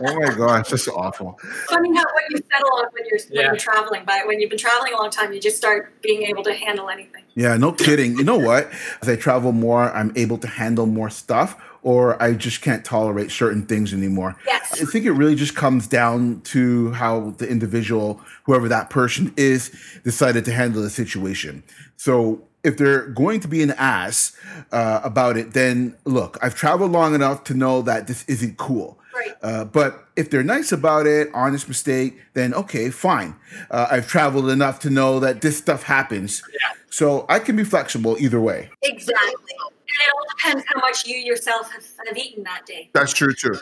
Oh 0.00 0.12
my 0.20 0.34
gosh, 0.34 0.70
that's 0.70 0.88
awful. 0.88 1.38
Funny 1.68 1.94
how 1.96 2.02
what 2.04 2.22
you 2.30 2.38
settle 2.52 2.72
on 2.78 2.86
when 2.92 3.04
you're 3.06 3.18
when 3.30 3.44
you're 3.46 3.56
traveling, 3.56 4.02
but 4.04 4.26
when 4.26 4.40
you've 4.40 4.50
been 4.50 4.58
traveling 4.58 4.92
a 4.92 4.96
long 4.96 5.10
time, 5.10 5.32
you 5.32 5.40
just 5.40 5.56
start 5.56 6.00
being 6.02 6.22
able 6.22 6.42
to 6.42 6.52
handle 6.52 6.88
anything. 6.90 7.22
Yeah, 7.36 7.56
no 7.56 7.70
kidding. 7.72 8.16
You 8.16 8.24
know 8.24 8.36
what? 8.36 8.70
As 9.02 9.08
I 9.08 9.14
travel 9.16 9.52
more, 9.52 9.92
I'm 9.92 10.12
able 10.16 10.38
to 10.38 10.48
handle 10.48 10.86
more 10.86 11.10
stuff, 11.10 11.56
or 11.84 12.20
I 12.20 12.32
just 12.32 12.62
can't 12.62 12.84
tolerate 12.84 13.30
certain 13.30 13.66
things 13.66 13.92
anymore. 13.92 14.34
Yes. 14.46 14.82
I 14.82 14.86
think 14.86 15.04
it 15.04 15.12
really 15.12 15.36
just 15.36 15.54
comes 15.54 15.86
down 15.86 16.40
to 16.46 16.90
how 16.92 17.34
the 17.38 17.46
individual, 17.46 18.20
whoever 18.44 18.68
that 18.68 18.90
person 18.90 19.32
is, 19.36 19.70
decided 20.02 20.46
to 20.46 20.52
handle 20.52 20.82
the 20.82 20.90
situation. 20.90 21.62
So 21.96 22.42
if 22.64 22.78
they're 22.78 23.08
going 23.08 23.40
to 23.40 23.48
be 23.48 23.62
an 23.62 23.72
ass 23.72 24.34
uh, 24.72 25.02
about 25.04 25.36
it, 25.36 25.52
then 25.52 25.94
look, 26.04 26.38
I've 26.42 26.54
traveled 26.54 26.90
long 26.90 27.14
enough 27.14 27.44
to 27.44 27.54
know 27.54 27.82
that 27.82 28.06
this 28.06 28.24
isn't 28.24 28.56
cool. 28.56 28.98
Right. 29.14 29.34
Uh, 29.42 29.64
but 29.66 30.08
if 30.16 30.30
they're 30.30 30.42
nice 30.42 30.72
about 30.72 31.06
it, 31.06 31.28
honest 31.34 31.68
mistake, 31.68 32.18
then 32.32 32.54
okay, 32.54 32.90
fine. 32.90 33.36
Uh, 33.70 33.86
I've 33.90 34.08
traveled 34.08 34.48
enough 34.48 34.80
to 34.80 34.90
know 34.90 35.20
that 35.20 35.42
this 35.42 35.58
stuff 35.58 35.82
happens. 35.84 36.42
Yeah. 36.50 36.72
So 36.88 37.26
I 37.28 37.40
can 37.40 37.56
be 37.56 37.64
flexible 37.64 38.16
either 38.18 38.40
way. 38.40 38.70
Exactly. 38.82 39.54
And 39.94 40.02
it 40.02 40.12
all 40.14 40.24
depends 40.36 40.64
how 40.66 40.80
much 40.80 41.06
you 41.06 41.16
yourself 41.16 41.70
have, 41.70 41.84
have 42.06 42.16
eaten 42.18 42.42
that 42.44 42.66
day. 42.66 42.90
That's 42.94 43.12
true 43.12 43.32
too. 43.32 43.54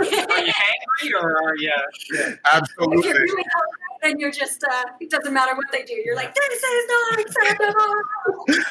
Are 0.00 0.04
you 0.04 0.52
hangry 0.52 1.22
or 1.22 1.42
are 1.42 1.56
you? 1.56 1.70
Yeah. 1.70 1.82
If 1.92 2.08
you're 2.10 2.38
Absolutely. 2.44 3.12
really 3.12 3.44
hungry, 3.54 3.78
then 4.02 4.18
you're 4.18 4.32
just, 4.32 4.64
uh, 4.64 4.84
it 5.00 5.10
doesn't 5.10 5.32
matter 5.32 5.54
what 5.54 5.66
they 5.70 5.84
do. 5.84 5.94
You're 6.04 6.16
like, 6.16 6.34
this 6.34 6.62
is 6.62 6.86
not 6.88 7.20
acceptable. 7.20 7.94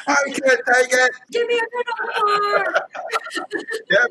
I 0.06 0.16
can't 0.26 0.60
take 0.74 0.92
it. 0.92 1.12
Give 1.30 1.46
me 1.46 1.58
a 1.58 1.66
good 1.72 1.86
Damn 3.90 4.08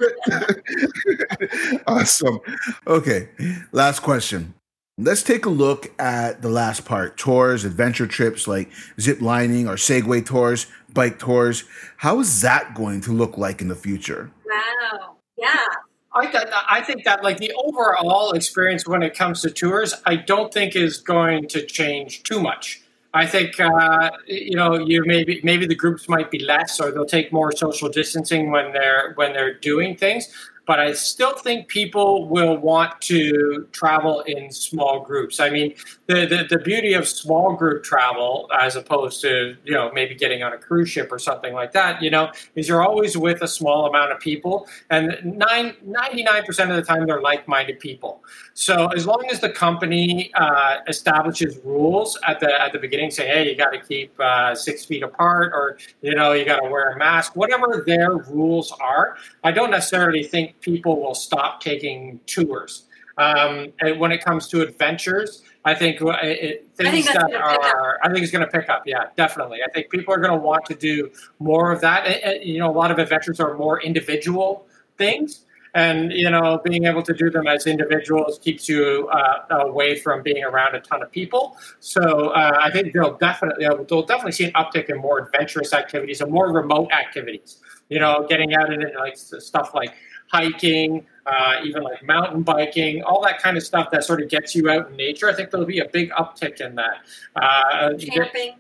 it. 1.19 1.82
awesome. 1.88 2.39
Okay. 2.88 3.29
Last 3.71 3.99
question. 3.99 4.55
Let's 4.97 5.23
take 5.23 5.45
a 5.45 5.49
look 5.49 5.91
at 5.99 6.41
the 6.41 6.49
last 6.49 6.85
part 6.85 7.17
tours, 7.17 7.65
adventure 7.65 8.05
trips 8.05 8.47
like 8.47 8.69
zip 8.99 9.21
lining 9.21 9.67
or 9.67 9.75
Segway 9.75 10.23
tours, 10.23 10.67
bike 10.93 11.17
tours. 11.17 11.63
How 11.97 12.19
is 12.19 12.41
that 12.41 12.75
going 12.75 13.01
to 13.01 13.11
look 13.11 13.37
like 13.37 13.61
in 13.61 13.67
the 13.67 13.75
future? 13.75 14.31
Wow. 14.45 15.15
Yeah. 15.37 15.65
I, 16.13 16.27
th- 16.27 16.47
I 16.69 16.81
think 16.81 17.05
that 17.05 17.23
like 17.23 17.37
the 17.37 17.53
overall 17.53 18.33
experience 18.33 18.85
when 18.85 19.01
it 19.01 19.15
comes 19.15 19.41
to 19.43 19.49
tours, 19.49 19.93
I 20.05 20.17
don't 20.17 20.53
think 20.53 20.75
is 20.75 20.97
going 20.97 21.47
to 21.47 21.65
change 21.65 22.23
too 22.23 22.41
much. 22.41 22.81
I 23.13 23.25
think 23.25 23.59
uh, 23.59 24.11
you 24.25 24.55
know 24.55 24.77
you 24.77 25.03
maybe 25.05 25.41
maybe 25.43 25.65
the 25.65 25.75
groups 25.75 26.07
might 26.07 26.31
be 26.31 26.39
less, 26.39 26.79
or 26.79 26.91
they'll 26.91 27.05
take 27.05 27.33
more 27.33 27.51
social 27.51 27.89
distancing 27.89 28.51
when 28.51 28.71
they're 28.71 29.13
when 29.15 29.33
they're 29.33 29.53
doing 29.53 29.97
things. 29.97 30.29
But 30.68 30.80
I 30.80 30.93
still 30.93 31.34
think 31.34 31.68
people 31.68 32.30
will 32.30 32.55
want 32.57 33.01
to 33.01 33.68
travel 33.72 34.22
in 34.22 34.51
small 34.51 35.01
groups. 35.01 35.39
I 35.39 35.49
mean, 35.49 35.74
the, 36.07 36.26
the 36.26 36.55
the 36.55 36.64
beauty 36.64 36.93
of 36.93 37.07
small 37.07 37.55
group 37.55 37.84
travel, 37.84 38.49
as 38.57 38.76
opposed 38.76 39.22
to 39.22 39.55
you 39.66 39.74
know 39.74 39.91
maybe 39.93 40.16
getting 40.16 40.43
on 40.43 40.53
a 40.53 40.57
cruise 40.57 40.89
ship 40.89 41.12
or 41.12 41.20
something 41.20 41.53
like 41.53 41.72
that, 41.74 42.01
you 42.01 42.09
know, 42.09 42.32
is 42.55 42.68
you're 42.68 42.84
always 42.84 43.18
with 43.18 43.41
a 43.41 43.47
small 43.47 43.88
amount 43.88 44.12
of 44.12 44.20
people, 44.20 44.68
and 44.89 45.18
nine, 45.24 45.76
99% 45.86 46.70
of 46.70 46.76
the 46.76 46.84
time 46.84 47.05
they're 47.05 47.22
like-minded 47.22 47.80
people. 47.80 48.24
So 48.53 48.88
as 48.88 49.05
long 49.07 49.26
as 49.32 49.39
the 49.39 49.49
company 49.49 50.32
uh, 50.36 50.78
establishes 50.88 51.57
rules 51.64 52.18
at 52.28 52.39
the 52.39 52.62
at 52.62 52.72
the 52.72 52.80
beginning, 52.80 53.12
say, 53.12 53.28
hey, 53.28 53.49
you 53.49 53.57
got 53.57 53.72
to 53.72 53.80
keep 53.80 54.18
uh, 54.20 54.53
six 54.53 54.86
feet 54.86 55.03
apart, 55.03 55.53
or 55.53 55.78
you 56.01 56.14
know, 56.16 56.34
you 56.34 56.45
got 56.45 56.59
to 56.59 56.70
wear 56.70 56.91
a 56.91 56.97
mask, 56.97 57.36
whatever 57.36 57.84
their 57.86 58.18
rules 58.18 58.72
are, 58.80 59.18
I 59.43 59.51
don't 59.51 59.72
necessarily 59.72 60.24
think 60.24 60.61
people 60.62 61.01
will 61.01 61.16
stop 61.16 61.62
taking 61.62 62.20
tours. 62.26 62.84
Um, 63.18 63.74
and 63.80 63.99
when 63.99 64.12
it 64.12 64.24
comes 64.24 64.47
to 64.49 64.62
adventures, 64.62 65.43
I 65.66 65.76
think 65.76 66.01
uh, 66.01 66.18
it, 66.24 66.68
I 66.80 66.84
think 66.84 66.93
things 66.93 67.05
that 67.07 67.16
gonna 67.22 67.30
pick 67.30 67.41
up. 67.41 67.76
are, 67.76 67.99
I 68.03 68.12
think 68.12 68.24
it's 68.24 68.32
going 68.32 68.45
to 68.45 68.51
pick 68.51 68.70
up. 68.70 68.84
Yeah, 68.86 69.05
definitely. 69.16 69.59
I 69.68 69.70
think 69.72 69.89
people 69.89 70.14
are 70.14 70.18
going 70.20 70.32
to 70.32 70.39
want 70.39 70.66
to 70.66 70.76
do 70.76 71.12
more 71.39 71.72
of 71.72 71.82
that. 71.82 72.07
And- 72.07 72.24
and, 72.24 72.43
you 72.43 72.59
know, 72.59 72.70
a 72.70 72.74
lot 72.74 72.89
of 72.89 72.97
adventures 72.99 73.39
are 73.39 73.55
more 73.57 73.82
individual 73.82 74.66
things 74.97 75.45
and 75.74 76.12
you 76.12 76.30
know 76.30 76.59
being 76.64 76.86
able 76.86 77.01
to 77.01 77.14
do 77.14 77.30
them 77.30 77.47
as 77.47 77.66
individuals 77.66 78.39
keeps 78.39 78.68
you 78.68 79.07
uh, 79.12 79.45
away 79.51 79.97
from 79.97 80.22
being 80.22 80.43
around 80.43 80.76
a 80.76 80.80
ton 80.82 81.01
of 81.01 81.12
people 81.12 81.57
so 81.80 82.30
uh, 82.30 82.57
i 82.62 82.70
think 82.70 82.93
they'll 82.93 83.18
definitely 83.18 83.66
they'll 83.88 84.03
definitely 84.05 84.32
see 84.32 84.45
an 84.45 84.51
uptick 84.53 84.89
in 84.89 84.97
more 84.97 85.20
adventurous 85.20 85.74
activities 85.74 86.22
and 86.22 86.32
more 86.32 86.51
remote 86.51 86.91
activities 86.91 87.62
you 87.89 87.99
know 87.99 88.26
getting 88.28 88.53
out 88.53 88.72
into 88.72 88.89
like 88.99 89.16
stuff 89.18 89.74
like 89.74 89.93
hiking 90.32 91.05
uh, 91.27 91.55
even 91.63 91.84
like 91.84 92.03
mountain 92.03 92.41
biking 92.41 93.03
all 93.03 93.21
that 93.21 93.41
kind 93.41 93.57
of 93.57 93.63
stuff 93.63 93.91
that 93.91 94.03
sort 94.03 94.21
of 94.21 94.29
gets 94.29 94.55
you 94.55 94.69
out 94.69 94.89
in 94.89 94.95
nature 94.95 95.29
i 95.29 95.34
think 95.34 95.51
there'll 95.51 95.65
be 95.65 95.79
a 95.79 95.89
big 95.89 96.09
uptick 96.11 96.61
in 96.61 96.75
that 96.75 97.05
uh, 97.36 97.93
Camping. 97.99 98.55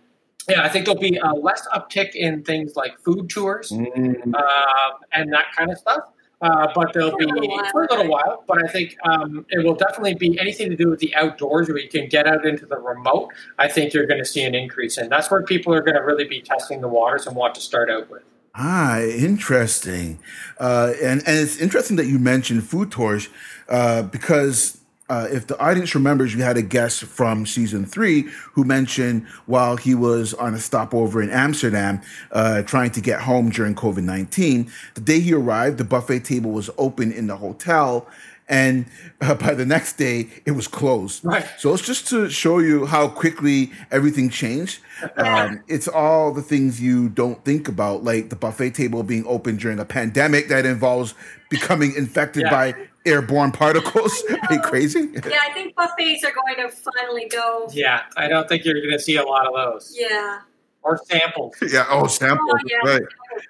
yeah, 0.49 0.63
I 0.63 0.69
think 0.69 0.85
there'll 0.85 0.99
be 0.99 1.17
a 1.17 1.33
less 1.33 1.67
uptick 1.73 2.15
in 2.15 2.43
things 2.43 2.75
like 2.75 2.99
food 2.99 3.29
tours 3.29 3.71
mm. 3.71 4.33
uh, 4.33 4.91
and 5.13 5.31
that 5.33 5.45
kind 5.55 5.71
of 5.71 5.77
stuff. 5.77 6.03
Uh, 6.41 6.67
but 6.73 6.91
there'll 6.91 7.15
be 7.15 7.27
for 7.71 7.83
a 7.83 7.91
little 7.91 8.11
while. 8.11 8.43
But 8.47 8.63
I 8.63 8.67
think 8.67 8.97
um, 9.03 9.45
it 9.49 9.63
will 9.63 9.75
definitely 9.75 10.15
be 10.15 10.39
anything 10.39 10.71
to 10.71 10.75
do 10.75 10.89
with 10.89 10.99
the 10.99 11.13
outdoors 11.15 11.67
where 11.67 11.77
you 11.77 11.87
can 11.87 12.09
get 12.09 12.25
out 12.25 12.47
into 12.47 12.65
the 12.65 12.79
remote. 12.79 13.29
I 13.59 13.67
think 13.67 13.93
you're 13.93 14.07
going 14.07 14.19
to 14.19 14.25
see 14.25 14.41
an 14.41 14.55
increase, 14.55 14.97
and 14.97 15.11
that's 15.11 15.29
where 15.29 15.43
people 15.43 15.71
are 15.73 15.81
going 15.81 15.95
to 15.95 16.01
really 16.01 16.25
be 16.25 16.41
testing 16.41 16.81
the 16.81 16.87
waters 16.87 17.27
and 17.27 17.35
want 17.35 17.53
to 17.55 17.61
start 17.61 17.91
out 17.91 18.09
with. 18.09 18.23
Ah, 18.53 18.99
interesting. 19.01 20.19
Uh, 20.59 20.93
and 21.01 21.21
and 21.25 21.39
it's 21.39 21.57
interesting 21.57 21.95
that 21.97 22.07
you 22.07 22.19
mentioned 22.19 22.63
food 22.63 22.91
tours 22.91 23.29
uh, 23.69 24.03
because 24.03 24.77
uh, 25.09 25.27
if 25.29 25.47
the 25.47 25.59
audience 25.59 25.93
remembers, 25.93 26.35
we 26.35 26.41
had 26.41 26.55
a 26.55 26.61
guest 26.61 27.03
from 27.03 27.45
season 27.45 27.85
three 27.85 28.29
who 28.53 28.63
mentioned 28.63 29.27
while 29.45 29.75
he 29.75 29.93
was 29.93 30.33
on 30.33 30.53
a 30.53 30.57
stopover 30.57 31.21
in 31.21 31.29
Amsterdam, 31.29 32.01
uh, 32.31 32.61
trying 32.61 32.91
to 32.91 33.01
get 33.01 33.19
home 33.21 33.49
during 33.49 33.75
COVID 33.75 34.03
19, 34.03 34.71
the 34.93 35.01
day 35.01 35.19
he 35.19 35.33
arrived, 35.33 35.77
the 35.77 35.83
buffet 35.83 36.21
table 36.21 36.51
was 36.51 36.69
open 36.77 37.11
in 37.11 37.27
the 37.27 37.35
hotel. 37.35 38.07
And 38.51 38.85
uh, 39.21 39.35
by 39.35 39.53
the 39.53 39.65
next 39.65 39.93
day, 39.93 40.27
it 40.45 40.51
was 40.51 40.67
closed. 40.67 41.23
Right. 41.23 41.47
So 41.57 41.73
it's 41.73 41.81
just 41.81 42.07
to 42.09 42.29
show 42.29 42.59
you 42.59 42.85
how 42.85 43.07
quickly 43.07 43.71
everything 43.91 44.29
changed. 44.29 44.81
Um, 45.15 45.63
it's 45.69 45.87
all 45.87 46.33
the 46.33 46.41
things 46.41 46.81
you 46.81 47.07
don't 47.07 47.43
think 47.45 47.69
about, 47.69 48.03
like 48.03 48.29
the 48.29 48.35
buffet 48.35 48.71
table 48.71 49.03
being 49.03 49.25
open 49.25 49.55
during 49.55 49.79
a 49.79 49.85
pandemic 49.85 50.49
that 50.49 50.65
involves 50.65 51.15
becoming 51.49 51.95
infected 51.95 52.43
yeah. 52.43 52.51
by 52.51 52.75
airborne 53.05 53.53
particles. 53.53 54.21
Are 54.29 54.53
you 54.53 54.59
crazy? 54.59 55.09
Yeah, 55.13 55.39
I 55.41 55.53
think 55.53 55.73
buffets 55.75 56.23
are 56.25 56.33
going 56.33 56.57
to 56.57 56.75
finally 56.75 57.29
go. 57.29 57.69
Yeah, 57.71 58.01
I 58.17 58.27
don't 58.27 58.49
think 58.49 58.65
you're 58.65 58.75
going 58.75 58.91
to 58.91 58.99
see 58.99 59.15
a 59.15 59.23
lot 59.23 59.47
of 59.47 59.53
those. 59.53 59.95
Yeah. 59.97 60.41
Or 60.83 60.99
samples. 61.05 61.55
Yeah. 61.71 61.85
Oh, 61.89 62.07
samples. 62.07 62.49
Oh, 62.53 62.59
yeah. 62.65 62.91
Right. 62.91 63.03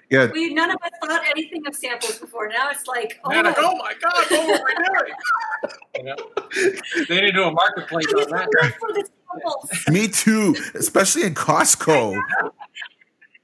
Yeah. 0.09 0.31
We 0.31 0.53
none 0.53 0.69
of 0.69 0.77
us 0.83 0.91
thought 1.01 1.21
anything 1.29 1.65
of 1.65 1.75
samples 1.75 2.17
before. 2.17 2.49
Now 2.49 2.69
it's 2.69 2.85
like, 2.87 3.19
oh, 3.23 3.29
like, 3.29 3.55
oh 3.57 3.75
my 3.77 3.93
god, 4.01 4.25
what 4.29 4.47
were 4.47 4.65
we 4.65 4.75
doing? 4.85 5.13
you 5.95 6.03
know? 6.03 7.05
They 7.07 7.21
didn't 7.21 7.35
do 7.35 7.43
a 7.43 7.51
marketplace 7.51 8.07
on 8.13 8.29
that. 8.29 8.73
For 8.79 8.93
the 8.93 9.07
samples. 9.31 9.87
Me 9.89 10.07
too, 10.07 10.55
especially 10.75 11.23
in 11.23 11.33
Costco. 11.33 12.21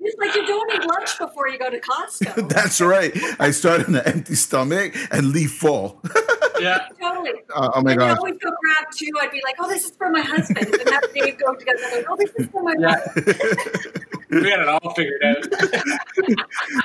It's 0.08 0.18
like 0.18 0.34
you 0.36 0.48
don't 0.48 0.74
eat 0.74 0.88
lunch 0.88 1.18
before 1.20 1.50
you 1.50 1.60
go 1.60 1.70
to 1.70 1.82
Costco. 1.82 2.48
That's 2.54 2.80
right. 2.80 3.12
I 3.42 3.52
start 3.52 3.90
on 3.90 3.96
an 3.96 4.04
empty 4.06 4.36
stomach 4.36 4.96
and 5.12 5.34
leave 5.34 5.52
full. 5.52 6.02
yeah, 6.62 6.88
totally. 6.98 7.32
Uh, 7.54 7.72
oh 7.76 7.82
my 7.82 7.94
god! 7.94 8.12
I 8.12 8.16
always 8.16 8.38
go 8.38 8.50
grab 8.50 8.88
two. 8.96 9.12
I'd 9.20 9.32
be 9.32 9.42
like, 9.44 9.56
"Oh, 9.60 9.68
this 9.68 9.84
is 9.84 9.92
for 9.98 10.10
my 10.10 10.22
husband," 10.22 10.66
and 10.66 10.76
then 10.76 10.86
that 10.86 11.14
day 11.14 11.32
go 11.32 11.54
together. 11.56 11.82
Like, 11.92 12.06
"Oh, 12.10 12.16
this 12.16 12.32
is 12.38 12.48
for 12.48 12.64
my 12.64 12.74
yeah. 12.80 12.96
we 14.30 14.50
had 14.50 14.62
it 14.62 14.70
all 14.70 14.94
figured 14.94 15.22
out. 15.26 15.46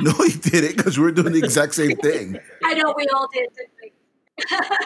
no, 0.00 0.12
he 0.24 0.36
did 0.40 0.64
it 0.64 0.76
because 0.76 0.98
we're 0.98 1.12
doing 1.12 1.32
the 1.32 1.38
exact 1.38 1.76
same 1.76 1.96
thing. 1.98 2.40
I 2.64 2.74
know 2.74 2.92
we 2.96 3.06
all 3.14 3.28
did. 3.32 3.50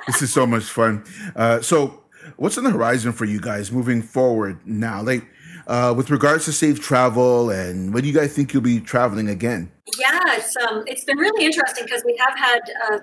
this 0.08 0.20
is 0.20 0.30
so 0.30 0.46
much 0.46 0.64
fun. 0.64 1.04
Uh, 1.34 1.62
so, 1.62 2.04
what's 2.36 2.58
on 2.58 2.64
the 2.64 2.70
horizon 2.70 3.12
for 3.12 3.24
you 3.24 3.40
guys 3.40 3.72
moving 3.72 4.02
forward 4.02 4.58
now? 4.66 5.00
Like 5.00 5.24
uh, 5.66 5.94
with 5.96 6.10
regards 6.10 6.44
to 6.44 6.52
safe 6.52 6.80
travel, 6.80 7.50
and 7.50 7.92
when 7.92 8.02
do 8.02 8.08
you 8.08 8.14
guys 8.14 8.34
think 8.34 8.52
you'll 8.52 8.62
be 8.62 8.80
traveling 8.80 9.28
again? 9.28 9.70
Yeah, 9.98 10.20
it's 10.28 10.56
um, 10.56 10.84
it's 10.86 11.04
been 11.04 11.18
really 11.18 11.44
interesting 11.44 11.84
because 11.84 12.04
we 12.04 12.16
have 12.16 12.38
had 12.38 12.60
uh, 12.90 12.98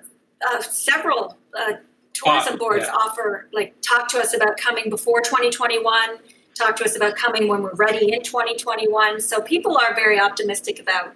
uh, 0.49 0.61
several 0.61 1.37
uh, 1.57 1.73
tourism 2.13 2.57
boards 2.57 2.85
yeah. 2.85 2.93
offer 2.93 3.49
like 3.53 3.75
talk 3.81 4.07
to 4.09 4.19
us 4.19 4.33
about 4.33 4.57
coming 4.57 4.89
before 4.89 5.21
2021 5.21 6.17
talk 6.55 6.75
to 6.75 6.83
us 6.83 6.95
about 6.95 7.15
coming 7.15 7.47
when 7.47 7.61
we're 7.61 7.73
ready 7.73 8.13
in 8.13 8.21
2021 8.21 9.19
so 9.19 9.41
people 9.41 9.77
are 9.77 9.95
very 9.95 10.19
optimistic 10.19 10.79
about 10.79 11.15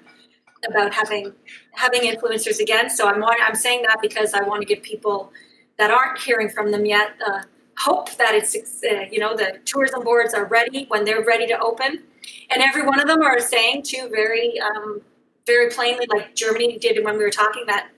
about 0.67 0.93
having 0.93 1.31
having 1.71 2.01
influencers 2.01 2.59
again 2.59 2.89
so 2.89 3.07
i'm 3.07 3.23
i'm 3.23 3.55
saying 3.55 3.83
that 3.83 3.97
because 4.01 4.33
i 4.33 4.41
want 4.41 4.61
to 4.61 4.65
give 4.65 4.81
people 4.83 5.31
that 5.77 5.91
aren't 5.91 6.19
hearing 6.19 6.49
from 6.49 6.71
them 6.71 6.85
yet 6.85 7.11
uh, 7.25 7.41
hope 7.77 8.15
that 8.17 8.33
it's 8.33 8.55
uh, 8.55 9.05
you 9.11 9.19
know 9.19 9.35
the 9.35 9.59
tourism 9.65 10.03
boards 10.03 10.33
are 10.33 10.45
ready 10.45 10.85
when 10.89 11.05
they're 11.05 11.23
ready 11.23 11.47
to 11.47 11.57
open 11.59 12.03
and 12.49 12.61
every 12.61 12.83
one 12.83 12.99
of 12.99 13.07
them 13.07 13.21
are 13.21 13.39
saying 13.39 13.83
too 13.83 14.09
very 14.11 14.59
um, 14.59 15.01
very 15.45 15.69
plainly 15.69 16.05
like 16.13 16.35
germany 16.35 16.77
did 16.79 17.03
when 17.05 17.17
we 17.17 17.23
were 17.23 17.29
talking 17.29 17.63
that 17.67 17.89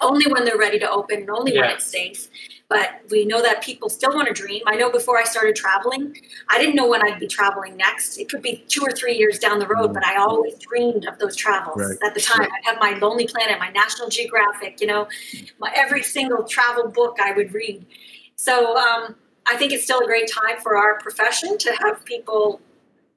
only 0.00 0.30
when 0.30 0.44
they're 0.44 0.58
ready 0.58 0.78
to 0.78 0.90
open 0.90 1.20
and 1.20 1.30
only 1.30 1.54
yeah. 1.54 1.62
when 1.62 1.70
it's 1.70 1.86
safe 1.86 2.28
but 2.68 3.00
we 3.10 3.24
know 3.24 3.40
that 3.40 3.62
people 3.62 3.88
still 3.88 4.14
want 4.14 4.28
to 4.28 4.34
dream 4.34 4.60
i 4.66 4.74
know 4.74 4.90
before 4.90 5.18
i 5.18 5.24
started 5.24 5.56
traveling 5.56 6.14
i 6.50 6.58
didn't 6.58 6.74
know 6.74 6.88
when 6.88 7.02
i'd 7.02 7.18
be 7.18 7.26
traveling 7.26 7.76
next 7.76 8.18
it 8.18 8.28
could 8.28 8.42
be 8.42 8.62
two 8.68 8.82
or 8.82 8.90
three 8.90 9.16
years 9.16 9.38
down 9.38 9.58
the 9.58 9.66
road 9.66 9.90
mm. 9.90 9.94
but 9.94 10.04
i 10.04 10.16
always 10.16 10.54
dreamed 10.56 11.06
of 11.06 11.18
those 11.18 11.34
travels 11.34 11.78
right. 11.78 11.98
at 12.04 12.14
the 12.14 12.20
time 12.20 12.40
right. 12.40 12.50
i'd 12.52 12.64
have 12.64 12.78
my 12.80 12.98
lonely 12.98 13.26
planet 13.26 13.58
my 13.58 13.70
national 13.70 14.08
geographic 14.08 14.80
you 14.80 14.86
know 14.86 15.06
my 15.58 15.72
every 15.74 16.02
single 16.02 16.42
travel 16.44 16.88
book 16.88 17.16
i 17.22 17.32
would 17.32 17.54
read 17.54 17.86
so 18.36 18.76
um, 18.76 19.16
I 19.46 19.56
think 19.56 19.72
it's 19.72 19.84
still 19.84 20.00
a 20.00 20.06
great 20.06 20.30
time 20.30 20.58
for 20.62 20.76
our 20.76 20.98
profession 20.98 21.58
to 21.58 21.72
have 21.80 22.04
people 22.04 22.60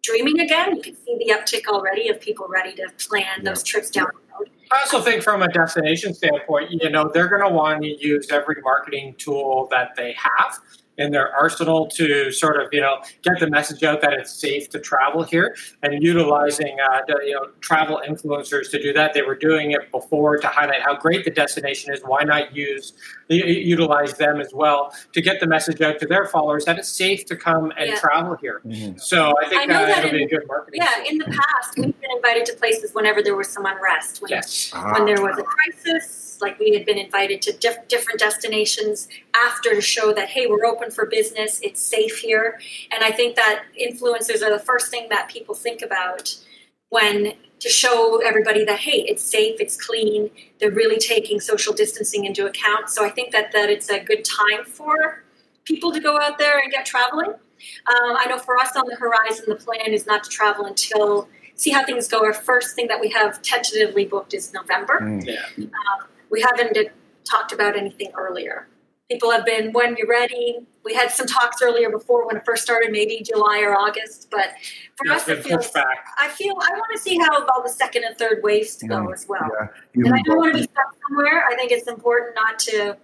dreaming 0.03 0.39
again. 0.39 0.76
You 0.76 0.82
can 0.82 0.95
see 0.95 1.18
the 1.18 1.34
uptick 1.34 1.68
already 1.68 2.09
of 2.09 2.20
people 2.20 2.47
ready 2.49 2.74
to 2.76 2.88
plan 2.97 3.43
those 3.43 3.63
trips 3.63 3.89
down 3.89 4.07
the 4.13 4.34
road. 4.39 4.49
I 4.72 4.80
also 4.82 5.01
think 5.01 5.24
from 5.24 5.41
a 5.41 5.47
destination 5.47 6.13
standpoint, 6.13 6.72
you 6.72 6.89
know, 6.89 7.09
they're 7.13 7.30
going 7.30 7.41
to 7.41 7.49
want 7.49 7.84
to 7.84 8.05
use 8.05 8.30
every 8.32 8.61
marketing 8.61 9.15
tool 9.18 9.68
that 9.72 9.95
they 9.95 10.13
have 10.13 10.59
in 10.98 11.12
their 11.12 11.34
arsenal 11.36 11.88
to 11.88 12.32
sort 12.32 12.62
of 12.62 12.70
you 12.72 12.82
know 12.82 12.98
get 13.24 13.39
the 13.39 13.50
message 13.50 13.84
out 13.84 14.02
that 14.02 14.14
it's 14.14 14.34
safe 14.34 14.70
to 14.70 14.80
travel 14.80 15.24
here 15.24 15.56
and 15.84 16.02
utilizing 16.04 16.78
uh, 16.91 17.02
the, 17.08 17.20
you 17.26 17.34
know 17.34 17.48
travel 17.62 18.02
influencers 18.08 18.70
to 18.72 18.82
do 18.82 18.91
that 18.93 19.14
they 19.14 19.22
were 19.22 19.36
doing 19.36 19.72
it 19.72 19.91
before 19.91 20.38
to 20.38 20.48
highlight 20.48 20.82
how 20.82 20.95
great 20.95 21.24
the 21.24 21.32
destination 21.32 21.93
is 21.93 22.02
why 22.02 22.24
not 22.24 22.56
use 22.56 22.93
utilize 23.30 24.14
them 24.16 24.39
as 24.39 24.54
well 24.54 24.93
to 25.14 25.22
get 25.22 25.39
the 25.39 25.48
message 25.48 25.82
out 25.82 26.00
to 26.00 26.06
their 26.06 26.26
followers 26.26 26.66
that 26.66 26.80
it's 26.80 26.89
safe 26.89 27.26
to 27.26 27.36
come 27.36 27.72
and 27.78 27.89
yeah. 27.89 28.00
travel 28.00 28.36
here 28.38 28.62
mm-hmm. 28.66 28.98
so 28.98 29.34
i 29.43 29.50
think 29.50 29.62
I 29.62 29.66
know 29.66 29.84
uh, 29.84 29.86
that 29.86 30.06
in, 30.06 30.12
be 30.12 30.24
a 30.24 30.28
good 30.28 30.48
marketing 30.48 30.82
yeah 30.82 31.04
in 31.08 31.18
the 31.18 31.26
past 31.26 31.78
we've 31.78 32.00
been 32.02 32.12
invited 32.16 32.45
to 32.48 32.54
places 32.56 32.93
whenever 32.93 33.22
there 33.22 33.36
was 33.36 33.48
some 33.48 33.66
unrest 33.66 34.22
when, 34.22 34.30
yes. 34.30 34.72
when 34.74 35.06
there 35.06 35.22
was 35.22 35.38
a 35.38 35.43
crisis 35.43 36.26
like 36.42 36.60
we 36.60 36.74
had 36.74 36.86
been 36.86 36.98
invited 36.98 37.42
to 37.44 37.54
diff- 37.54 37.88
different 37.88 38.20
destinations 38.20 39.08
after 39.36 39.74
to 39.74 39.82
show 39.82 40.14
that 40.14 40.30
hey 40.30 40.48
we're 40.48 40.66
open 40.66 40.92
for 40.92 41.06
business 41.06 41.60
it's 41.62 41.82
safe 41.82 42.18
here. 42.18 42.60
And 42.92 43.04
i 43.04 43.12
think 43.12 43.36
that 43.36 43.64
influencers 43.80 44.42
are 44.42 44.52
the 44.52 44.64
first 44.64 44.90
thing 44.90 45.08
that 45.10 45.30
people 45.30 45.56
think 45.56 45.82
about 45.82 46.36
when 46.90 47.34
to 47.60 47.70
show 47.70 48.22
everybody 48.24 48.64
that 48.66 48.80
hey 48.80 49.06
it's 49.08 49.24
safe 49.24 49.60
it's 49.60 49.78
clean 49.78 50.30
they're 50.60 50.72
really 50.72 50.98
taking 50.98 51.40
social 51.40 51.74
distancing 51.74 52.26
into 52.26 52.46
account. 52.46 52.90
So 52.90 53.06
i 53.06 53.10
think 53.10 53.32
that 53.32 53.52
that 53.54 53.70
it's 53.70 53.90
a 53.90 54.00
good 54.00 54.24
time 54.26 54.66
for 54.66 55.24
people 55.66 55.92
to 55.92 56.00
go 56.00 56.20
out 56.20 56.38
there 56.38 56.60
and 56.60 56.72
get 56.72 56.86
traveling. 56.86 57.30
Um, 57.30 58.16
i 58.18 58.26
know 58.30 58.38
for 58.38 58.58
us 58.58 58.76
on 58.76 58.86
the 58.88 58.96
horizon 58.96 59.46
the 59.48 59.56
plan 59.56 59.92
is 59.94 60.06
not 60.06 60.24
to 60.24 60.30
travel 60.30 60.66
until 60.66 61.28
see 61.58 61.72
how 61.72 61.84
things 61.84 62.08
go. 62.08 62.24
Our 62.24 62.34
first 62.34 62.76
thing 62.76 62.88
that 62.88 63.00
we 63.02 63.10
have 63.10 63.42
tentatively 63.42 64.06
booked 64.06 64.34
is 64.34 64.54
november. 64.54 65.00
Mm. 65.02 65.26
yeah. 65.26 65.66
um, 65.66 66.08
we 66.30 66.41
haven't 66.41 66.73
did, 66.73 66.91
talked 67.23 67.51
about 67.51 67.75
anything 67.75 68.11
earlier. 68.15 68.67
People 69.09 69.32
have 69.32 69.45
been 69.45 69.71
when 69.71 69.95
you're 69.95 70.07
ready. 70.07 70.57
We 70.84 70.93
had 70.93 71.11
some 71.11 71.28
talks 71.28 71.61
earlier 71.61 71.89
before 71.89 72.28
when 72.28 72.36
it 72.36 72.43
first 72.45 72.63
started, 72.63 72.91
maybe 72.91 73.21
July 73.23 73.61
or 73.61 73.73
August. 73.73 74.28
But 74.30 74.49
for 74.97 75.07
yeah, 75.07 75.15
us, 75.15 75.28
it 75.30 75.43
feels. 75.45 75.71
I 76.17 76.28
feel 76.28 76.53
I 76.59 76.71
want 76.71 76.91
to 76.93 76.99
see 76.99 77.17
how 77.17 77.45
all 77.47 77.63
the 77.63 77.69
second 77.69 78.03
and 78.03 78.17
third 78.17 78.41
waves 78.43 78.75
to 78.78 78.88
go 78.88 79.07
as 79.07 79.25
well. 79.30 79.49
Yeah. 79.95 80.07
And 80.07 80.13
I 80.13 80.21
don't 80.23 80.38
want 80.38 80.53
to 80.53 80.59
be 80.59 80.63
stuck 80.63 80.93
somewhere. 81.07 81.45
I 81.49 81.55
think 81.55 81.71
it's 81.71 81.88
important 81.88 82.36
not 82.36 82.59
to, 82.59 82.97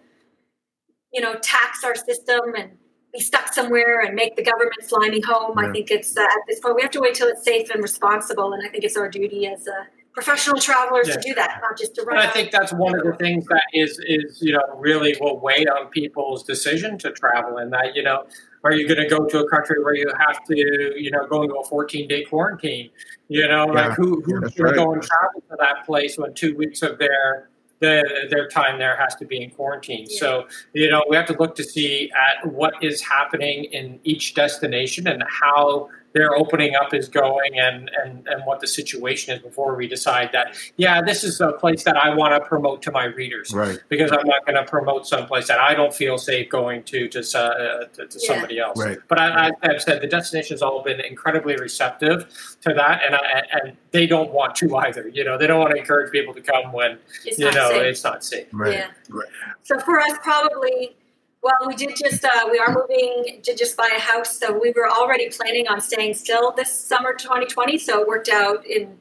you 1.14 1.22
know, 1.22 1.36
tax 1.36 1.86
our 1.86 1.96
system 1.96 2.54
and 2.58 2.72
be 3.14 3.22
stuck 3.22 3.54
somewhere 3.54 4.02
and 4.02 4.14
make 4.14 4.36
the 4.36 4.44
government 4.44 4.84
fly 4.84 5.08
me 5.08 5.22
home. 5.22 5.58
Yeah. 5.58 5.70
I 5.70 5.72
think 5.72 5.90
it's 5.90 6.18
uh, 6.18 6.22
at 6.22 6.30
this 6.50 6.60
point 6.60 6.76
we 6.76 6.82
have 6.82 6.92
to 6.92 7.00
wait 7.00 7.14
till 7.14 7.30
it's 7.30 7.46
safe 7.46 7.70
and 7.70 7.82
responsible, 7.82 8.52
and 8.52 8.62
I 8.66 8.70
think 8.70 8.84
it's 8.84 8.98
our 8.98 9.08
duty 9.08 9.48
as 9.48 9.68
a 9.68 9.88
professional 10.14 10.60
travelers 10.60 11.08
yeah. 11.08 11.16
to 11.16 11.22
do 11.22 11.34
that, 11.36 11.60
not 11.62 11.78
just 11.78 11.96
to 11.96 12.04
run. 12.04 12.18
I 12.18 12.28
think 12.28 12.52
that's 12.52 12.72
one 12.74 12.98
of 12.98 13.04
the 13.06 13.14
things 13.14 13.46
that 13.48 13.64
is 13.74 14.00
is 14.06 14.42
you 14.42 14.54
know 14.54 14.64
really 14.76 15.16
will 15.20 15.40
weigh 15.40 15.66
on 15.66 15.88
people's 15.88 16.44
decision 16.44 16.98
to 17.00 17.12
travel, 17.12 17.58
and 17.58 17.72
that 17.74 17.96
you 17.96 18.04
know. 18.04 18.26
Are 18.66 18.72
you 18.72 18.88
going 18.88 19.02
to 19.02 19.10
go 19.10 19.26
to 19.26 19.40
a 19.40 19.50
country 19.50 19.84
where 19.84 19.94
you 19.94 20.10
have 20.18 20.42
to, 20.46 20.56
you 20.56 21.12
know, 21.12 21.28
go 21.28 21.44
into 21.44 21.54
a 21.54 21.66
14 21.66 22.08
day 22.08 22.24
quarantine? 22.24 22.92
You 23.28 23.46
know, 23.46 23.66
yeah. 23.66 23.88
like 23.88 23.98
who, 23.98 24.22
who's 24.22 24.54
going 24.54 24.72
to 24.72 24.74
go 24.74 24.94
and 24.94 25.04
travel 25.04 25.44
to 25.50 25.58
that 25.60 25.86
place 25.86 26.18
when 26.18 26.34
two 26.34 26.56
weeks 26.56 26.82
of 26.82 26.98
their 26.98 27.50
the, 27.84 28.28
their 28.30 28.48
time 28.48 28.80
there 28.80 28.96
has 28.96 29.16
to 29.16 29.26
be 29.26 29.44
in 29.44 29.50
quarantine. 29.50 30.08
Yeah. 30.10 30.20
So, 30.20 30.48
you 30.74 30.90
know, 30.90 31.04
we 31.10 31.18
have 31.18 31.26
to 31.28 31.36
look 31.38 31.56
to 31.56 31.64
see 31.64 32.10
at 32.12 32.52
what 32.52 32.74
is 32.82 33.02
happening 33.02 33.66
in 33.66 34.00
each 34.06 34.34
destination 34.34 35.08
and 35.08 35.24
how 35.28 35.90
their 36.14 36.36
opening 36.36 36.76
up 36.76 36.94
is 36.94 37.08
going 37.08 37.60
and, 37.60 37.90
and, 38.04 38.28
and 38.28 38.44
what 38.46 38.60
the 38.60 38.68
situation 38.68 39.36
is 39.36 39.42
before 39.42 39.76
we 39.76 39.88
decide 39.88 40.30
that, 40.34 40.56
yeah, 40.78 41.02
this 41.02 41.24
is 41.24 41.42
a 41.42 41.54
place 41.54 41.84
that 41.84 41.98
I 41.98 42.14
want 42.14 42.34
to 42.34 42.48
promote 42.48 42.82
to 42.84 42.92
my 42.92 43.06
readers. 43.06 43.52
Right. 43.54 43.80
Because 43.90 44.12
I'm 44.12 44.26
not 44.26 44.46
going 44.46 44.56
to 44.56 44.64
promote 44.70 45.08
someplace 45.08 45.48
that 45.48 45.60
I 45.60 45.74
don't 45.74 45.94
feel 45.94 46.18
safe 46.18 46.50
going 46.50 46.84
to 46.84 47.08
to, 47.10 47.20
uh, 47.20 47.86
to, 47.94 48.08
to 48.08 48.20
Yeah. 48.20 48.28
somebody 48.28 48.60
else. 48.60 48.80
Right. 48.80 49.00
But 49.08 49.20
I, 49.20 49.48
I, 49.48 49.52
I've 49.64 49.82
said 49.82 50.02
the 50.02 50.08
destination's 50.08 50.62
all 50.62 50.84
been 50.84 51.00
incredibly 51.02 51.56
receptive 51.56 52.28
to 52.62 52.74
that, 52.74 53.02
and 53.06 53.16
I, 53.16 53.44
and 53.52 53.78
they 53.92 54.06
don't 54.08 54.32
want 54.32 54.56
to 54.58 54.76
either. 54.78 55.08
You 55.10 55.24
know, 55.24 55.38
they 55.38 55.48
don't 55.48 55.60
want 55.60 55.72
to 55.72 55.78
encourage 55.78 56.12
people 56.12 56.34
to 56.34 56.42
come 56.42 56.72
when 56.72 56.98
It's 57.26 57.40
you 57.40 57.46
not 57.46 57.54
know 57.56 57.70
safe. 57.70 57.82
it's 57.84 58.04
not 58.04 58.24
safe. 58.24 58.48
Right. 58.52 58.74
Yeah. 58.74 58.92
Right. 59.10 59.28
So 59.64 59.80
for 59.80 60.00
us, 60.00 60.14
probably, 60.24 60.96
well, 61.44 61.56
we 61.68 61.76
did 61.76 61.94
just, 61.96 62.24
uh, 62.24 62.48
we 62.50 62.58
are 62.58 62.74
moving 62.74 63.42
to 63.44 63.54
just 63.56 63.76
buy 63.76 63.90
a 63.96 64.00
house. 64.00 64.40
So 64.40 64.58
we 64.58 64.72
were 64.76 64.90
already 64.90 65.30
planning 65.30 65.68
on 65.68 65.82
staying 65.82 66.14
still 66.14 66.52
this 66.54 66.74
summer 66.74 67.14
2020. 67.14 67.78
So 67.78 68.02
it 68.02 68.08
worked 68.08 68.30
out 68.30 68.66
in, 68.66 68.98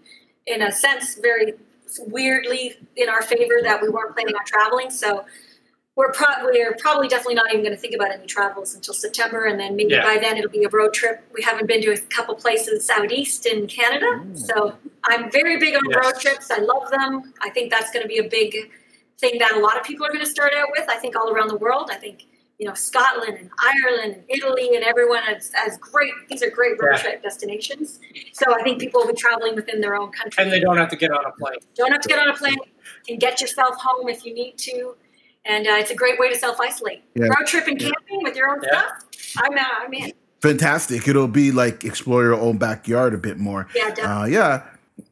in 0.46 0.62
a 0.62 0.72
sense, 0.72 1.14
very 1.22 1.54
weirdly 2.08 2.76
in 2.96 3.08
our 3.08 3.22
favor 3.22 3.60
that 3.62 3.80
we 3.80 3.88
weren't 3.88 4.14
planning 4.14 4.34
on 4.34 4.44
traveling. 4.44 4.90
So 4.90 5.24
we're, 5.94 6.10
pro- 6.10 6.44
we're 6.46 6.74
probably 6.80 7.06
definitely 7.06 7.34
not 7.34 7.52
even 7.52 7.60
going 7.64 7.76
to 7.76 7.80
think 7.80 7.94
about 7.94 8.10
any 8.10 8.26
travels 8.26 8.74
until 8.74 8.94
September. 8.94 9.44
And 9.44 9.60
then 9.60 9.76
maybe 9.76 9.92
Yeah. 9.92 10.02
by 10.02 10.18
then 10.18 10.36
it'll 10.36 10.50
be 10.50 10.64
a 10.64 10.68
road 10.68 10.94
trip. 10.94 11.22
We 11.32 11.42
haven't 11.42 11.66
been 11.68 11.80
to 11.82 11.92
a 11.92 11.98
couple 11.98 12.34
places 12.34 12.90
out 12.90 13.12
east 13.12 13.46
in 13.46 13.68
Canada. 13.68 14.24
So 14.34 14.74
I'm 15.04 15.30
very 15.30 15.58
big 15.58 15.76
on 15.76 15.82
Yes. 15.90 16.04
road 16.04 16.14
trips. 16.20 16.50
I 16.50 16.58
love 16.58 16.90
them. 16.90 17.34
I 17.40 17.50
think 17.50 17.70
that's 17.70 17.92
going 17.92 18.02
to 18.02 18.08
be 18.08 18.18
a 18.18 18.28
big 18.28 18.72
thing 19.18 19.38
that 19.38 19.52
a 19.52 19.60
lot 19.60 19.78
of 19.78 19.84
people 19.84 20.04
are 20.06 20.12
going 20.12 20.24
to 20.24 20.30
start 20.30 20.54
out 20.56 20.70
with. 20.76 20.88
I 20.88 20.96
think 20.96 21.14
all 21.14 21.30
around 21.32 21.48
the 21.48 21.58
world. 21.58 21.90
I 21.92 21.96
think 21.96 22.24
you 22.62 22.68
know 22.68 22.74
Scotland 22.74 23.36
and 23.40 23.50
Ireland 23.58 24.14
and 24.14 24.24
Italy 24.28 24.76
and 24.76 24.84
everyone 24.84 25.24
has, 25.24 25.50
has 25.52 25.76
great. 25.78 26.12
These 26.28 26.44
are 26.44 26.50
great 26.50 26.80
road 26.80 26.92
Yeah. 26.92 27.02
trip 27.02 27.22
destinations. 27.24 27.98
So 28.32 28.54
I 28.54 28.62
think 28.62 28.78
people 28.78 29.00
will 29.00 29.08
be 29.08 29.14
traveling 29.14 29.56
within 29.56 29.80
their 29.80 29.96
own 29.96 30.12
country. 30.12 30.40
And 30.44 30.52
they 30.52 30.60
don't 30.60 30.76
have 30.76 30.88
to 30.90 30.96
get 30.96 31.10
on 31.10 31.24
a 31.26 31.32
plane. 31.32 31.58
Don't 31.74 31.90
have 31.90 32.00
to 32.02 32.08
get 32.08 32.20
on 32.20 32.28
a 32.28 32.34
plane. 32.36 32.54
Can 33.04 33.18
get 33.18 33.40
yourself 33.40 33.74
home 33.80 34.08
if 34.08 34.24
you 34.24 34.32
need 34.32 34.56
to. 34.58 34.94
And 35.44 35.66
uh, 35.66 35.72
it's 35.72 35.90
a 35.90 35.96
great 35.96 36.20
way 36.20 36.28
to 36.28 36.36
self 36.38 36.60
isolate. 36.60 37.02
Yeah. 37.16 37.24
Road 37.24 37.46
trip 37.46 37.66
and 37.66 37.80
camping 37.80 38.22
with 38.22 38.36
your 38.36 38.48
own 38.48 38.60
Yeah. 38.62 38.78
stuff. 38.78 39.44
I'm, 39.44 39.58
uh, 39.58 39.64
I'm 39.80 39.92
in. 39.94 40.12
Fantastic. 40.40 41.08
It'll 41.08 41.26
be 41.26 41.50
like 41.50 41.82
explore 41.82 42.22
your 42.22 42.34
own 42.34 42.58
backyard 42.58 43.12
a 43.12 43.18
bit 43.18 43.38
more. 43.38 43.66
Yeah, 43.74 43.88
definitely. 43.88 44.36
Uh, 44.36 44.40
yeah. 44.40 44.62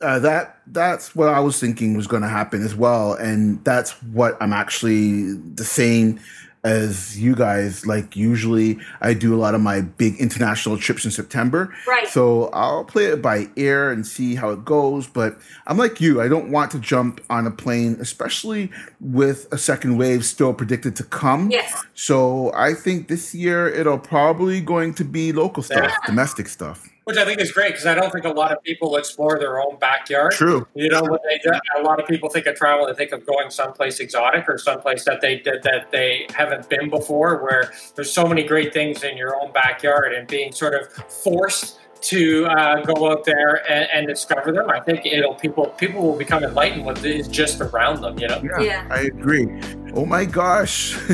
Uh, 0.01 0.21
that 0.21 0.61
that's 0.69 1.17
what 1.17 1.29
I 1.29 1.41
was 1.41 1.59
thinking 1.59 1.97
was 1.97 2.07
going 2.07 2.23
to 2.23 2.29
happen 2.29 2.63
as 2.63 2.77
well, 2.77 3.15
and 3.15 3.65
that's 3.65 3.91
what 4.13 4.37
I'm 4.41 4.53
actually 4.53 5.33
the 5.33 5.65
same 5.65 6.21
as 6.65 7.19
you 7.21 7.35
guys. 7.35 7.87
Like 7.87 8.17
usually, 8.17 8.79
I 9.01 9.15
do 9.15 9.35
a 9.35 9.39
lot 9.39 9.55
of 9.55 9.61
my 9.61 9.81
big 9.81 10.17
international 10.21 10.77
trips 10.79 11.05
in 11.05 11.11
September, 11.11 11.75
Right. 11.87 12.07
So 12.09 12.49
I'll 12.53 12.85
play 12.85 13.07
it 13.07 13.23
by 13.23 13.49
ear 13.57 13.91
and 13.91 14.07
see 14.07 14.35
how 14.35 14.51
it 14.51 14.65
goes. 14.65 15.07
But 15.07 15.39
I'm 15.67 15.77
like 15.79 16.01
you; 16.01 16.21
I 16.21 16.29
don't 16.29 16.51
want 16.51 16.71
to 16.73 16.79
jump 16.79 17.21
on 17.31 17.47
a 17.47 17.51
plane, 17.51 17.97
especially 18.01 18.71
with 19.01 19.47
a 19.53 19.59
second 19.59 19.97
wave 19.97 20.25
still 20.25 20.53
predicted 20.55 20.97
to 20.97 21.05
come. 21.05 21.51
Yes. 21.51 21.85
So 21.95 22.53
I 22.55 22.75
think 22.75 23.09
this 23.09 23.35
year 23.35 23.69
it'll 23.69 23.99
probably 23.99 24.61
going 24.61 24.95
to 24.95 25.05
be 25.05 25.33
local 25.33 25.63
stuff, 25.63 25.85
Yeah. 25.91 25.97
domestic 26.07 26.49
stuff. 26.49 26.89
Which 27.11 27.19
I 27.19 27.25
think 27.25 27.41
is 27.41 27.51
great 27.51 27.71
because 27.71 27.87
I 27.87 27.97
don't 27.97 28.13
think 28.13 28.25
a 28.25 28.31
lot 28.31 28.53
of 28.53 28.63
people 28.63 28.95
explore 28.97 29.37
their 29.37 29.61
own 29.61 29.81
backyard. 29.81 30.31
True. 30.31 30.65
You 30.75 30.89
know, 30.91 31.03
when 31.03 31.19
they 31.29 31.39
do, 31.39 31.51
a 31.77 31.83
lot 31.83 31.99
of 31.99 32.07
people 32.07 32.31
think 32.31 32.47
of 32.47 32.55
travel, 32.55 32.87
they 32.87 32.95
think 32.95 33.11
of 33.11 33.27
going 33.27 33.51
someplace 33.51 33.99
exotic 33.99 34.49
or 34.49 34.59
someplace 34.59 35.05
that 35.07 35.21
they 35.21 35.41
did 35.41 35.65
that 35.65 35.91
they 35.91 36.29
haven't 36.33 36.69
been 36.69 36.89
before, 36.89 37.43
where 37.43 37.73
there's 37.97 38.13
so 38.13 38.27
many 38.27 38.45
great 38.45 38.73
things 38.73 39.03
in 39.03 39.17
your 39.17 39.35
own 39.43 39.51
backyard 39.51 40.13
and 40.13 40.29
being 40.29 40.53
sort 40.53 40.73
of 40.73 40.87
forced 41.13 41.81
to 42.03 42.47
uh, 42.47 42.81
go 42.83 43.11
out 43.11 43.25
there 43.25 43.69
and, 43.71 43.89
and 43.93 44.07
discover 44.07 44.53
them. 44.53 44.71
I 44.71 44.79
think 44.79 45.05
it'll 45.05 45.35
people 45.35 45.67
people 45.67 46.03
will 46.03 46.17
become 46.17 46.45
enlightened 46.45 46.87
with 46.87 47.05
is 47.05 47.27
just 47.27 47.61
around 47.61 48.03
them. 48.03 48.19
You 48.21 48.29
know. 48.29 48.41
Yeah, 48.43 48.61
Yeah. 48.61 48.89
I 48.89 49.01
agree. 49.01 49.47
Oh 49.93 50.07
my 50.07 50.25
gosh. 50.25 50.97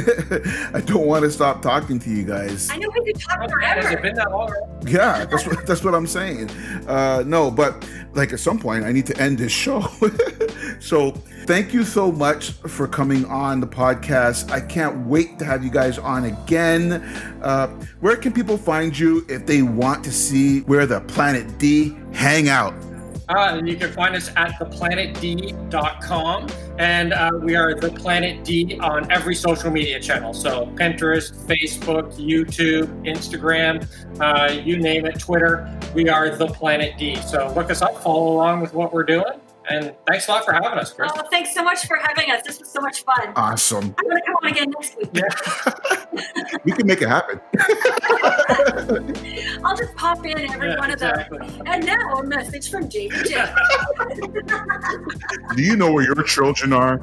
I 0.75 0.81
don't 0.85 1.07
want 1.07 1.25
to 1.25 1.31
stop 1.31 1.63
talking 1.63 1.99
to 2.01 2.11
you 2.11 2.25
guys. 2.25 2.71
I 2.71 2.77
know 2.77 2.89
we 2.95 3.05
could 3.13 3.21
talk 3.21 3.41
Has 3.41 3.51
it 3.51 3.89
forever. 3.89 4.03
been 4.03 4.15
that 4.17 4.31
long? 4.31 4.53
Yeah, 4.87 5.25
that's 5.25 5.47
what 5.47 5.67
that's 5.67 5.83
what 5.83 5.95
I'm 5.95 6.07
saying. 6.07 6.51
Uh, 6.87 7.23
no, 7.27 7.51
but 7.51 7.89
like 8.15 8.33
at 8.33 8.41
some 8.41 8.59
point 8.59 8.85
I 8.85 8.93
need 8.93 9.07
to 9.07 9.17
end 9.19 9.39
this 9.39 9.53
show. 9.53 9.81
so 10.81 11.13
thank 11.47 11.73
you 11.73 11.85
so 11.85 12.13
much 12.13 12.51
for 12.53 12.87
coming 12.87 13.25
on 13.27 13.61
the 13.61 13.67
podcast. 13.67 14.51
I 14.51 14.61
can't 14.61 15.07
wait 15.07 15.39
to 15.39 15.45
have 15.45 15.65
you 15.65 15.71
guys 15.71 15.99
on 15.99 16.25
again. 16.25 16.93
Uh, 17.43 17.69
where 18.01 18.17
can 18.17 18.33
people 18.33 18.59
find 18.59 18.97
you 18.99 19.25
if 19.29 19.47
they 19.47 19.63
want 19.63 20.05
to 20.05 20.13
see 20.13 20.61
where 20.63 20.87
the 20.87 21.01
Planet 21.03 21.59
D 21.59 21.97
hang 22.13 22.49
out? 22.49 22.75
Uh, 23.29 23.57
and 23.57 23.69
you 23.69 23.77
can 23.77 23.93
find 23.93 24.15
us 24.15 24.31
at 24.37 24.53
theplanetd.com. 24.53 26.49
And 26.79 27.13
uh, 27.13 27.31
we 27.41 27.57
are 27.57 27.75
The 27.75 27.91
Planet 27.91 28.45
D 28.45 28.79
on 28.81 29.11
every 29.11 29.35
social 29.35 29.71
media 29.71 29.99
channel. 29.99 30.33
So 30.33 30.67
Pinterest, 30.75 31.35
Facebook, 31.47 32.15
YouTube, 32.15 32.87
Instagram, 33.05 33.89
uh, 34.21 34.53
you 34.53 34.79
name 34.79 35.07
it, 35.07 35.19
Twitter. 35.19 35.69
We 35.95 36.09
are 36.09 36.37
The 36.37 36.47
Planet 36.47 36.97
D. 36.99 37.17
So 37.17 37.53
look 37.57 37.71
us 37.71 37.83
up, 37.83 38.01
follow 38.03 38.33
along 38.33 38.61
with 38.61 38.75
what 38.75 38.93
we're 38.93 39.05
doing. 39.05 39.41
And 39.69 39.95
thanks 40.07 40.29
a 40.29 40.31
lot 40.31 40.45
for 40.45 40.53
having 40.53 40.79
us, 40.79 40.93
Chris. 40.93 41.11
Oh, 41.17 41.23
thanks 41.29 41.53
so 41.53 41.65
much 41.65 41.87
for 41.87 41.97
having 41.97 42.31
us. 42.31 42.43
This 42.47 42.61
was 42.61 42.71
so 42.71 42.81
much 42.81 43.03
fun. 43.03 43.33
Awesome. 43.35 43.95
I'm 43.99 44.05
going 44.05 44.17
to 44.17 44.23
come 44.25 44.37
on 44.43 44.51
again 44.53 44.71
next 44.71 44.97
week. 44.97 45.11
Yeah. 45.13 45.29
We 46.65 46.73
can 46.73 46.87
make 46.87 47.03
it 47.03 47.09
happen. 47.09 47.41
I'll 49.65 49.77
just 49.77 49.95
pop 49.97 50.25
in 50.25 50.39
every 50.51 50.71
Yeah, 50.71 50.79
one 50.79 50.91
of 50.91 50.99
them. 50.99 51.19
exactly. 51.19 51.63
And 51.67 51.85
now 51.85 52.19
a 52.19 52.23
message 52.25 52.71
from 52.71 52.89
Jake 52.89 53.13
and 53.15 53.27
Do 55.57 55.63
you 55.63 55.77
know 55.77 55.93
where 55.93 56.05
your 56.05 56.23
children 56.23 56.73
are? 56.73 57.01